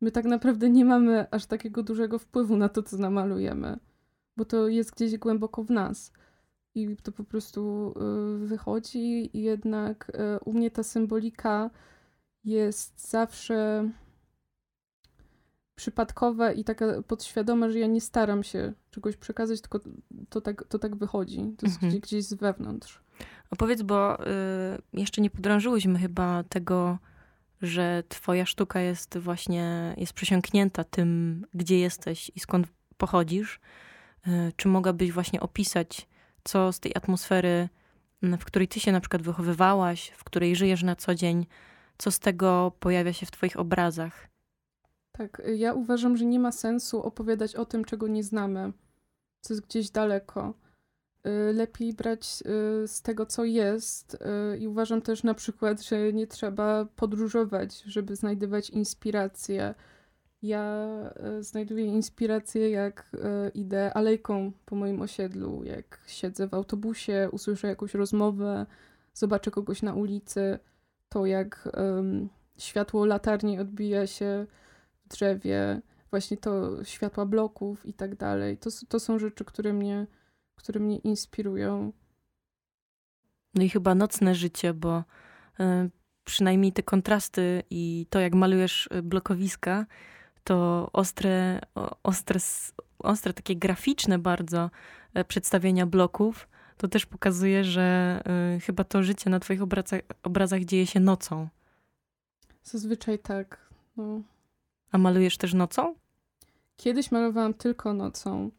My 0.00 0.10
tak 0.10 0.24
naprawdę 0.24 0.70
nie 0.70 0.84
mamy 0.84 1.26
aż 1.30 1.46
takiego 1.46 1.82
dużego 1.82 2.18
wpływu 2.18 2.56
na 2.56 2.68
to, 2.68 2.82
co 2.82 2.96
namalujemy, 2.96 3.78
bo 4.36 4.44
to 4.44 4.68
jest 4.68 4.94
gdzieś 4.94 5.18
głęboko 5.18 5.64
w 5.64 5.70
nas. 5.70 6.12
I 6.74 6.96
to 7.02 7.12
po 7.12 7.24
prostu 7.24 7.94
wychodzi, 8.38 9.36
i 9.38 9.42
jednak 9.42 10.12
u 10.44 10.52
mnie 10.52 10.70
ta 10.70 10.82
symbolika 10.82 11.70
jest 12.44 13.10
zawsze 13.10 13.90
przypadkowe 15.74 16.54
i 16.54 16.64
taka 16.64 17.02
podświadoma, 17.02 17.70
że 17.70 17.78
ja 17.78 17.86
nie 17.86 18.00
staram 18.00 18.42
się 18.42 18.72
czegoś 18.90 19.16
przekazać, 19.16 19.60
tylko 19.60 19.80
to 20.28 20.40
tak, 20.40 20.64
to 20.68 20.78
tak 20.78 20.96
wychodzi. 20.96 21.54
To 21.56 21.66
jest 21.66 21.82
mhm. 21.82 22.00
gdzieś 22.00 22.24
z 22.24 22.34
wewnątrz. 22.34 23.03
Opowiedz, 23.54 23.82
bo 23.82 24.26
y, 24.26 24.26
jeszcze 24.92 25.20
nie 25.20 25.30
podrążyłyśmy 25.30 25.98
chyba 25.98 26.44
tego, 26.44 26.98
że 27.62 28.02
twoja 28.08 28.46
sztuka 28.46 28.80
jest 28.80 29.18
właśnie, 29.18 29.94
jest 29.96 30.12
przesiąknięta 30.12 30.84
tym, 30.84 31.42
gdzie 31.54 31.78
jesteś 31.78 32.30
i 32.34 32.40
skąd 32.40 32.66
pochodzisz. 32.96 33.60
Y, 34.26 34.52
czy 34.56 34.68
mogłabyś 34.68 35.12
właśnie 35.12 35.40
opisać, 35.40 36.08
co 36.44 36.72
z 36.72 36.80
tej 36.80 36.92
atmosfery, 36.94 37.68
w 38.22 38.44
której 38.44 38.68
ty 38.68 38.80
się 38.80 38.92
na 38.92 39.00
przykład 39.00 39.22
wychowywałaś, 39.22 40.12
w 40.16 40.24
której 40.24 40.56
żyjesz 40.56 40.82
na 40.82 40.96
co 40.96 41.14
dzień, 41.14 41.46
co 41.98 42.10
z 42.10 42.18
tego 42.18 42.72
pojawia 42.80 43.12
się 43.12 43.26
w 43.26 43.30
Twoich 43.30 43.56
obrazach. 43.56 44.28
Tak, 45.12 45.42
ja 45.56 45.74
uważam, 45.74 46.16
że 46.16 46.24
nie 46.24 46.40
ma 46.40 46.52
sensu 46.52 47.02
opowiadać 47.02 47.56
o 47.56 47.64
tym, 47.64 47.84
czego 47.84 48.08
nie 48.08 48.22
znamy, 48.22 48.72
co 49.40 49.54
jest 49.54 49.66
gdzieś 49.66 49.90
daleko. 49.90 50.63
Y, 51.26 51.52
lepiej 51.52 51.92
brać 51.92 52.42
y, 52.84 52.88
z 52.88 53.02
tego, 53.02 53.26
co 53.26 53.44
jest, 53.44 54.14
y, 54.54 54.58
i 54.58 54.68
uważam 54.68 55.02
też 55.02 55.22
na 55.22 55.34
przykład, 55.34 55.82
że 55.82 56.12
nie 56.12 56.26
trzeba 56.26 56.84
podróżować, 56.96 57.82
żeby 57.82 58.16
znajdywać 58.16 58.70
inspirację. 58.70 59.74
Ja 60.42 60.88
znajduję 61.40 61.86
inspirację, 61.86 62.70
jak 62.70 63.16
idę 63.54 63.94
alejką 63.94 64.52
po 64.66 64.76
moim 64.76 65.02
osiedlu, 65.02 65.64
jak 65.64 66.00
siedzę 66.06 66.48
w 66.48 66.54
autobusie, 66.54 67.28
usłyszę 67.32 67.68
jakąś 67.68 67.94
rozmowę, 67.94 68.66
zobaczę 69.14 69.50
kogoś 69.50 69.82
na 69.82 69.94
ulicy 69.94 70.58
to 71.14 71.26
jak 71.26 71.68
um, 71.76 72.28
światło 72.58 73.06
latarni 73.06 73.60
odbija 73.60 74.06
się 74.06 74.46
w 75.04 75.08
drzewie, 75.08 75.82
właśnie 76.10 76.36
to 76.36 76.84
światła 76.84 77.26
bloków 77.26 77.86
i 77.86 77.94
tak 77.94 78.14
dalej. 78.16 78.58
To, 78.58 78.70
to 78.88 79.00
są 79.00 79.18
rzeczy, 79.18 79.44
które 79.44 79.72
mnie, 79.72 80.06
które 80.54 80.80
mnie 80.80 80.96
inspirują. 80.96 81.92
No 83.54 83.62
i 83.62 83.68
chyba 83.68 83.94
nocne 83.94 84.34
życie, 84.34 84.74
bo 84.74 85.04
y, 85.60 85.90
przynajmniej 86.24 86.72
te 86.72 86.82
kontrasty 86.82 87.62
i 87.70 88.06
to, 88.10 88.20
jak 88.20 88.34
malujesz 88.34 88.88
y, 88.94 89.02
blokowiska, 89.02 89.86
to 90.44 90.90
ostre, 90.92 91.60
ostre, 92.02 92.40
ostre 92.98 93.32
takie 93.32 93.56
graficzne 93.56 94.18
bardzo 94.18 94.70
e, 95.14 95.24
przedstawienia 95.24 95.86
bloków, 95.86 96.48
to 96.76 96.88
też 96.88 97.06
pokazuje, 97.06 97.64
że 97.64 98.20
y, 98.56 98.60
chyba 98.60 98.84
to 98.84 99.02
życie 99.02 99.30
na 99.30 99.40
twoich 99.40 99.62
obrazach, 99.62 100.00
obrazach 100.22 100.64
dzieje 100.64 100.86
się 100.86 101.00
nocą. 101.00 101.48
Zazwyczaj 102.62 103.18
tak. 103.18 103.70
No. 103.96 104.22
A 104.92 104.98
malujesz 104.98 105.38
też 105.38 105.54
nocą? 105.54 105.94
Kiedyś 106.76 107.10
malowałam 107.10 107.54
tylko 107.54 107.94
nocą. 107.94 108.50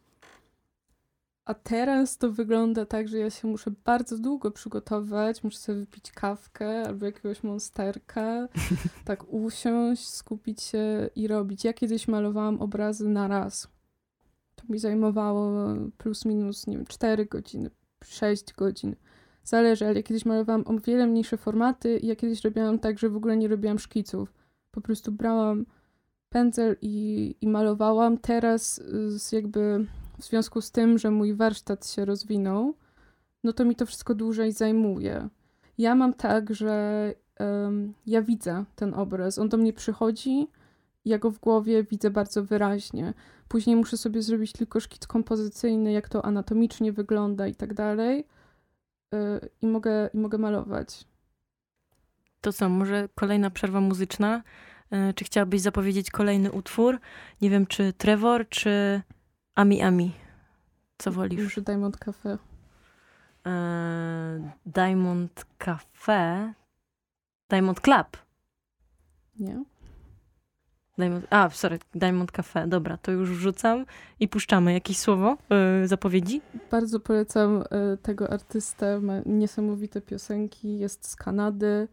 A 1.46 1.54
teraz 1.54 2.18
to 2.18 2.32
wygląda 2.32 2.86
tak, 2.86 3.08
że 3.08 3.18
ja 3.18 3.30
się 3.30 3.48
muszę 3.48 3.72
bardzo 3.86 4.18
długo 4.18 4.52
przygotować, 4.52 5.44
muszę 5.44 5.58
sobie 5.58 5.80
wypić 5.80 6.12
kawkę 6.12 6.84
albo 6.88 7.06
jakiegoś 7.06 7.44
monsterka, 7.44 8.48
tak 9.06 9.34
usiąść, 9.34 10.08
skupić 10.08 10.62
się 10.62 11.10
i 11.16 11.28
robić. 11.28 11.64
Ja 11.64 11.74
kiedyś 11.74 12.08
malowałam 12.08 12.62
obrazy 12.62 13.10
na 13.10 13.28
raz. 13.28 13.68
To 14.56 14.64
mi 14.70 14.80
zajmowało 14.80 15.76
plus 15.98 16.26
minus, 16.26 16.68
nie 16.68 16.78
wiem, 16.78 16.86
4 16.86 17.26
godziny, 17.26 17.70
6 18.04 18.54
godzin. 18.54 18.96
Zależy, 19.44 19.86
ale 19.86 19.96
ja 19.96 20.04
kiedyś 20.04 20.26
malowałam 20.26 20.64
o 20.68 20.80
wiele 20.80 21.08
mniejsze 21.08 21.38
formaty 21.38 21.98
i 21.98 22.08
ja 22.08 22.16
kiedyś 22.16 22.44
robiłam 22.44 22.80
tak, 22.80 23.00
że 23.00 23.10
w 23.10 23.16
ogóle 23.16 23.38
nie 23.38 23.48
robiłam 23.48 23.80
szkiców. 23.80 24.34
Po 24.72 24.82
prostu 24.82 25.12
brałam 25.12 25.66
pędzel 26.30 26.76
i, 26.82 27.36
i 27.42 27.48
malowałam. 27.48 28.18
Teraz 28.18 28.82
z 29.08 29.32
jakby 29.32 29.86
w 30.20 30.24
związku 30.24 30.62
z 30.62 30.72
tym, 30.72 30.98
że 30.98 31.12
mój 31.12 31.34
warsztat 31.34 31.88
się 31.88 32.06
rozwinął, 32.06 32.74
no 33.44 33.54
to 33.54 33.66
mi 33.66 33.76
to 33.76 33.86
wszystko 33.86 34.16
dłużej 34.16 34.52
zajmuje. 34.52 35.30
Ja 35.78 35.96
mam 35.96 36.14
tak, 36.14 36.54
że 36.54 37.14
um, 37.40 37.94
ja 38.06 38.22
widzę 38.22 38.66
ten 38.76 38.94
obraz, 38.94 39.40
on 39.40 39.50
do 39.50 39.58
mnie 39.58 39.74
przychodzi, 39.74 40.48
ja 41.06 41.18
go 41.18 41.32
w 41.32 41.40
głowie 41.40 41.84
widzę 41.84 42.10
bardzo 42.10 42.44
wyraźnie. 42.44 43.14
Później 43.48 43.76
muszę 43.76 43.98
sobie 43.98 44.22
zrobić 44.22 44.52
tylko 44.52 44.80
szkic 44.80 45.08
kompozycyjny, 45.08 45.92
jak 45.92 46.10
to 46.10 46.26
anatomicznie 46.26 46.92
wygląda 46.92 47.48
i 47.48 47.56
tak 47.56 47.74
dalej. 47.74 48.28
Y, 49.14 49.50
I 49.62 49.68
mogę, 49.68 50.10
I 50.14 50.18
mogę 50.18 50.38
malować. 50.38 51.06
To 52.42 52.54
co, 52.54 52.70
może 52.70 53.10
kolejna 53.16 53.50
przerwa 53.50 53.82
muzyczna? 53.82 54.44
Y, 55.10 55.14
czy 55.14 55.26
chciałabyś 55.26 55.62
zapowiedzieć 55.62 56.12
kolejny 56.12 56.52
utwór? 56.52 57.00
Nie 57.42 57.50
wiem, 57.50 57.68
czy 57.68 57.94
Trevor, 57.94 58.50
czy 58.50 59.02
Ami 59.56 59.82
Ami. 59.82 60.12
Co 60.98 61.12
wolisz? 61.12 61.44
Może 61.44 61.62
Diamond 61.62 61.98
Cafe. 61.98 62.38
Eee, 63.46 64.52
Diamond 64.66 65.46
Cafe. 65.58 66.54
Diamond 67.50 67.82
Club. 67.82 68.18
Nie. 69.40 69.64
Diamond, 70.98 71.28
a, 71.30 71.50
sorry, 71.50 71.80
Diamond 71.96 72.32
Cafe. 72.32 72.68
Dobra, 72.68 72.98
to 72.98 73.12
już 73.12 73.30
wrzucam 73.32 73.86
i 74.20 74.28
puszczamy. 74.28 74.74
Jakieś 74.74 74.98
słowo 74.98 75.38
yy, 75.50 75.88
zapowiedzi? 75.88 76.42
Bardzo 76.72 77.00
polecam 77.00 77.62
y, 77.62 77.98
tego 77.98 78.30
artystę. 78.30 79.00
Ma 79.00 79.14
niesamowite 79.26 80.02
piosenki. 80.02 80.78
Jest 80.80 81.08
z 81.08 81.16
Kanady. 81.16 81.88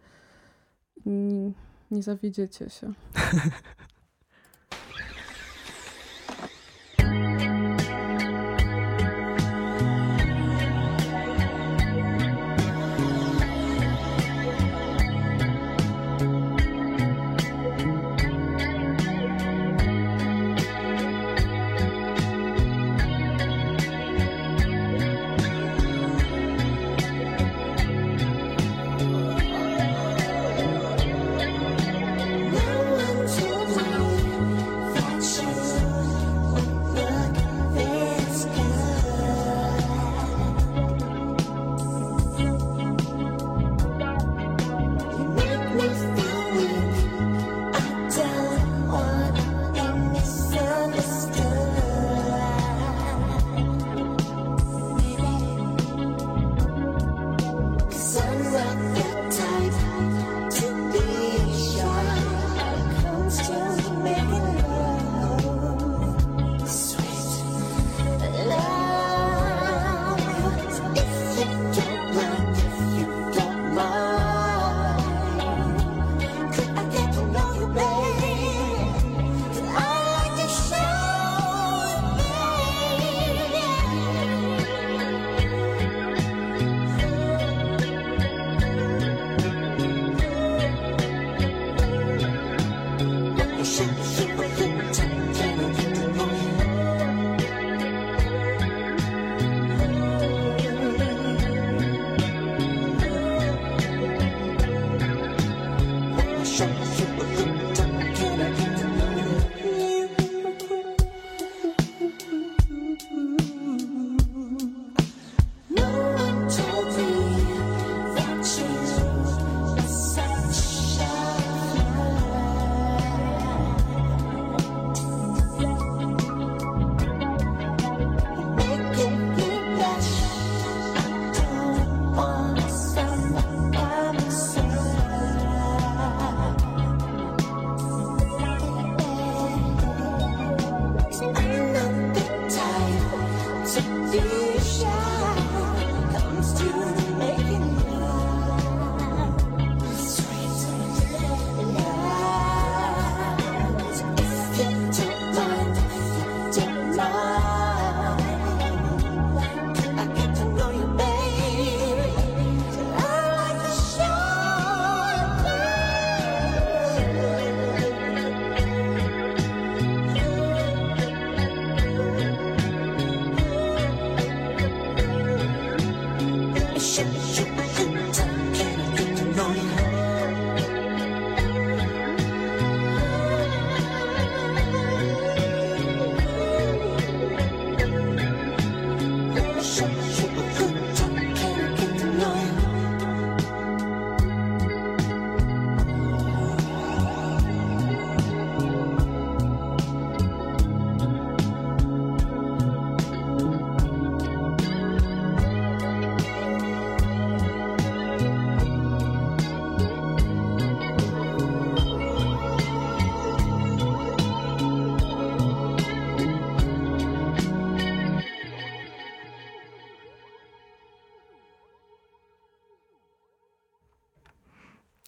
Nie, 1.07 1.53
nie 1.91 2.03
zawiedziecie 2.03 2.71
się. 2.71 2.93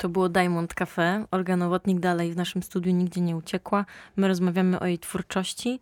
To 0.05 0.09
było 0.09 0.29
Diamond 0.29 0.75
Cafe. 0.75 1.27
Olga 1.31 1.57
Nowotnik 1.57 2.01
dalej 2.01 2.33
w 2.33 2.37
naszym 2.37 2.63
studiu 2.63 2.93
nigdzie 2.93 3.21
nie 3.21 3.37
uciekła. 3.37 3.85
My 4.17 4.29
rozmawiamy 4.29 4.81
o 4.81 4.87
jej 4.87 4.99
twórczości 4.99 5.81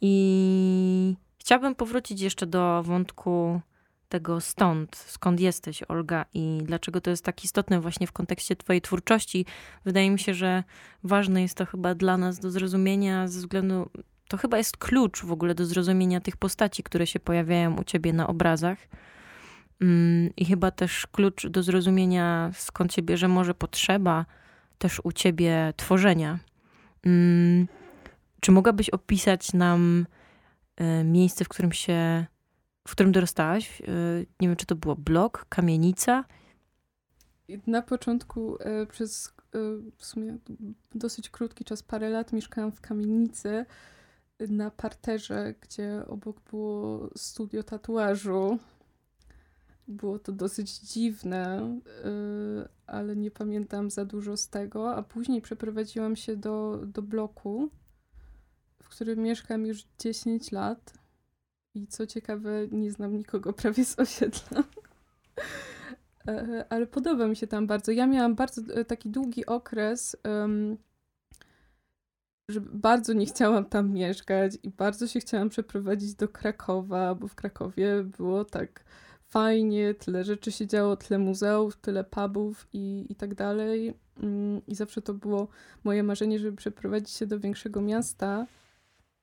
i 0.00 1.16
chciałabym 1.38 1.74
powrócić 1.74 2.20
jeszcze 2.20 2.46
do 2.46 2.82
wątku 2.82 3.60
tego 4.08 4.40
stąd, 4.40 4.96
skąd 4.96 5.40
jesteś, 5.40 5.82
Olga, 5.82 6.24
i 6.34 6.58
dlaczego 6.62 7.00
to 7.00 7.10
jest 7.10 7.24
tak 7.24 7.44
istotne 7.44 7.80
właśnie 7.80 8.06
w 8.06 8.12
kontekście 8.12 8.56
Twojej 8.56 8.82
twórczości. 8.82 9.46
Wydaje 9.84 10.10
mi 10.10 10.18
się, 10.18 10.34
że 10.34 10.64
ważne 11.04 11.42
jest 11.42 11.54
to 11.54 11.66
chyba 11.66 11.94
dla 11.94 12.16
nas 12.16 12.38
do 12.38 12.50
zrozumienia 12.50 13.28
ze 13.28 13.38
względu. 13.38 13.90
To 14.28 14.36
chyba 14.36 14.58
jest 14.58 14.76
klucz 14.76 15.24
w 15.24 15.32
ogóle 15.32 15.54
do 15.54 15.66
zrozumienia 15.66 16.20
tych 16.20 16.36
postaci, 16.36 16.82
które 16.82 17.06
się 17.06 17.20
pojawiają 17.20 17.76
u 17.76 17.84
Ciebie 17.84 18.12
na 18.12 18.26
obrazach. 18.26 18.78
Mm, 19.84 20.30
I 20.36 20.44
chyba 20.44 20.70
też 20.70 21.06
klucz 21.06 21.46
do 21.46 21.62
zrozumienia, 21.62 22.50
skąd 22.54 22.92
się 22.92 23.02
bierze 23.02 23.28
może 23.28 23.54
potrzeba 23.54 24.26
też 24.78 25.00
u 25.04 25.12
ciebie 25.12 25.72
tworzenia. 25.76 26.38
Mm, 27.06 27.68
czy 28.40 28.52
mogłabyś 28.52 28.90
opisać 28.90 29.52
nam 29.52 30.06
e, 30.76 31.04
miejsce, 31.04 31.44
w 31.44 31.48
którym 31.48 31.72
się, 31.72 32.26
w 32.88 32.92
którym 32.92 33.12
dorastałaś? 33.12 33.80
E, 33.80 33.84
nie 34.40 34.48
wiem, 34.48 34.56
czy 34.56 34.66
to 34.66 34.74
było 34.74 34.96
blok, 34.96 35.46
kamienica? 35.48 36.24
Na 37.66 37.82
początku 37.82 38.56
e, 38.60 38.86
przez 38.86 39.34
w 39.96 40.04
sumie 40.04 40.38
dosyć 40.94 41.30
krótki 41.30 41.64
czas, 41.64 41.82
parę 41.82 42.10
lat 42.10 42.32
mieszkałam 42.32 42.72
w 42.72 42.80
kamienicy 42.80 43.66
na 44.48 44.70
parterze, 44.70 45.54
gdzie 45.60 46.02
obok 46.06 46.40
było 46.50 47.10
studio 47.16 47.62
tatuażu. 47.62 48.58
Było 49.88 50.18
to 50.18 50.32
dosyć 50.32 50.78
dziwne, 50.78 51.78
y, 52.64 52.68
ale 52.86 53.16
nie 53.16 53.30
pamiętam 53.30 53.90
za 53.90 54.04
dużo 54.04 54.36
z 54.36 54.48
tego. 54.48 54.94
A 54.94 55.02
później 55.02 55.42
przeprowadziłam 55.42 56.16
się 56.16 56.36
do, 56.36 56.80
do 56.86 57.02
bloku, 57.02 57.70
w 58.82 58.88
którym 58.88 59.18
mieszkam 59.18 59.66
już 59.66 59.84
10 59.98 60.52
lat. 60.52 60.94
I 61.74 61.86
co 61.86 62.06
ciekawe, 62.06 62.68
nie 62.70 62.90
znam 62.92 63.16
nikogo 63.16 63.52
prawie 63.52 63.84
z 63.84 63.98
osiedla. 63.98 64.64
E, 66.28 66.64
ale 66.70 66.86
podoba 66.86 67.28
mi 67.28 67.36
się 67.36 67.46
tam 67.46 67.66
bardzo. 67.66 67.92
Ja 67.92 68.06
miałam 68.06 68.34
bardzo 68.34 68.74
e, 68.74 68.84
taki 68.84 69.10
długi 69.10 69.46
okres, 69.46 70.16
że 72.48 72.60
bardzo 72.60 73.12
nie 73.12 73.26
chciałam 73.26 73.64
tam 73.64 73.92
mieszkać 73.92 74.58
i 74.62 74.70
bardzo 74.70 75.06
się 75.06 75.20
chciałam 75.20 75.48
przeprowadzić 75.48 76.14
do 76.14 76.28
Krakowa, 76.28 77.14
bo 77.14 77.28
w 77.28 77.34
Krakowie 77.34 78.04
było 78.04 78.44
tak 78.44 78.84
fajnie, 79.28 79.94
tyle 79.94 80.24
rzeczy 80.24 80.52
się 80.52 80.66
działo, 80.66 80.96
tyle 80.96 81.18
muzeów, 81.18 81.76
tyle 81.76 82.04
pubów 82.04 82.68
i, 82.72 83.06
i 83.08 83.14
tak 83.14 83.34
dalej. 83.34 83.94
Mm, 84.22 84.66
I 84.66 84.74
zawsze 84.74 85.02
to 85.02 85.14
było 85.14 85.48
moje 85.84 86.02
marzenie, 86.02 86.38
żeby 86.38 86.56
przeprowadzić 86.56 87.10
się 87.10 87.26
do 87.26 87.40
większego 87.40 87.80
miasta. 87.80 88.46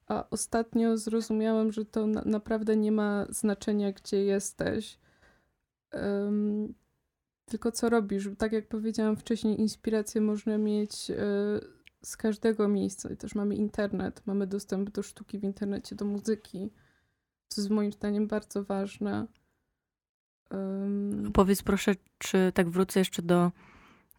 A 0.08 0.30
ostatnio 0.30 0.98
zrozumiałam, 0.98 1.72
że 1.72 1.86
to 1.86 2.08
na, 2.08 2.22
naprawdę 2.26 2.78
nie 2.78 2.92
ma 2.92 3.26
znaczenia, 3.30 3.92
gdzie 3.92 4.24
jesteś. 4.24 5.00
Um, 5.94 6.74
tylko 7.46 7.72
co 7.72 7.90
robisz. 7.90 8.30
Tak 8.38 8.52
jak 8.52 8.68
powiedziałam 8.68 9.18
wcześniej, 9.18 9.62
inspirację 9.62 10.22
można 10.22 10.58
mieć 10.58 11.10
y, 11.10 11.16
z 12.02 12.18
każdego 12.18 12.68
miejsca. 12.68 13.10
I 13.10 13.18
też 13.18 13.36
mamy 13.36 13.56
internet, 13.56 14.22
mamy 14.26 14.48
dostęp 14.48 14.90
do 14.90 15.04
sztuki 15.04 15.40
w 15.40 15.44
internecie, 15.44 15.96
do 15.96 16.06
muzyki, 16.06 16.72
co 17.48 17.62
jest 17.62 17.72
moim 17.72 17.92
zdaniem 17.92 18.28
bardzo 18.28 18.64
ważne. 18.64 19.28
Um... 20.52 21.32
Powiedz 21.34 21.62
proszę, 21.62 21.96
czy 22.18 22.52
tak 22.54 22.70
wrócę 22.70 23.00
jeszcze 23.00 23.22
do, 23.22 23.52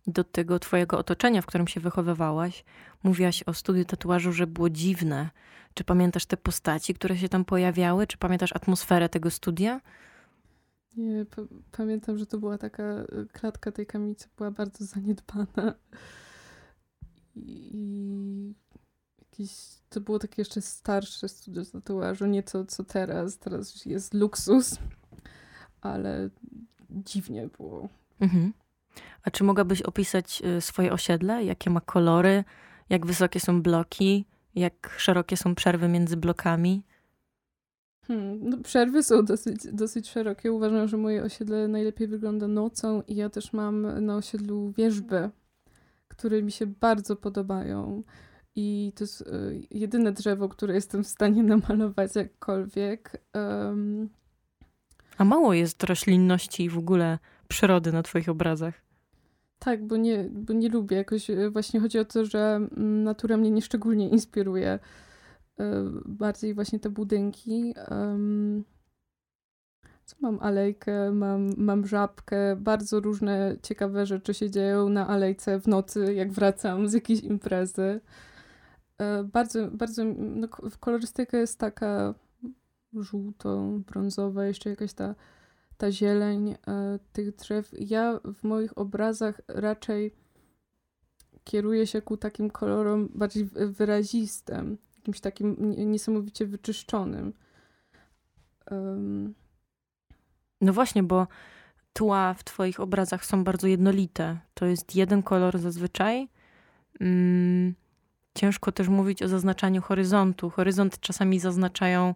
do 0.06 0.24
tego 0.24 0.58
twojego 0.58 0.98
otoczenia, 0.98 1.42
w 1.42 1.46
którym 1.46 1.68
się 1.68 1.80
wychowywałaś. 1.80 2.64
Mówiłaś 3.02 3.42
o 3.42 3.54
studiu 3.54 3.84
tatuażu, 3.84 4.32
że 4.32 4.46
było 4.46 4.70
dziwne. 4.70 5.30
Czy 5.74 5.84
pamiętasz 5.84 6.26
te 6.26 6.36
postaci, 6.36 6.94
które 6.94 7.16
się 7.16 7.28
tam 7.28 7.44
pojawiały? 7.44 8.06
Czy 8.06 8.18
pamiętasz 8.18 8.56
atmosferę 8.56 9.08
tego 9.08 9.30
studia? 9.30 9.80
Nie, 10.96 11.26
pamiętam, 11.70 12.18
że 12.18 12.26
to 12.26 12.38
była 12.38 12.58
taka 12.58 12.82
y, 12.82 13.26
klatka 13.32 13.72
tej 13.72 13.86
kamienicy 13.86 14.28
była 14.36 14.50
bardzo 14.50 14.84
zaniedbana. 14.84 15.74
I 17.36 18.54
jakieś, 19.18 19.50
to 19.88 20.00
było 20.00 20.18
takie 20.18 20.40
jeszcze 20.42 20.60
starsze 20.60 21.28
studio 21.28 21.64
tatuażu, 21.64 22.26
nie 22.26 22.42
to 22.42 22.64
co 22.64 22.84
teraz. 22.84 23.38
Teraz 23.38 23.86
jest 23.86 24.14
luksus 24.14 24.78
ale 25.82 26.30
dziwnie 26.90 27.48
było. 27.58 27.88
Mhm. 28.20 28.52
A 29.22 29.30
czy 29.30 29.44
mogłabyś 29.44 29.82
opisać 29.82 30.42
y, 30.58 30.60
swoje 30.60 30.92
osiedle? 30.92 31.44
Jakie 31.44 31.70
ma 31.70 31.80
kolory? 31.80 32.44
Jak 32.90 33.06
wysokie 33.06 33.40
są 33.40 33.62
bloki? 33.62 34.24
Jak 34.54 34.94
szerokie 34.98 35.36
są 35.36 35.54
przerwy 35.54 35.88
między 35.88 36.16
blokami? 36.16 36.82
Hmm, 38.06 38.50
no 38.50 38.58
przerwy 38.58 39.02
są 39.02 39.24
dosyć, 39.24 39.66
dosyć 39.72 40.10
szerokie. 40.10 40.52
Uważam, 40.52 40.88
że 40.88 40.96
moje 40.96 41.22
osiedle 41.22 41.68
najlepiej 41.68 42.08
wygląda 42.08 42.48
nocą 42.48 43.02
i 43.02 43.16
ja 43.16 43.30
też 43.30 43.52
mam 43.52 44.04
na 44.04 44.16
osiedlu 44.16 44.72
wieżby, 44.76 45.30
które 46.08 46.42
mi 46.42 46.52
się 46.52 46.66
bardzo 46.66 47.16
podobają. 47.16 48.02
I 48.54 48.92
to 48.96 49.04
jest 49.04 49.20
y, 49.20 49.66
jedyne 49.70 50.12
drzewo, 50.12 50.48
które 50.48 50.74
jestem 50.74 51.04
w 51.04 51.08
stanie 51.08 51.42
namalować 51.54 52.16
jakkolwiek. 52.16 53.22
Um, 53.34 54.08
a 55.22 55.24
mało 55.24 55.54
jest 55.54 55.84
roślinności 55.84 56.64
i 56.64 56.68
w 56.68 56.78
ogóle 56.78 57.18
przyrody 57.48 57.92
na 57.92 58.02
twoich 58.02 58.28
obrazach. 58.28 58.74
Tak, 59.58 59.86
bo 59.86 59.96
nie, 59.96 60.28
bo 60.30 60.52
nie 60.52 60.68
lubię. 60.68 60.96
Jakoś 60.96 61.30
e, 61.30 61.50
właśnie 61.50 61.80
chodzi 61.80 61.98
o 61.98 62.04
to, 62.04 62.24
że 62.24 62.54
mm, 62.56 63.02
natura 63.02 63.36
mnie 63.36 63.50
nieszczególnie 63.50 64.08
inspiruje. 64.08 64.78
E, 65.60 65.84
bardziej 66.04 66.54
właśnie 66.54 66.78
te 66.78 66.90
budynki. 66.90 67.74
Co 70.04 70.16
mam 70.20 70.38
alejkę, 70.40 71.12
mam, 71.12 71.50
mam 71.56 71.86
żabkę, 71.86 72.56
bardzo 72.56 73.00
różne 73.00 73.56
ciekawe 73.62 74.06
rzeczy 74.06 74.34
się 74.34 74.50
dzieją 74.50 74.88
na 74.88 75.08
alejce 75.08 75.60
w 75.60 75.66
nocy, 75.66 76.14
jak 76.14 76.32
wracam 76.32 76.88
z 76.88 76.92
jakiejś 76.92 77.20
imprezy. 77.20 78.00
E, 78.98 79.24
bardzo, 79.24 79.68
bardzo, 79.70 80.04
no, 80.16 80.48
kolorystyka 80.80 81.38
jest 81.38 81.58
taka 81.58 82.14
żółto, 82.94 83.62
brązowa, 83.86 84.46
jeszcze 84.46 84.70
jakaś 84.70 84.92
ta, 84.92 85.14
ta 85.76 85.92
zieleń 85.92 86.50
e, 86.50 86.98
tych 87.12 87.36
drzew. 87.36 87.70
Ja 87.78 88.20
w 88.34 88.44
moich 88.44 88.78
obrazach 88.78 89.40
raczej 89.48 90.14
kieruję 91.44 91.86
się 91.86 92.02
ku 92.02 92.16
takim 92.16 92.50
kolorom 92.50 93.08
bardziej 93.14 93.44
wyrazistym, 93.54 94.78
jakimś 94.96 95.20
takim 95.20 95.56
niesamowicie 95.90 96.46
wyczyszczonym. 96.46 97.32
Um. 98.70 99.34
No 100.60 100.72
właśnie, 100.72 101.02
bo 101.02 101.26
tła 101.92 102.34
w 102.34 102.44
Twoich 102.44 102.80
obrazach 102.80 103.24
są 103.24 103.44
bardzo 103.44 103.66
jednolite. 103.66 104.38
To 104.54 104.66
jest 104.66 104.96
jeden 104.96 105.22
kolor 105.22 105.58
zazwyczaj. 105.58 106.28
Mm, 107.00 107.74
ciężko 108.34 108.72
też 108.72 108.88
mówić 108.88 109.22
o 109.22 109.28
zaznaczaniu 109.28 109.82
horyzontu. 109.82 110.50
Horyzont 110.50 111.00
czasami 111.00 111.40
zaznaczają 111.40 112.14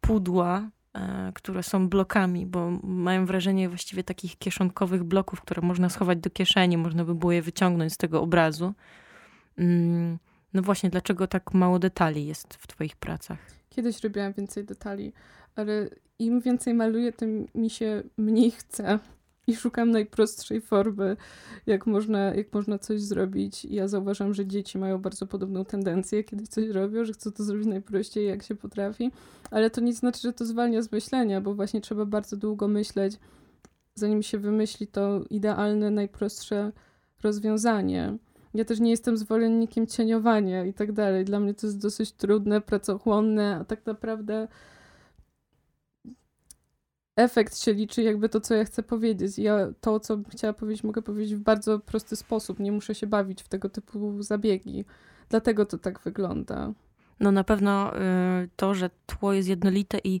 pudła, 0.00 0.70
e, 0.94 1.32
które 1.34 1.62
są 1.62 1.88
blokami, 1.88 2.46
bo 2.46 2.70
mają 2.82 3.26
wrażenie 3.26 3.68
właściwie 3.68 4.04
takich 4.04 4.38
kieszonkowych 4.38 5.04
bloków, 5.04 5.40
które 5.40 5.62
można 5.62 5.88
schować 5.88 6.18
do 6.18 6.30
kieszeni, 6.30 6.76
można 6.76 7.04
by 7.04 7.14
było 7.14 7.32
je 7.32 7.42
wyciągnąć 7.42 7.92
z 7.92 7.96
tego 7.96 8.22
obrazu. 8.22 8.74
Mm, 9.58 10.18
no 10.54 10.62
właśnie, 10.62 10.90
dlaczego 10.90 11.26
tak 11.26 11.54
mało 11.54 11.78
detali 11.78 12.26
jest 12.26 12.54
w 12.54 12.66
Twoich 12.66 12.96
pracach? 12.96 13.38
Kiedyś 13.68 14.04
robiłam 14.04 14.32
więcej 14.32 14.64
detali, 14.64 15.12
ale 15.56 15.88
im 16.18 16.40
więcej 16.40 16.74
maluję, 16.74 17.12
tym 17.12 17.46
mi 17.54 17.70
się 17.70 18.02
mniej 18.16 18.50
chce 18.50 18.98
i 19.46 19.56
szukam 19.56 19.90
najprostszej 19.90 20.60
formy, 20.60 21.16
jak 21.66 21.86
można, 21.86 22.34
jak 22.34 22.52
można 22.52 22.78
coś 22.78 23.00
zrobić. 23.00 23.64
Ja 23.64 23.88
zauważam, 23.88 24.34
że 24.34 24.46
dzieci 24.46 24.78
mają 24.78 24.98
bardzo 24.98 25.26
podobną 25.26 25.64
tendencję, 25.64 26.24
kiedy 26.24 26.46
coś 26.46 26.68
robią, 26.68 27.04
że 27.04 27.12
chcą 27.12 27.32
to 27.32 27.44
zrobić 27.44 27.66
najprościej, 27.66 28.26
jak 28.26 28.42
się 28.42 28.54
potrafi, 28.54 29.10
ale 29.50 29.70
to 29.70 29.80
nie 29.80 29.92
znaczy, 29.92 30.20
że 30.20 30.32
to 30.32 30.44
zwalnia 30.44 30.82
z 30.82 30.92
myślenia, 30.92 31.40
bo 31.40 31.54
właśnie 31.54 31.80
trzeba 31.80 32.04
bardzo 32.04 32.36
długo 32.36 32.68
myśleć, 32.68 33.18
zanim 33.94 34.22
się 34.22 34.38
wymyśli 34.38 34.86
to 34.86 35.24
idealne, 35.30 35.90
najprostsze 35.90 36.72
rozwiązanie. 37.22 38.18
Ja 38.54 38.64
też 38.64 38.80
nie 38.80 38.90
jestem 38.90 39.16
zwolennikiem 39.16 39.86
cieniowania 39.86 40.64
i 40.64 40.74
tak 40.74 40.92
dalej. 40.92 41.24
Dla 41.24 41.40
mnie 41.40 41.54
to 41.54 41.66
jest 41.66 41.78
dosyć 41.78 42.12
trudne, 42.12 42.60
pracochłonne, 42.60 43.56
a 43.60 43.64
tak 43.64 43.86
naprawdę 43.86 44.48
efekt 47.20 47.58
się 47.58 47.72
liczy, 47.72 48.02
jakby 48.02 48.28
to, 48.28 48.40
co 48.40 48.54
ja 48.54 48.64
chcę 48.64 48.82
powiedzieć. 48.82 49.38
Ja 49.38 49.56
to, 49.80 50.00
co 50.00 50.18
chciała 50.30 50.52
powiedzieć, 50.52 50.84
mogę 50.84 51.02
powiedzieć 51.02 51.34
w 51.34 51.40
bardzo 51.40 51.78
prosty 51.78 52.16
sposób. 52.16 52.58
Nie 52.58 52.72
muszę 52.72 52.94
się 52.94 53.06
bawić 53.06 53.42
w 53.42 53.48
tego 53.48 53.68
typu 53.68 54.22
zabiegi. 54.22 54.84
Dlatego 55.28 55.66
to 55.66 55.78
tak 55.78 56.00
wygląda. 56.00 56.72
No 57.20 57.32
na 57.32 57.44
pewno 57.44 57.96
y, 57.96 57.98
to, 58.56 58.74
że 58.74 58.90
tło 59.06 59.32
jest 59.32 59.48
jednolite 59.48 59.98
i 60.04 60.20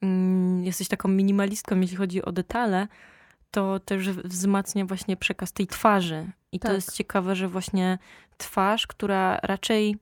mm, 0.00 0.64
jesteś 0.64 0.88
taką 0.88 1.08
minimalistką, 1.08 1.80
jeśli 1.80 1.96
chodzi 1.96 2.22
o 2.22 2.32
detale, 2.32 2.88
to 3.50 3.80
też 3.80 4.10
wzmacnia 4.10 4.86
właśnie 4.86 5.16
przekaz 5.16 5.52
tej 5.52 5.66
twarzy. 5.66 6.30
I 6.52 6.60
tak. 6.60 6.70
to 6.70 6.74
jest 6.74 6.92
ciekawe, 6.92 7.36
że 7.36 7.48
właśnie 7.48 7.98
twarz, 8.36 8.86
która 8.86 9.38
raczej 9.42 9.96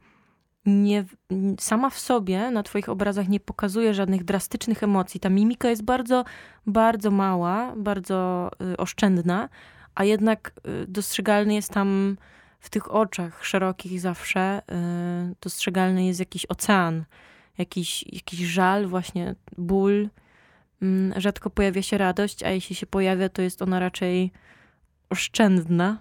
nie, 0.67 1.05
sama 1.61 1.91
w 1.91 1.99
sobie 1.99 2.51
na 2.51 2.63
Twoich 2.63 2.89
obrazach 2.89 3.29
nie 3.29 3.41
pokazuje 3.41 3.95
żadnych 3.95 4.25
drastycznych 4.25 4.83
emocji. 4.83 5.21
Ta 5.21 5.29
mimika 5.29 5.71
jest 5.71 5.83
bardzo, 5.83 6.25
bardzo 6.67 7.11
mała, 7.11 7.75
bardzo 7.77 8.51
y, 8.73 8.77
oszczędna, 8.77 9.49
a 9.95 10.05
jednak 10.05 10.53
y, 10.83 10.87
dostrzegalny 10.87 11.55
jest 11.55 11.71
tam 11.71 12.17
w 12.61 12.71
tych 12.71 12.95
oczach 12.95 13.45
szerokich 13.45 14.01
zawsze, 14.01 14.63
y, 15.33 15.35
dostrzegalny 15.41 16.07
jest 16.07 16.21
jakiś 16.21 16.47
ocean, 16.47 17.05
jakiś, 17.59 18.05
jakiś 18.13 18.41
żal, 18.41 18.87
właśnie 18.87 19.35
ból. 19.59 20.09
Y, 20.83 21.13
rzadko 21.17 21.51
pojawia 21.51 21.83
się 21.83 21.99
radość, 21.99 22.43
a 22.43 22.51
jeśli 22.51 22.77
się 22.77 22.87
pojawia, 22.87 23.29
to 23.29 23.43
jest 23.43 23.63
ona 23.63 23.79
raczej 23.79 24.33
oszczędna. 25.11 25.99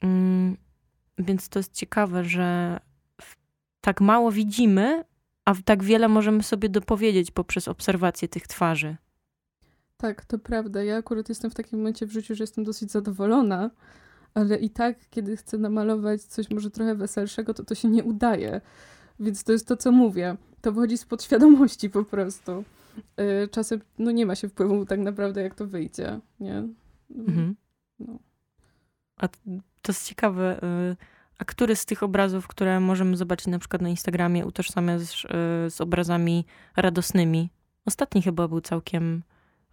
Mm, 0.00 0.56
więc 1.18 1.48
to 1.48 1.58
jest 1.58 1.72
ciekawe, 1.72 2.24
że 2.24 2.80
tak 3.84 4.00
mało 4.00 4.32
widzimy, 4.32 5.04
a 5.44 5.54
tak 5.64 5.82
wiele 5.82 6.08
możemy 6.08 6.42
sobie 6.42 6.68
dopowiedzieć 6.68 7.30
poprzez 7.30 7.68
obserwację 7.68 8.28
tych 8.28 8.46
twarzy. 8.46 8.96
Tak, 9.96 10.24
to 10.24 10.38
prawda. 10.38 10.82
Ja 10.82 10.96
akurat 10.96 11.28
jestem 11.28 11.50
w 11.50 11.54
takim 11.54 11.78
momencie 11.78 12.06
w 12.06 12.12
życiu, 12.12 12.34
że 12.34 12.44
jestem 12.44 12.64
dosyć 12.64 12.90
zadowolona, 12.90 13.70
ale 14.34 14.56
i 14.56 14.70
tak, 14.70 14.96
kiedy 15.10 15.36
chcę 15.36 15.58
namalować 15.58 16.22
coś 16.22 16.50
może 16.50 16.70
trochę 16.70 16.94
weselszego, 16.94 17.54
to 17.54 17.64
to 17.64 17.74
się 17.74 17.88
nie 17.88 18.04
udaje. 18.04 18.60
Więc 19.20 19.44
to 19.44 19.52
jest 19.52 19.68
to, 19.68 19.76
co 19.76 19.92
mówię. 19.92 20.36
To 20.60 20.72
wychodzi 20.72 20.98
z 20.98 21.04
podświadomości 21.04 21.90
po 21.90 22.04
prostu. 22.04 22.64
Y, 23.44 23.48
czasem 23.48 23.80
no 23.98 24.10
nie 24.10 24.26
ma 24.26 24.34
się 24.34 24.48
wpływu 24.48 24.86
tak 24.86 25.00
naprawdę, 25.00 25.42
jak 25.42 25.54
to 25.54 25.66
wyjdzie, 25.66 26.20
nie? 26.40 26.68
Mhm. 27.10 27.56
No. 27.98 28.18
A 29.16 29.28
to 29.82 29.92
jest 29.92 30.08
ciekawe. 30.08 30.60
Y, 30.92 31.13
a 31.38 31.44
który 31.44 31.76
z 31.76 31.86
tych 31.86 32.02
obrazów, 32.02 32.48
które 32.48 32.80
możemy 32.80 33.16
zobaczyć 33.16 33.46
na 33.46 33.58
przykład 33.58 33.82
na 33.82 33.88
Instagramie, 33.88 34.46
utożsamiasz 34.46 35.24
y, 35.24 35.28
z 35.70 35.80
obrazami 35.80 36.46
radosnymi? 36.76 37.50
Ostatni 37.86 38.22
chyba 38.22 38.48
był 38.48 38.60
całkiem 38.60 39.22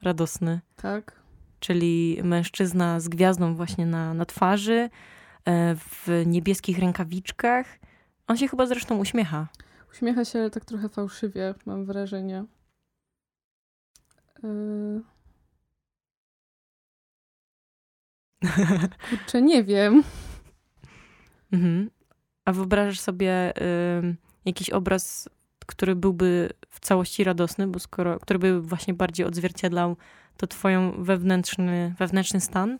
radosny. 0.01 0.59
Tak. 0.75 1.21
Czyli 1.59 2.19
mężczyzna 2.23 2.99
z 2.99 3.07
gwiazdą 3.07 3.55
właśnie 3.55 3.85
na, 3.85 4.13
na 4.13 4.25
twarzy, 4.25 4.89
e, 5.45 5.75
w 5.75 6.23
niebieskich 6.25 6.79
rękawiczkach. 6.79 7.79
On 8.27 8.37
się 8.37 8.47
chyba 8.47 8.65
zresztą 8.65 8.97
uśmiecha. 8.97 9.47
Uśmiecha 9.91 10.25
się, 10.25 10.39
ale 10.39 10.49
tak 10.49 10.65
trochę 10.65 10.89
fałszywie, 10.89 11.55
mam 11.65 11.85
wrażenie. 11.85 12.45
Yy... 14.43 15.01
Kurczę, 19.09 19.41
nie 19.41 19.63
wiem. 19.63 20.03
Mhm. 21.51 21.89
A 22.45 22.53
wyobrażasz 22.53 22.99
sobie 22.99 23.53
y, 23.61 24.15
jakiś 24.45 24.69
obraz, 24.69 25.29
który 25.65 25.95
byłby 25.95 26.49
w 26.69 26.79
całości 26.79 27.23
radosny, 27.23 27.67
bo 27.67 27.79
skoro, 27.79 28.19
który 28.19 28.39
by 28.39 28.61
właśnie 28.61 28.93
bardziej 28.93 29.25
odzwierciedlał 29.25 29.97
to 30.37 30.47
twoją 30.47 31.03
wewnętrzny, 31.03 31.95
wewnętrzny 31.99 32.41
stan? 32.41 32.79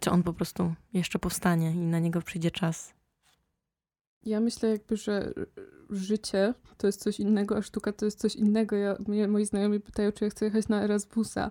Czy 0.00 0.10
on 0.10 0.22
po 0.22 0.32
prostu 0.32 0.74
jeszcze 0.92 1.18
powstanie 1.18 1.70
i 1.70 1.78
na 1.78 1.98
niego 1.98 2.22
przyjdzie 2.22 2.50
czas? 2.50 2.94
Ja 4.22 4.40
myślę 4.40 4.68
jakby, 4.68 4.96
że 4.96 5.32
życie 5.90 6.54
to 6.76 6.86
jest 6.86 7.02
coś 7.02 7.20
innego, 7.20 7.56
a 7.56 7.62
sztuka 7.62 7.92
to 7.92 8.04
jest 8.04 8.18
coś 8.18 8.36
innego. 8.36 8.76
Ja, 8.76 8.96
mnie, 9.06 9.28
moi 9.28 9.44
znajomi 9.44 9.80
pytają, 9.80 10.12
czy 10.12 10.24
ja 10.24 10.30
chcę 10.30 10.44
jechać 10.44 10.68
na 10.68 10.82
Erasmusa. 10.82 11.50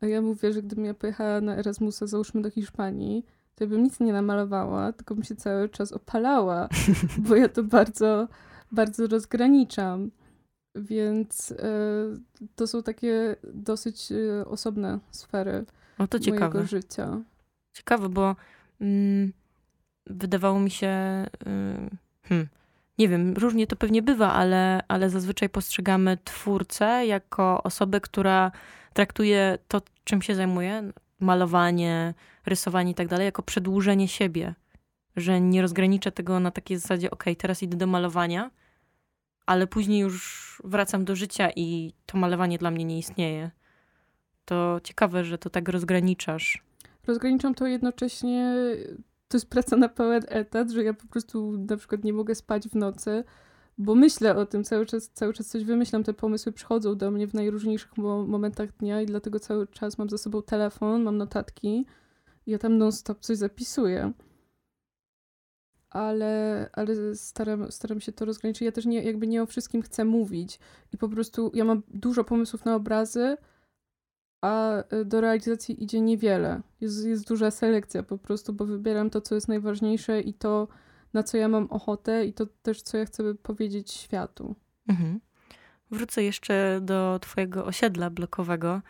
A 0.00 0.06
ja 0.06 0.22
mówię, 0.22 0.52
że 0.52 0.62
gdybym 0.62 0.84
ja 0.84 0.94
pojechała 0.94 1.40
na 1.40 1.56
Erasmusa, 1.56 2.06
załóżmy 2.06 2.42
do 2.42 2.50
Hiszpanii, 2.50 3.24
to 3.56 3.64
ja 3.64 3.70
bym 3.70 3.82
nic 3.82 4.00
nie 4.00 4.12
namalowała, 4.12 4.92
tylko 4.92 5.14
bym 5.14 5.24
się 5.24 5.36
cały 5.36 5.68
czas 5.68 5.92
opalała, 5.92 6.68
bo 7.28 7.36
ja 7.36 7.48
to 7.48 7.62
bardzo, 7.62 8.28
bardzo 8.72 9.06
rozgraniczam. 9.06 10.10
Więc 10.74 11.50
y, 11.50 11.56
to 12.54 12.66
są 12.66 12.82
takie 12.82 13.36
dosyć 13.54 14.12
y, 14.12 14.44
osobne 14.46 14.98
sfery 15.10 15.64
o, 15.98 16.06
to 16.06 16.18
mojego 16.18 16.34
ciekawe. 16.36 16.66
życia. 16.66 17.20
Ciekawe, 17.72 18.08
bo 18.08 18.36
mm, 18.80 19.32
wydawało 20.06 20.60
mi 20.60 20.70
się, 20.70 21.26
y, 21.46 21.90
hmm, 22.22 22.48
nie 22.98 23.08
wiem, 23.08 23.34
różnie 23.34 23.66
to 23.66 23.76
pewnie 23.76 24.02
bywa, 24.02 24.32
ale, 24.32 24.82
ale 24.88 25.10
zazwyczaj 25.10 25.48
postrzegamy 25.48 26.18
twórcę 26.24 27.06
jako 27.06 27.62
osobę, 27.62 28.00
która 28.00 28.52
traktuje 28.92 29.58
to, 29.68 29.82
czym 30.04 30.22
się 30.22 30.34
zajmuje, 30.34 30.92
malowanie, 31.20 32.14
rysowanie 32.46 32.90
i 32.90 32.94
tak 32.94 33.08
dalej, 33.08 33.24
jako 33.24 33.42
przedłużenie 33.42 34.08
siebie. 34.08 34.54
Że 35.16 35.40
nie 35.40 35.62
rozgranicza 35.62 36.10
tego 36.10 36.40
na 36.40 36.50
takiej 36.50 36.78
zasadzie, 36.78 37.10
ok, 37.10 37.24
teraz 37.38 37.62
idę 37.62 37.76
do 37.76 37.86
malowania, 37.86 38.50
ale 39.46 39.66
później 39.66 40.00
już 40.00 40.62
wracam 40.64 41.04
do 41.04 41.16
życia 41.16 41.50
i 41.56 41.92
to 42.06 42.18
malowanie 42.18 42.58
dla 42.58 42.70
mnie 42.70 42.84
nie 42.84 42.98
istnieje. 42.98 43.50
To 44.44 44.80
ciekawe, 44.84 45.24
że 45.24 45.38
to 45.38 45.50
tak 45.50 45.68
rozgraniczasz. 45.68 46.62
Rozgraniczam 47.06 47.54
to 47.54 47.66
jednocześnie, 47.66 48.54
to 49.28 49.36
jest 49.36 49.50
praca 49.50 49.76
na 49.76 49.88
pełen 49.88 50.22
etat, 50.28 50.70
że 50.70 50.84
ja 50.84 50.94
po 50.94 51.06
prostu 51.06 51.52
na 51.70 51.76
przykład 51.76 52.04
nie 52.04 52.12
mogę 52.12 52.34
spać 52.34 52.68
w 52.68 52.74
nocy, 52.74 53.24
bo 53.78 53.94
myślę 53.94 54.36
o 54.36 54.46
tym 54.46 54.64
cały 54.64 54.86
czas, 54.86 55.10
cały 55.10 55.32
czas 55.32 55.46
coś 55.46 55.64
wymyślam, 55.64 56.04
te 56.04 56.14
pomysły 56.14 56.52
przychodzą 56.52 56.96
do 56.96 57.10
mnie 57.10 57.26
w 57.26 57.34
najróżniejszych 57.34 57.96
momentach 58.26 58.76
dnia 58.76 59.00
i 59.00 59.06
dlatego 59.06 59.40
cały 59.40 59.66
czas 59.66 59.98
mam 59.98 60.10
ze 60.10 60.18
sobą 60.18 60.42
telefon, 60.42 61.02
mam 61.02 61.16
notatki 61.16 61.86
ja 62.46 62.58
tam 62.58 62.78
non-stop 62.78 63.20
coś 63.20 63.36
zapisuję. 63.36 64.12
Ale, 65.90 66.68
ale 66.72 67.14
staram, 67.14 67.72
staram 67.72 68.00
się 68.00 68.12
to 68.12 68.24
rozgraniczyć. 68.24 68.62
Ja 68.62 68.72
też 68.72 68.86
nie, 68.86 69.02
jakby 69.02 69.26
nie 69.26 69.42
o 69.42 69.46
wszystkim 69.46 69.82
chcę 69.82 70.04
mówić 70.04 70.58
i 70.92 70.98
po 70.98 71.08
prostu 71.08 71.50
ja 71.54 71.64
mam 71.64 71.82
dużo 71.88 72.24
pomysłów 72.24 72.64
na 72.64 72.74
obrazy, 72.74 73.36
a 74.42 74.82
y, 74.92 75.04
do 75.04 75.20
realizacji 75.20 75.84
idzie 75.84 76.00
niewiele. 76.00 76.62
Jest, 76.80 77.04
jest 77.04 77.28
duża 77.28 77.50
selekcja 77.50 78.02
po 78.02 78.18
prostu, 78.18 78.52
bo 78.52 78.66
wybieram 78.66 79.10
to, 79.10 79.20
co 79.20 79.34
jest 79.34 79.48
najważniejsze 79.48 80.20
i 80.20 80.34
to, 80.34 80.68
na 81.12 81.22
co 81.22 81.36
ja 81.36 81.48
mam 81.48 81.66
ochotę 81.66 82.26
i 82.26 82.32
to 82.32 82.46
też, 82.46 82.82
co 82.82 82.98
ja 82.98 83.04
chcę 83.04 83.34
powiedzieć 83.34 83.92
światu. 83.92 84.56
Mhm. 84.88 85.20
Wrócę 85.90 86.22
jeszcze 86.22 86.80
do 86.82 87.18
Twojego 87.22 87.64
osiedla 87.64 88.10
blokowego. 88.10 88.82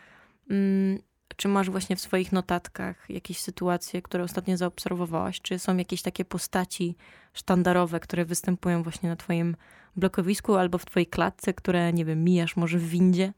Mm, 0.49 0.99
czy 1.35 1.47
masz 1.47 1.69
właśnie 1.69 1.95
w 1.95 2.01
swoich 2.01 2.31
notatkach 2.31 3.09
jakieś 3.09 3.39
sytuacje, 3.39 4.01
które 4.01 4.23
ostatnio 4.23 4.57
zaobserwowałaś? 4.57 5.41
Czy 5.41 5.59
są 5.59 5.77
jakieś 5.77 6.01
takie 6.01 6.25
postaci 6.25 6.95
sztandarowe, 7.33 7.99
które 7.99 8.25
występują 8.25 8.83
właśnie 8.83 9.09
na 9.09 9.15
Twoim 9.15 9.55
blokowisku 9.95 10.55
albo 10.55 10.77
w 10.77 10.85
Twojej 10.85 11.07
klatce, 11.07 11.53
które, 11.53 11.93
nie 11.93 12.05
wiem, 12.05 12.23
mijasz 12.23 12.55
może 12.55 12.77
w 12.77 12.89
windzie? 12.89 13.33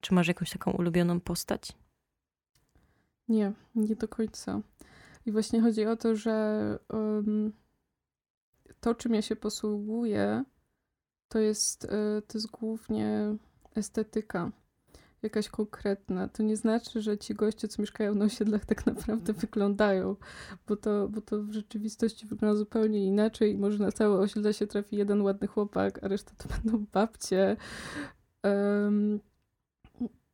Czy 0.00 0.14
masz 0.14 0.28
jakąś 0.28 0.50
taką 0.50 0.70
ulubioną 0.70 1.20
postać? 1.20 1.72
Nie, 3.28 3.52
nie 3.74 3.96
do 3.96 4.08
końca. 4.08 4.60
I 5.26 5.32
właśnie 5.32 5.60
chodzi 5.60 5.86
o 5.86 5.96
to, 5.96 6.16
że 6.16 6.78
um, 6.88 7.52
to, 8.80 8.94
czym 8.94 9.14
ja 9.14 9.22
się 9.22 9.36
posługuję, 9.36 10.44
to 11.28 11.38
jest, 11.38 11.84
e, 11.84 12.22
to 12.22 12.38
jest 12.38 12.50
głównie 12.50 13.36
estetyka 13.74 14.52
jakaś 15.22 15.48
konkretna. 15.48 16.28
To 16.28 16.42
nie 16.42 16.56
znaczy, 16.56 17.02
że 17.02 17.18
ci 17.18 17.34
goście, 17.34 17.68
co 17.68 17.82
mieszkają 17.82 18.14
na 18.14 18.24
osiedlach, 18.24 18.64
tak 18.64 18.86
naprawdę 18.86 19.32
wyglądają, 19.32 20.16
bo 20.66 20.76
to, 20.76 21.08
bo 21.08 21.20
to 21.20 21.42
w 21.42 21.52
rzeczywistości 21.52 22.26
wygląda 22.26 22.58
zupełnie 22.58 23.06
inaczej. 23.06 23.58
Może 23.58 23.78
na 23.78 23.92
całe 23.92 24.18
osiedle 24.18 24.54
się 24.54 24.66
trafi 24.66 24.96
jeden 24.96 25.22
ładny 25.22 25.46
chłopak, 25.46 26.04
a 26.04 26.08
reszta 26.08 26.32
to 26.38 26.48
będą 26.56 26.86
babcie. 26.92 27.56
Um, 28.44 29.20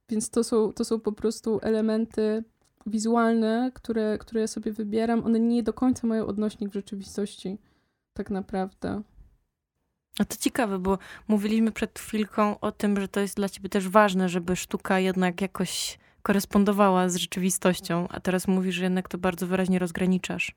więc 0.08 0.30
to 0.30 0.44
są, 0.44 0.72
to 0.72 0.84
są 0.84 1.00
po 1.00 1.12
prostu 1.12 1.60
elementy 1.62 2.44
wizualne, 2.86 3.70
które, 3.74 4.18
które 4.18 4.40
ja 4.40 4.46
sobie 4.46 4.72
wybieram. 4.72 5.24
One 5.24 5.40
nie 5.40 5.62
do 5.62 5.72
końca 5.72 6.06
mają 6.06 6.26
odnośnik 6.26 6.70
w 6.70 6.74
rzeczywistości 6.74 7.58
tak 8.14 8.30
naprawdę. 8.30 9.02
A 10.18 10.24
to 10.24 10.36
ciekawe, 10.36 10.78
bo 10.78 10.98
mówiliśmy 11.28 11.72
przed 11.72 11.98
chwilką 11.98 12.60
o 12.60 12.72
tym, 12.72 13.00
że 13.00 13.08
to 13.08 13.20
jest 13.20 13.36
dla 13.36 13.48
ciebie 13.48 13.68
też 13.68 13.88
ważne, 13.88 14.28
żeby 14.28 14.56
sztuka 14.56 14.98
jednak 14.98 15.40
jakoś 15.40 15.98
korespondowała 16.22 17.08
z 17.08 17.16
rzeczywistością, 17.16 18.08
a 18.08 18.20
teraz 18.20 18.48
mówisz, 18.48 18.74
że 18.74 18.84
jednak 18.84 19.08
to 19.08 19.18
bardzo 19.18 19.46
wyraźnie 19.46 19.78
rozgraniczasz. 19.78 20.54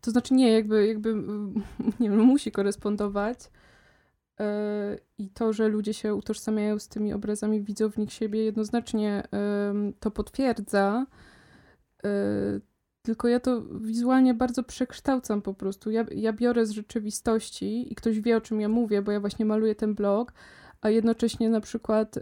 To 0.00 0.10
znaczy 0.10 0.34
nie, 0.34 0.52
jakby, 0.52 0.86
jakby 0.86 1.14
nie 2.00 2.10
wiem, 2.10 2.20
musi 2.20 2.52
korespondować. 2.52 3.38
Yy, 4.38 4.46
I 5.18 5.30
to, 5.30 5.52
że 5.52 5.68
ludzie 5.68 5.94
się 5.94 6.14
utożsamiają 6.14 6.78
z 6.78 6.88
tymi 6.88 7.12
obrazami, 7.12 7.62
widzą 7.62 7.90
w 7.90 7.98
nich 7.98 8.12
siebie, 8.12 8.44
jednoznacznie 8.44 9.22
yy, 9.32 9.92
to 10.00 10.10
potwierdza. 10.10 11.06
Yy, 12.04 12.60
tylko 13.02 13.28
ja 13.28 13.40
to 13.40 13.62
wizualnie 13.62 14.34
bardzo 14.34 14.62
przekształcam 14.62 15.42
po 15.42 15.54
prostu. 15.54 15.90
Ja, 15.90 16.04
ja 16.14 16.32
biorę 16.32 16.66
z 16.66 16.70
rzeczywistości 16.70 17.92
i 17.92 17.94
ktoś 17.94 18.20
wie, 18.20 18.36
o 18.36 18.40
czym 18.40 18.60
ja 18.60 18.68
mówię, 18.68 19.02
bo 19.02 19.12
ja 19.12 19.20
właśnie 19.20 19.44
maluję 19.44 19.74
ten 19.74 19.94
blog, 19.94 20.32
a 20.80 20.90
jednocześnie 20.90 21.50
na 21.50 21.60
przykład 21.60 22.16
y, 22.16 22.20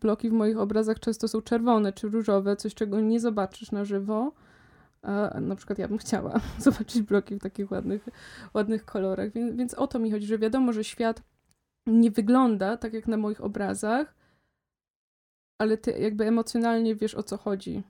bloki 0.00 0.30
w 0.30 0.32
moich 0.32 0.58
obrazach 0.58 1.00
często 1.00 1.28
są 1.28 1.42
czerwone 1.42 1.92
czy 1.92 2.08
różowe, 2.08 2.56
coś 2.56 2.74
czego 2.74 3.00
nie 3.00 3.20
zobaczysz 3.20 3.72
na 3.72 3.84
żywo. 3.84 4.32
A 5.02 5.40
na 5.40 5.56
przykład 5.56 5.78
ja 5.78 5.88
bym 5.88 5.98
chciała 5.98 6.40
zobaczyć 6.58 7.02
bloki 7.02 7.34
w 7.34 7.38
takich 7.38 7.70
ładnych, 7.70 8.08
ładnych 8.54 8.84
kolorach, 8.84 9.32
więc, 9.32 9.56
więc 9.56 9.74
o 9.74 9.86
to 9.86 9.98
mi 9.98 10.10
chodzi, 10.10 10.26
że 10.26 10.38
wiadomo, 10.38 10.72
że 10.72 10.84
świat 10.84 11.22
nie 11.86 12.10
wygląda 12.10 12.76
tak 12.76 12.92
jak 12.92 13.08
na 13.08 13.16
moich 13.16 13.40
obrazach, 13.40 14.14
ale 15.58 15.78
ty 15.78 15.90
jakby 15.90 16.24
emocjonalnie 16.24 16.94
wiesz 16.94 17.14
o 17.14 17.22
co 17.22 17.36
chodzi. 17.36 17.82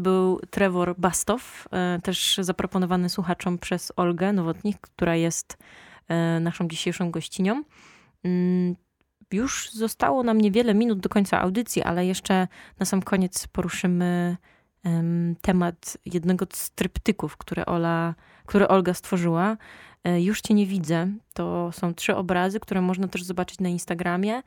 Był 0.00 0.40
Trevor 0.50 0.94
Bastow, 0.98 1.68
e, 1.72 1.98
też 2.02 2.38
zaproponowany 2.40 3.08
słuchaczom 3.08 3.58
przez 3.58 3.92
Olgę 3.96 4.32
Nowotnik, 4.32 4.78
która 4.78 5.16
jest 5.16 5.58
e, 6.08 6.40
naszą 6.40 6.68
dzisiejszą 6.68 7.10
gościnią. 7.10 7.62
Mm, 8.24 8.76
już 9.32 9.70
zostało 9.72 10.22
nam 10.22 10.40
niewiele 10.40 10.74
minut 10.74 11.00
do 11.00 11.08
końca 11.08 11.40
audycji, 11.40 11.82
ale 11.82 12.06
jeszcze 12.06 12.48
na 12.78 12.86
sam 12.86 13.02
koniec 13.02 13.46
poruszymy 13.46 14.36
temat 15.42 15.96
jednego 16.06 16.46
z 16.52 16.70
tryptyków, 16.70 17.36
które, 17.36 17.66
Ola, 17.66 18.14
które 18.46 18.68
Olga 18.68 18.94
stworzyła. 18.94 19.56
E, 20.04 20.22
już 20.22 20.40
Cię 20.40 20.54
nie 20.54 20.66
widzę. 20.66 21.08
To 21.34 21.72
są 21.72 21.94
trzy 21.94 22.16
obrazy, 22.16 22.60
które 22.60 22.80
można 22.80 23.08
też 23.08 23.22
zobaczyć 23.22 23.60
na 23.60 23.68
Instagramie. 23.68 24.42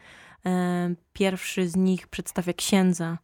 Pierwszy 1.14 1.68
z 1.70 1.76
nich 1.76 2.08
przedstawia 2.08 2.54
księdza, 2.54 3.18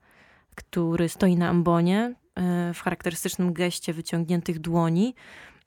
który 0.60 1.10
stoi 1.10 1.36
na 1.36 1.50
ambonie 1.50 2.16
e, 2.36 2.74
w 2.74 2.82
charakterystycznym 2.82 3.54
geście 3.54 3.94
wyciągniętych 3.94 4.60
dłoni. 4.60 5.16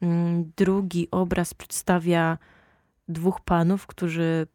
Mm, 0.01 0.53
drugi 0.57 1.09
obraz 1.11 1.55
przedstawia 1.55 2.39
dwóch 3.09 3.41
panów, 3.41 3.87
którzy. 3.87 4.47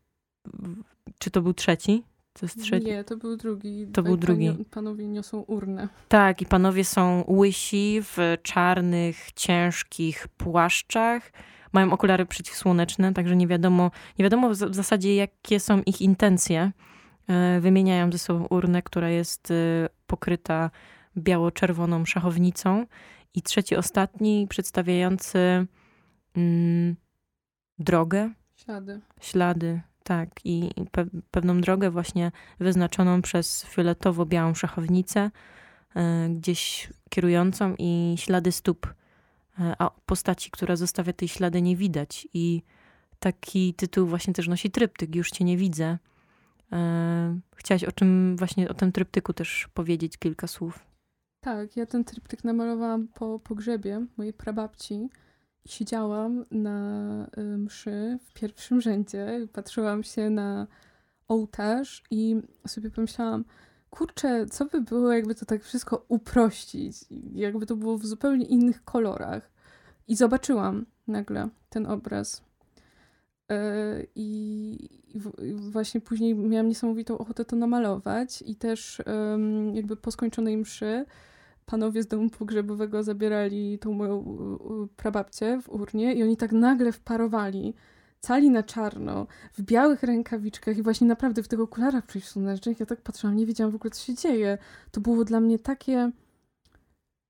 Czy 1.20 1.32
to 1.32 1.42
był 1.42 1.54
trzeci? 1.54 2.04
To 2.34 2.46
jest 2.46 2.62
trzeci? 2.62 2.86
Nie, 2.86 3.04
to 3.04 3.18
był 3.18 3.38
drugi. 3.38 3.88
To 3.88 4.04
był 4.04 4.18
drugi. 4.18 4.66
Panowie 4.72 5.08
niosą 5.08 5.42
urnę. 5.42 5.88
Tak, 6.08 6.42
i 6.42 6.46
panowie 6.46 6.86
są 6.86 7.24
łysi 7.28 8.00
w 8.02 8.18
czarnych, 8.44 9.32
ciężkich 9.36 10.28
płaszczach. 10.28 11.32
Mają 11.74 11.92
okulary 11.92 12.26
przeciwsłoneczne, 12.26 13.14
także 13.14 13.36
nie 13.36 13.48
wiadomo, 13.48 13.92
nie 14.20 14.24
wiadomo 14.24 14.50
w 14.50 14.56
zasadzie, 14.56 15.16
jakie 15.16 15.60
są 15.60 15.82
ich 15.82 16.02
intencje. 16.02 16.72
E, 17.28 17.60
wymieniają 17.60 18.12
ze 18.12 18.18
sobą 18.18 18.46
urnę, 18.46 18.82
która 18.82 19.10
jest 19.10 19.52
e, 19.52 19.90
pokryta 20.08 20.72
biało-czerwoną 21.18 22.06
szachownicą. 22.06 22.86
I 23.34 23.42
trzeci, 23.42 23.76
ostatni, 23.76 24.48
przedstawiający 24.50 25.66
mm, 26.36 26.96
drogę. 27.80 28.30
Ślady. 28.56 29.02
Ślady, 29.22 29.82
tak. 30.04 30.30
I 30.44 30.70
pe 30.92 31.06
pewną 31.32 31.62
drogę 31.62 31.92
właśnie 31.92 32.32
wyznaczoną 32.60 33.22
przez 33.22 33.66
fioletowo-białą 33.66 34.54
szachownicę, 34.54 35.32
y, 35.96 36.00
gdzieś 36.30 36.90
kierującą 37.10 37.76
i 37.80 38.16
ślady 38.18 38.52
stóp. 38.52 38.94
a 39.78 39.92
postaci, 40.06 40.52
która 40.52 40.76
zostawia 40.76 41.14
tej 41.14 41.28
ślady, 41.28 41.62
nie 41.62 41.76
widać. 41.76 42.28
I 42.34 42.62
taki 43.20 43.74
tytuł 43.74 44.08
właśnie 44.08 44.34
też 44.34 44.48
nosi 44.48 44.72
tryptyk. 44.72 45.16
Już 45.16 45.32
cię 45.32 45.46
nie 45.46 45.58
widzę. 45.58 45.98
E, 46.72 47.40
chciałaś 47.56 47.84
o 47.84 47.92
czym 47.92 48.38
właśnie 48.38 48.70
o 48.70 48.74
tym 48.74 48.92
tryptyku 48.92 49.34
też 49.34 49.70
powiedzieć 49.74 50.18
kilka 50.18 50.48
słów. 50.48 50.86
Tak, 51.40 51.78
ja 51.78 51.86
ten 51.86 52.04
tryptyk 52.04 52.44
namalowałam 52.44 53.08
po 53.08 53.40
pogrzebie 53.40 54.06
mojej 54.18 54.34
prababci. 54.34 55.10
Siedziałam 55.68 56.46
na 56.52 57.28
y, 57.38 57.58
mszy 57.58 58.20
w 58.26 58.34
pierwszym 58.34 58.82
rzędzie, 58.82 59.48
patrzyłam 59.54 60.04
się 60.04 60.30
na 60.30 60.68
ołtarz 61.28 62.04
i 62.12 62.42
sobie 62.68 62.92
pomyślałam, 62.92 63.46
kurczę, 63.90 64.46
co 64.46 64.66
by 64.66 64.82
było, 64.82 65.14
jakby 65.14 65.36
to 65.36 65.46
tak 65.46 65.64
wszystko 65.64 66.06
uprościć, 66.08 66.96
jakby 67.34 67.66
to 67.66 67.76
było 67.76 67.98
w 67.98 68.06
zupełnie 68.06 68.46
innych 68.46 68.84
kolorach. 68.84 69.52
I 70.08 70.16
zobaczyłam 70.16 70.86
nagle 71.08 71.50
ten 71.70 71.86
obraz. 71.86 72.47
E, 73.52 74.04
I, 74.16 74.90
właśnie 75.56 76.02
później 76.02 76.36
miałam 76.36 76.68
niesamowitą 76.68 77.18
ochotę 77.18 77.46
to 77.46 77.56
namalować 77.56 78.44
i 78.46 78.56
też 78.56 79.02
jakby 79.74 79.96
po 79.96 80.12
skończonej 80.12 80.58
mszy 80.58 81.06
panowie 81.66 82.04
z 82.04 82.08
domu 82.08 82.30
pogrzebowego 82.30 83.04
zabierali 83.04 83.80
tą 83.80 83.94
moją 83.94 84.38
prababcię 84.96 85.62
w 85.62 85.70
urnie 85.70 86.14
i 86.14 86.24
oni 86.24 86.38
tak 86.38 86.52
nagle 86.52 86.92
wparowali 86.92 87.74
cali 88.20 88.50
na 88.50 88.64
czarno, 88.64 89.28
w 89.54 89.62
białych 89.62 90.04
rękawiczkach 90.04 90.78
i 90.78 90.82
właśnie 90.82 91.08
naprawdę 91.08 91.44
w 91.44 91.48
tych 91.48 91.60
okularach 91.60 92.06
przeciwsłonecznych. 92.06 92.80
Ja 92.80 92.86
tak 92.86 93.02
patrzyłam, 93.02 93.36
nie 93.36 93.46
wiedziałam 93.46 93.72
w 93.72 93.76
ogóle, 93.76 93.92
co 93.92 94.06
się 94.06 94.16
dzieje. 94.16 94.58
To 94.92 95.02
było 95.02 95.26
dla 95.26 95.40
mnie 95.40 95.60
takie 95.60 96.12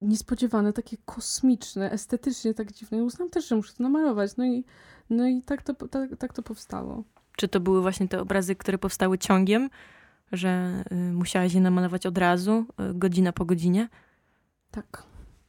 niespodziewane, 0.02 0.74
takie 0.74 0.98
kosmiczne, 1.06 1.92
estetycznie 1.92 2.54
tak 2.54 2.72
dziwne. 2.72 2.98
I 2.98 3.02
uznam 3.02 3.30
też, 3.30 3.48
że 3.48 3.56
muszę 3.56 3.74
to 3.74 3.84
namalować. 3.84 4.38
No 4.38 4.46
i 4.46 4.64
no 5.10 5.28
i 5.28 5.42
tak 5.42 5.62
to, 5.64 5.88
tak, 5.88 6.18
tak 6.20 6.34
to 6.34 6.44
powstało. 6.44 7.04
Czy 7.38 7.48
to 7.48 7.60
były 7.60 7.82
właśnie 7.82 8.08
te 8.08 8.22
obrazy, 8.22 8.56
które 8.56 8.78
powstały 8.78 9.18
ciągiem, 9.18 9.70
że 10.32 10.84
y, 10.92 10.96
musiałaś 10.96 11.54
je 11.54 11.62
namalować 11.62 12.06
od 12.06 12.18
razu, 12.18 12.66
y, 12.92 12.94
godzina 12.94 13.34
po 13.34 13.46
godzinie? 13.46 13.90
Tak. 14.72 15.04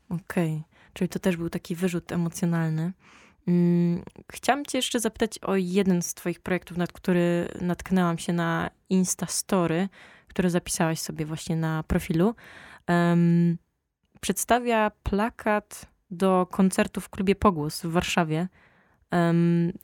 Okej, 0.08 0.52
okay. 0.52 0.64
czyli 0.92 1.08
to 1.08 1.18
też 1.18 1.36
był 1.36 1.50
taki 1.50 1.74
wyrzut 1.74 2.12
emocjonalny. 2.12 2.92
Hmm, 3.46 4.02
chciałam 4.32 4.64
cię 4.64 4.78
jeszcze 4.78 5.00
zapytać 5.00 5.38
o 5.38 5.56
jeden 5.56 6.02
z 6.02 6.14
twoich 6.14 6.40
projektów, 6.40 6.76
nad 6.76 6.92
który 6.92 7.48
natknęłam 7.60 8.18
się 8.18 8.32
na 8.32 8.70
Instastory, 8.88 9.88
które 10.28 10.50
zapisałaś 10.50 11.00
sobie 11.00 11.26
właśnie 11.26 11.56
na 11.56 11.82
profilu. 11.82 12.34
Um, 12.88 13.58
przedstawia 14.20 14.90
plakat 15.02 15.86
do 16.10 16.46
koncertu 16.50 17.00
w 17.00 17.08
klubie 17.08 17.34
Pogłos 17.34 17.82
w 17.82 17.90
Warszawie. 17.90 18.48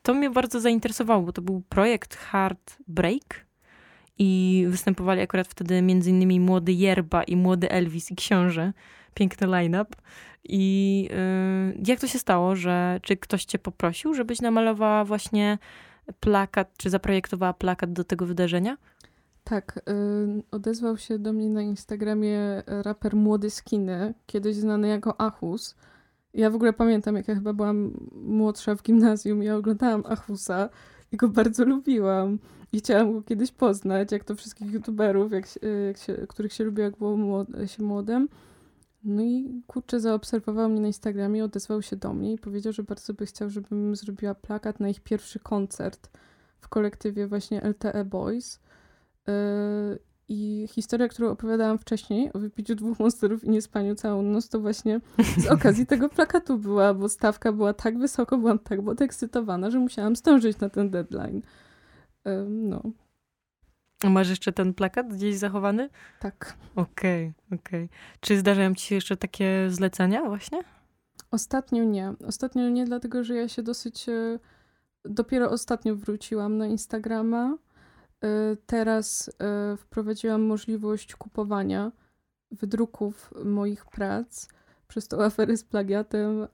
To 0.02 0.14
mnie 0.14 0.30
bardzo 0.30 0.60
zainteresowało, 0.60 1.22
bo 1.22 1.32
to 1.32 1.42
był 1.42 1.62
projekt 1.68 2.16
Hard 2.16 2.76
Break 2.88 3.46
i 4.18 4.64
występowali 4.68 5.20
akurat 5.20 5.48
wtedy 5.48 5.78
innymi 5.78 6.40
młody 6.40 6.72
Jerba 6.72 7.22
i 7.22 7.36
młody 7.36 7.70
Elvis 7.70 8.10
i 8.10 8.16
książę. 8.16 8.72
Piękny 9.14 9.46
line-up. 9.46 9.96
I 10.44 11.08
yy, 11.74 11.82
jak 11.86 12.00
to 12.00 12.06
się 12.06 12.18
stało, 12.18 12.56
że 12.56 13.00
czy 13.02 13.16
ktoś 13.16 13.44
cię 13.44 13.58
poprosił, 13.58 14.14
żebyś 14.14 14.40
namalowała 14.40 15.04
właśnie 15.04 15.58
plakat, 16.20 16.74
czy 16.78 16.90
zaprojektowała 16.90 17.52
plakat 17.52 17.92
do 17.92 18.04
tego 18.04 18.26
wydarzenia? 18.26 18.76
Tak, 19.44 19.80
yy, 19.86 20.42
odezwał 20.50 20.96
się 20.96 21.18
do 21.18 21.32
mnie 21.32 21.50
na 21.50 21.62
Instagramie 21.62 22.62
raper 22.66 23.16
Młody 23.16 23.50
Skiny, 23.50 24.14
kiedyś 24.26 24.56
znany 24.56 24.88
jako 24.88 25.20
Achus. 25.20 25.74
Ja 26.34 26.50
w 26.50 26.54
ogóle 26.54 26.72
pamiętam, 26.72 27.16
jak 27.16 27.28
ja 27.28 27.34
chyba 27.34 27.52
byłam 27.52 28.08
młodsza 28.12 28.74
w 28.74 28.82
gimnazjum, 28.82 29.42
ja 29.42 29.56
oglądałam 29.56 30.02
Achusa 30.06 30.68
i 31.12 31.16
go 31.16 31.28
bardzo 31.28 31.64
lubiłam. 31.64 32.38
I 32.72 32.78
chciałam 32.78 33.12
go 33.12 33.22
kiedyś 33.22 33.52
poznać, 33.52 34.12
jak 34.12 34.24
to 34.24 34.34
wszystkich 34.34 34.72
youtuberów, 34.72 35.32
jak, 35.32 35.44
jak 35.86 35.98
się, 35.98 36.14
których 36.28 36.52
się 36.52 36.64
lubię, 36.64 36.82
jak 36.82 36.96
było 36.96 37.16
młode, 37.16 37.68
się 37.68 37.82
młodym. 37.82 38.28
No 39.04 39.22
i 39.22 39.62
kurczę, 39.66 40.00
zaobserwował 40.00 40.68
mnie 40.68 40.80
na 40.80 40.86
Instagramie, 40.86 41.44
odezwał 41.44 41.82
się 41.82 41.96
do 41.96 42.12
mnie 42.12 42.32
i 42.32 42.38
powiedział, 42.38 42.72
że 42.72 42.82
bardzo 42.82 43.14
by 43.14 43.26
chciał, 43.26 43.50
żebym 43.50 43.96
zrobiła 43.96 44.34
plakat 44.34 44.80
na 44.80 44.88
ich 44.88 45.00
pierwszy 45.00 45.38
koncert 45.38 46.10
w 46.60 46.68
kolektywie 46.68 47.26
właśnie 47.26 47.60
LTE 47.60 48.04
Boys. 48.04 48.60
Yy, 49.26 49.98
I 50.28 50.68
historia, 50.70 51.08
którą 51.08 51.30
opowiadałam 51.30 51.78
wcześniej 51.78 52.32
o 52.32 52.38
wypiciu 52.38 52.74
dwóch 52.74 52.98
monsterów 52.98 53.44
i 53.44 53.50
niespaniu 53.50 53.94
całą 53.94 54.22
noc, 54.22 54.48
to 54.48 54.60
właśnie 54.60 55.00
z 55.38 55.46
okazji 55.46 55.86
tego 55.86 56.08
plakatu 56.08 56.58
była, 56.58 56.94
bo 56.94 57.08
stawka 57.08 57.52
była 57.52 57.74
tak 57.74 57.98
wysoko, 57.98 58.38
byłam 58.38 58.58
tak 58.58 58.84
podekscytowana, 58.84 59.70
że 59.70 59.78
musiałam 59.78 60.16
stążyć 60.16 60.58
na 60.58 60.68
ten 60.68 60.90
deadline. 60.90 61.42
No. 62.46 62.82
A 64.04 64.10
masz 64.10 64.28
jeszcze 64.28 64.52
ten 64.52 64.74
plakat 64.74 65.14
gdzieś 65.14 65.36
zachowany? 65.36 65.88
Tak. 66.20 66.56
Okej, 66.76 67.32
okay, 67.46 67.58
okej. 67.58 67.84
Okay. 67.84 67.98
Czy 68.20 68.38
zdarzają 68.38 68.74
ci 68.74 68.86
się 68.86 68.94
jeszcze 68.94 69.16
takie 69.16 69.66
zlecenia 69.70 70.24
właśnie? 70.24 70.62
Ostatnio 71.30 71.84
nie. 71.84 72.12
Ostatnio 72.26 72.68
nie, 72.68 72.84
dlatego 72.84 73.24
że 73.24 73.34
ja 73.34 73.48
się 73.48 73.62
dosyć... 73.62 74.08
E, 74.08 74.38
dopiero 75.04 75.50
ostatnio 75.50 75.96
wróciłam 75.96 76.56
na 76.56 76.66
Instagrama. 76.66 77.58
E, 78.22 78.56
teraz 78.66 79.30
e, 79.40 79.76
wprowadziłam 79.76 80.42
możliwość 80.42 81.16
kupowania 81.16 81.92
wydruków 82.50 83.34
moich 83.44 83.86
prac 83.86 84.48
przez 84.88 85.08
tą 85.08 85.22
aferę 85.22 85.56
z 85.56 85.64
plagiatem 85.64 86.46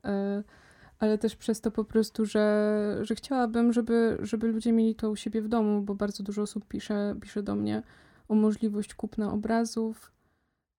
ale 1.00 1.18
też 1.18 1.36
przez 1.36 1.60
to 1.60 1.70
po 1.70 1.84
prostu, 1.84 2.26
że, 2.26 2.98
że 3.02 3.14
chciałabym, 3.14 3.72
żeby, 3.72 4.18
żeby 4.22 4.46
ludzie 4.46 4.72
mieli 4.72 4.94
to 4.94 5.10
u 5.10 5.16
siebie 5.16 5.42
w 5.42 5.48
domu, 5.48 5.82
bo 5.82 5.94
bardzo 5.94 6.22
dużo 6.22 6.42
osób 6.42 6.64
pisze, 6.68 7.14
pisze 7.20 7.42
do 7.42 7.54
mnie 7.54 7.82
o 8.28 8.34
możliwość 8.34 8.94
kupna 8.94 9.32
obrazów. 9.32 10.12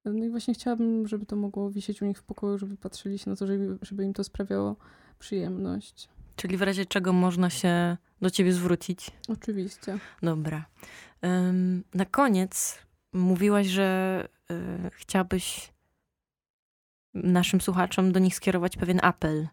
No 0.06 0.26
i 0.26 0.30
właśnie 0.30 0.54
chciałabym, 0.54 1.08
żeby 1.08 1.26
to 1.26 1.36
mogło 1.36 1.72
wisieć 1.72 2.02
u 2.02 2.06
nich 2.06 2.18
w 2.18 2.24
pokoju, 2.24 2.58
żeby 2.58 2.78
patrzyli 2.78 3.20
się 3.20 3.30
na 3.30 3.36
to, 3.36 3.48
żeby, 3.48 3.78
żeby 3.82 4.04
im 4.04 4.14
to 4.14 4.24
sprawiało 4.24 4.76
przyjemność. 5.20 6.10
Czyli 6.42 6.58
w 6.58 6.62
razie 6.62 6.86
czego 6.86 7.14
można 7.14 7.50
się 7.50 7.98
do 8.22 8.30
ciebie 8.30 8.54
zwrócić? 8.54 9.12
Oczywiście. 9.28 9.98
Dobra. 10.22 10.66
Na 11.94 12.06
koniec 12.06 12.80
mówiłaś, 13.14 13.68
że 13.68 14.28
y, 14.52 14.90
chciałabyś 14.94 15.74
naszym 17.14 17.62
słuchaczom 17.62 18.12
do 18.12 18.20
nich 18.20 18.36
skierować 18.36 18.78
pewien 18.78 19.00
apel. 19.04 19.48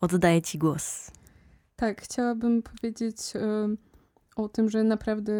Oddaję 0.00 0.42
Ci 0.42 0.58
głos. 0.58 1.10
Tak, 1.76 2.02
chciałabym 2.02 2.62
powiedzieć 2.62 3.18
o 4.36 4.48
tym, 4.48 4.70
że 4.70 4.84
naprawdę 4.84 5.32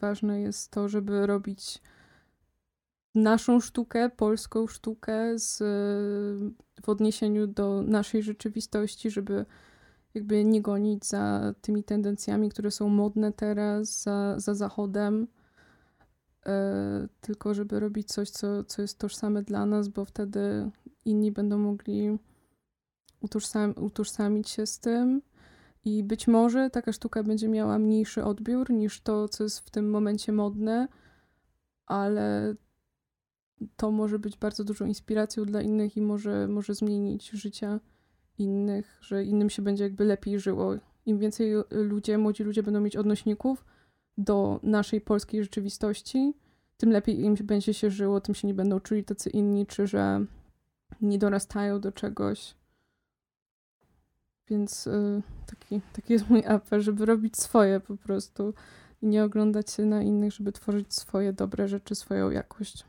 ważne 0.00 0.40
jest 0.40 0.70
to, 0.70 0.88
żeby 0.88 1.26
robić 1.26 1.78
naszą 3.14 3.60
sztukę, 3.60 4.10
polską 4.10 4.66
sztukę 4.66 5.38
z, 5.38 5.58
w 6.82 6.88
odniesieniu 6.88 7.46
do 7.46 7.82
naszej 7.82 8.22
rzeczywistości, 8.22 9.10
żeby 9.10 9.46
jakby 10.16 10.44
nie 10.44 10.62
gonić 10.62 11.06
za 11.06 11.54
tymi 11.60 11.84
tendencjami, 11.84 12.48
które 12.50 12.70
są 12.70 12.88
modne 12.88 13.32
teraz, 13.32 14.02
za, 14.02 14.40
za 14.40 14.54
zachodem, 14.54 15.26
e, 16.46 17.08
tylko 17.20 17.54
żeby 17.54 17.80
robić 17.80 18.08
coś, 18.08 18.30
co, 18.30 18.64
co 18.64 18.82
jest 18.82 18.98
tożsame 18.98 19.42
dla 19.42 19.66
nas, 19.66 19.88
bo 19.88 20.04
wtedy 20.04 20.70
inni 21.04 21.32
będą 21.32 21.58
mogli 21.58 22.18
utożsam, 23.20 23.74
utożsamić 23.76 24.48
się 24.48 24.66
z 24.66 24.78
tym. 24.78 25.22
I 25.84 26.04
być 26.04 26.28
może 26.28 26.70
taka 26.70 26.92
sztuka 26.92 27.22
będzie 27.22 27.48
miała 27.48 27.78
mniejszy 27.78 28.24
odbiór 28.24 28.70
niż 28.70 29.00
to, 29.00 29.28
co 29.28 29.44
jest 29.44 29.58
w 29.58 29.70
tym 29.70 29.90
momencie 29.90 30.32
modne, 30.32 30.88
ale 31.86 32.54
to 33.76 33.90
może 33.90 34.18
być 34.18 34.36
bardzo 34.36 34.64
dużą 34.64 34.86
inspiracją 34.86 35.44
dla 35.44 35.62
innych 35.62 35.96
i 35.96 36.02
może, 36.02 36.48
może 36.48 36.74
zmienić 36.74 37.30
życia 37.30 37.80
innych, 38.38 38.98
że 39.00 39.24
innym 39.24 39.50
się 39.50 39.62
będzie 39.62 39.84
jakby 39.84 40.04
lepiej 40.04 40.40
żyło. 40.40 40.74
Im 41.06 41.18
więcej 41.18 41.52
ludzie, 41.70 42.18
młodzi 42.18 42.44
ludzie 42.44 42.62
będą 42.62 42.80
mieć 42.80 42.96
odnośników 42.96 43.64
do 44.18 44.60
naszej 44.62 45.00
polskiej 45.00 45.42
rzeczywistości, 45.42 46.34
tym 46.76 46.90
lepiej 46.90 47.20
im 47.20 47.34
będzie 47.34 47.74
się 47.74 47.90
żyło, 47.90 48.20
tym 48.20 48.34
się 48.34 48.48
nie 48.48 48.54
będą 48.54 48.80
czuli 48.80 49.04
tacy 49.04 49.30
inni, 49.30 49.66
czy 49.66 49.86
że 49.86 50.24
nie 51.00 51.18
dorastają 51.18 51.80
do 51.80 51.92
czegoś. 51.92 52.54
Więc 54.48 54.86
y, 54.86 55.22
taki, 55.46 55.80
taki 55.92 56.12
jest 56.12 56.30
mój 56.30 56.44
apel, 56.46 56.80
żeby 56.80 57.06
robić 57.06 57.36
swoje 57.36 57.80
po 57.80 57.96
prostu 57.96 58.54
i 59.02 59.06
nie 59.06 59.24
oglądać 59.24 59.70
się 59.70 59.84
na 59.84 60.02
innych, 60.02 60.32
żeby 60.32 60.52
tworzyć 60.52 60.94
swoje 60.94 61.32
dobre 61.32 61.68
rzeczy, 61.68 61.94
swoją 61.94 62.30
jakość. 62.30 62.84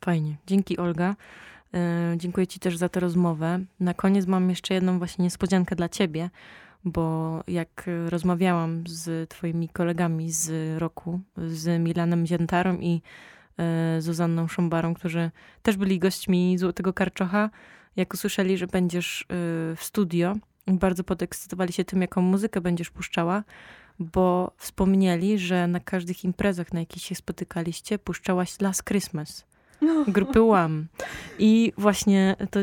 Fajnie. 0.00 0.36
Dzięki 0.46 0.78
Olga. 0.78 1.16
Y, 1.74 2.16
dziękuję 2.16 2.46
Ci 2.46 2.60
też 2.60 2.76
za 2.76 2.88
tę 2.88 3.00
rozmowę. 3.00 3.60
Na 3.80 3.94
koniec 3.94 4.26
mam 4.26 4.50
jeszcze 4.50 4.74
jedną 4.74 4.98
właśnie 4.98 5.22
niespodziankę 5.22 5.76
dla 5.76 5.88
Ciebie, 5.88 6.30
bo 6.84 7.40
jak 7.48 7.90
rozmawiałam 8.08 8.84
z 8.86 9.30
Twoimi 9.30 9.68
kolegami 9.68 10.32
z 10.32 10.78
roku, 10.78 11.20
z 11.36 11.82
Milanem 11.82 12.26
Ziętarą 12.26 12.78
i 12.80 13.02
y, 13.96 14.02
Zuzanną 14.02 14.48
Szombarą, 14.48 14.94
którzy 14.94 15.30
też 15.62 15.76
byli 15.76 15.98
gośćmi 15.98 16.58
Złotego 16.58 16.92
Karczocha, 16.92 17.50
jak 17.96 18.14
usłyszeli, 18.14 18.58
że 18.58 18.66
będziesz 18.66 19.26
w 19.76 19.78
studio, 19.80 20.36
bardzo 20.66 21.04
podekscytowali 21.04 21.72
się 21.72 21.84
tym, 21.84 22.00
jaką 22.00 22.22
muzykę 22.22 22.60
będziesz 22.60 22.90
puszczała, 22.90 23.44
bo 23.98 24.52
wspomnieli, 24.56 25.38
że 25.38 25.66
na 25.66 25.80
każdych 25.80 26.24
imprezach, 26.24 26.72
na 26.72 26.80
jakich 26.80 27.02
się 27.02 27.14
spotykaliście, 27.14 27.98
puszczałaś 27.98 28.60
Last 28.60 28.84
Christmas. 28.84 29.44
Grupy 30.08 30.42
Łam. 30.42 30.86
I 31.38 31.72
właśnie 31.76 32.36
to 32.50 32.60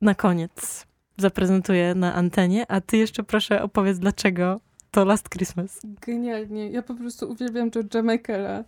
na 0.00 0.14
koniec 0.14 0.86
zaprezentuję 1.16 1.94
na 1.94 2.14
antenie, 2.14 2.70
a 2.70 2.80
ty 2.80 2.96
jeszcze 2.96 3.22
proszę 3.22 3.62
opowiedz, 3.62 3.98
dlaczego 3.98 4.60
to 4.90 5.04
Last 5.04 5.28
Christmas. 5.28 5.80
Genialnie. 5.84 6.70
Ja 6.70 6.82
po 6.82 6.94
prostu 6.94 7.30
uwielbiam 7.30 7.70
George'a 7.70 8.02
Michaela. 8.12 8.64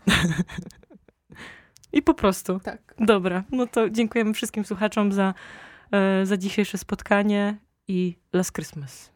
I 1.93 2.03
po 2.03 2.15
prostu. 2.15 2.61
Tak. 2.61 2.95
Dobra, 2.99 3.45
no 3.51 3.67
to 3.67 3.91
dziękujemy 3.91 4.35
wszystkim 4.35 4.65
słuchaczom 4.65 5.13
za, 5.13 5.35
e, 5.91 6.27
za 6.27 6.37
dzisiejsze 6.37 6.79
spotkanie 6.79 7.59
i 7.89 8.17
Last 8.33 8.53
Christmas. 8.53 9.11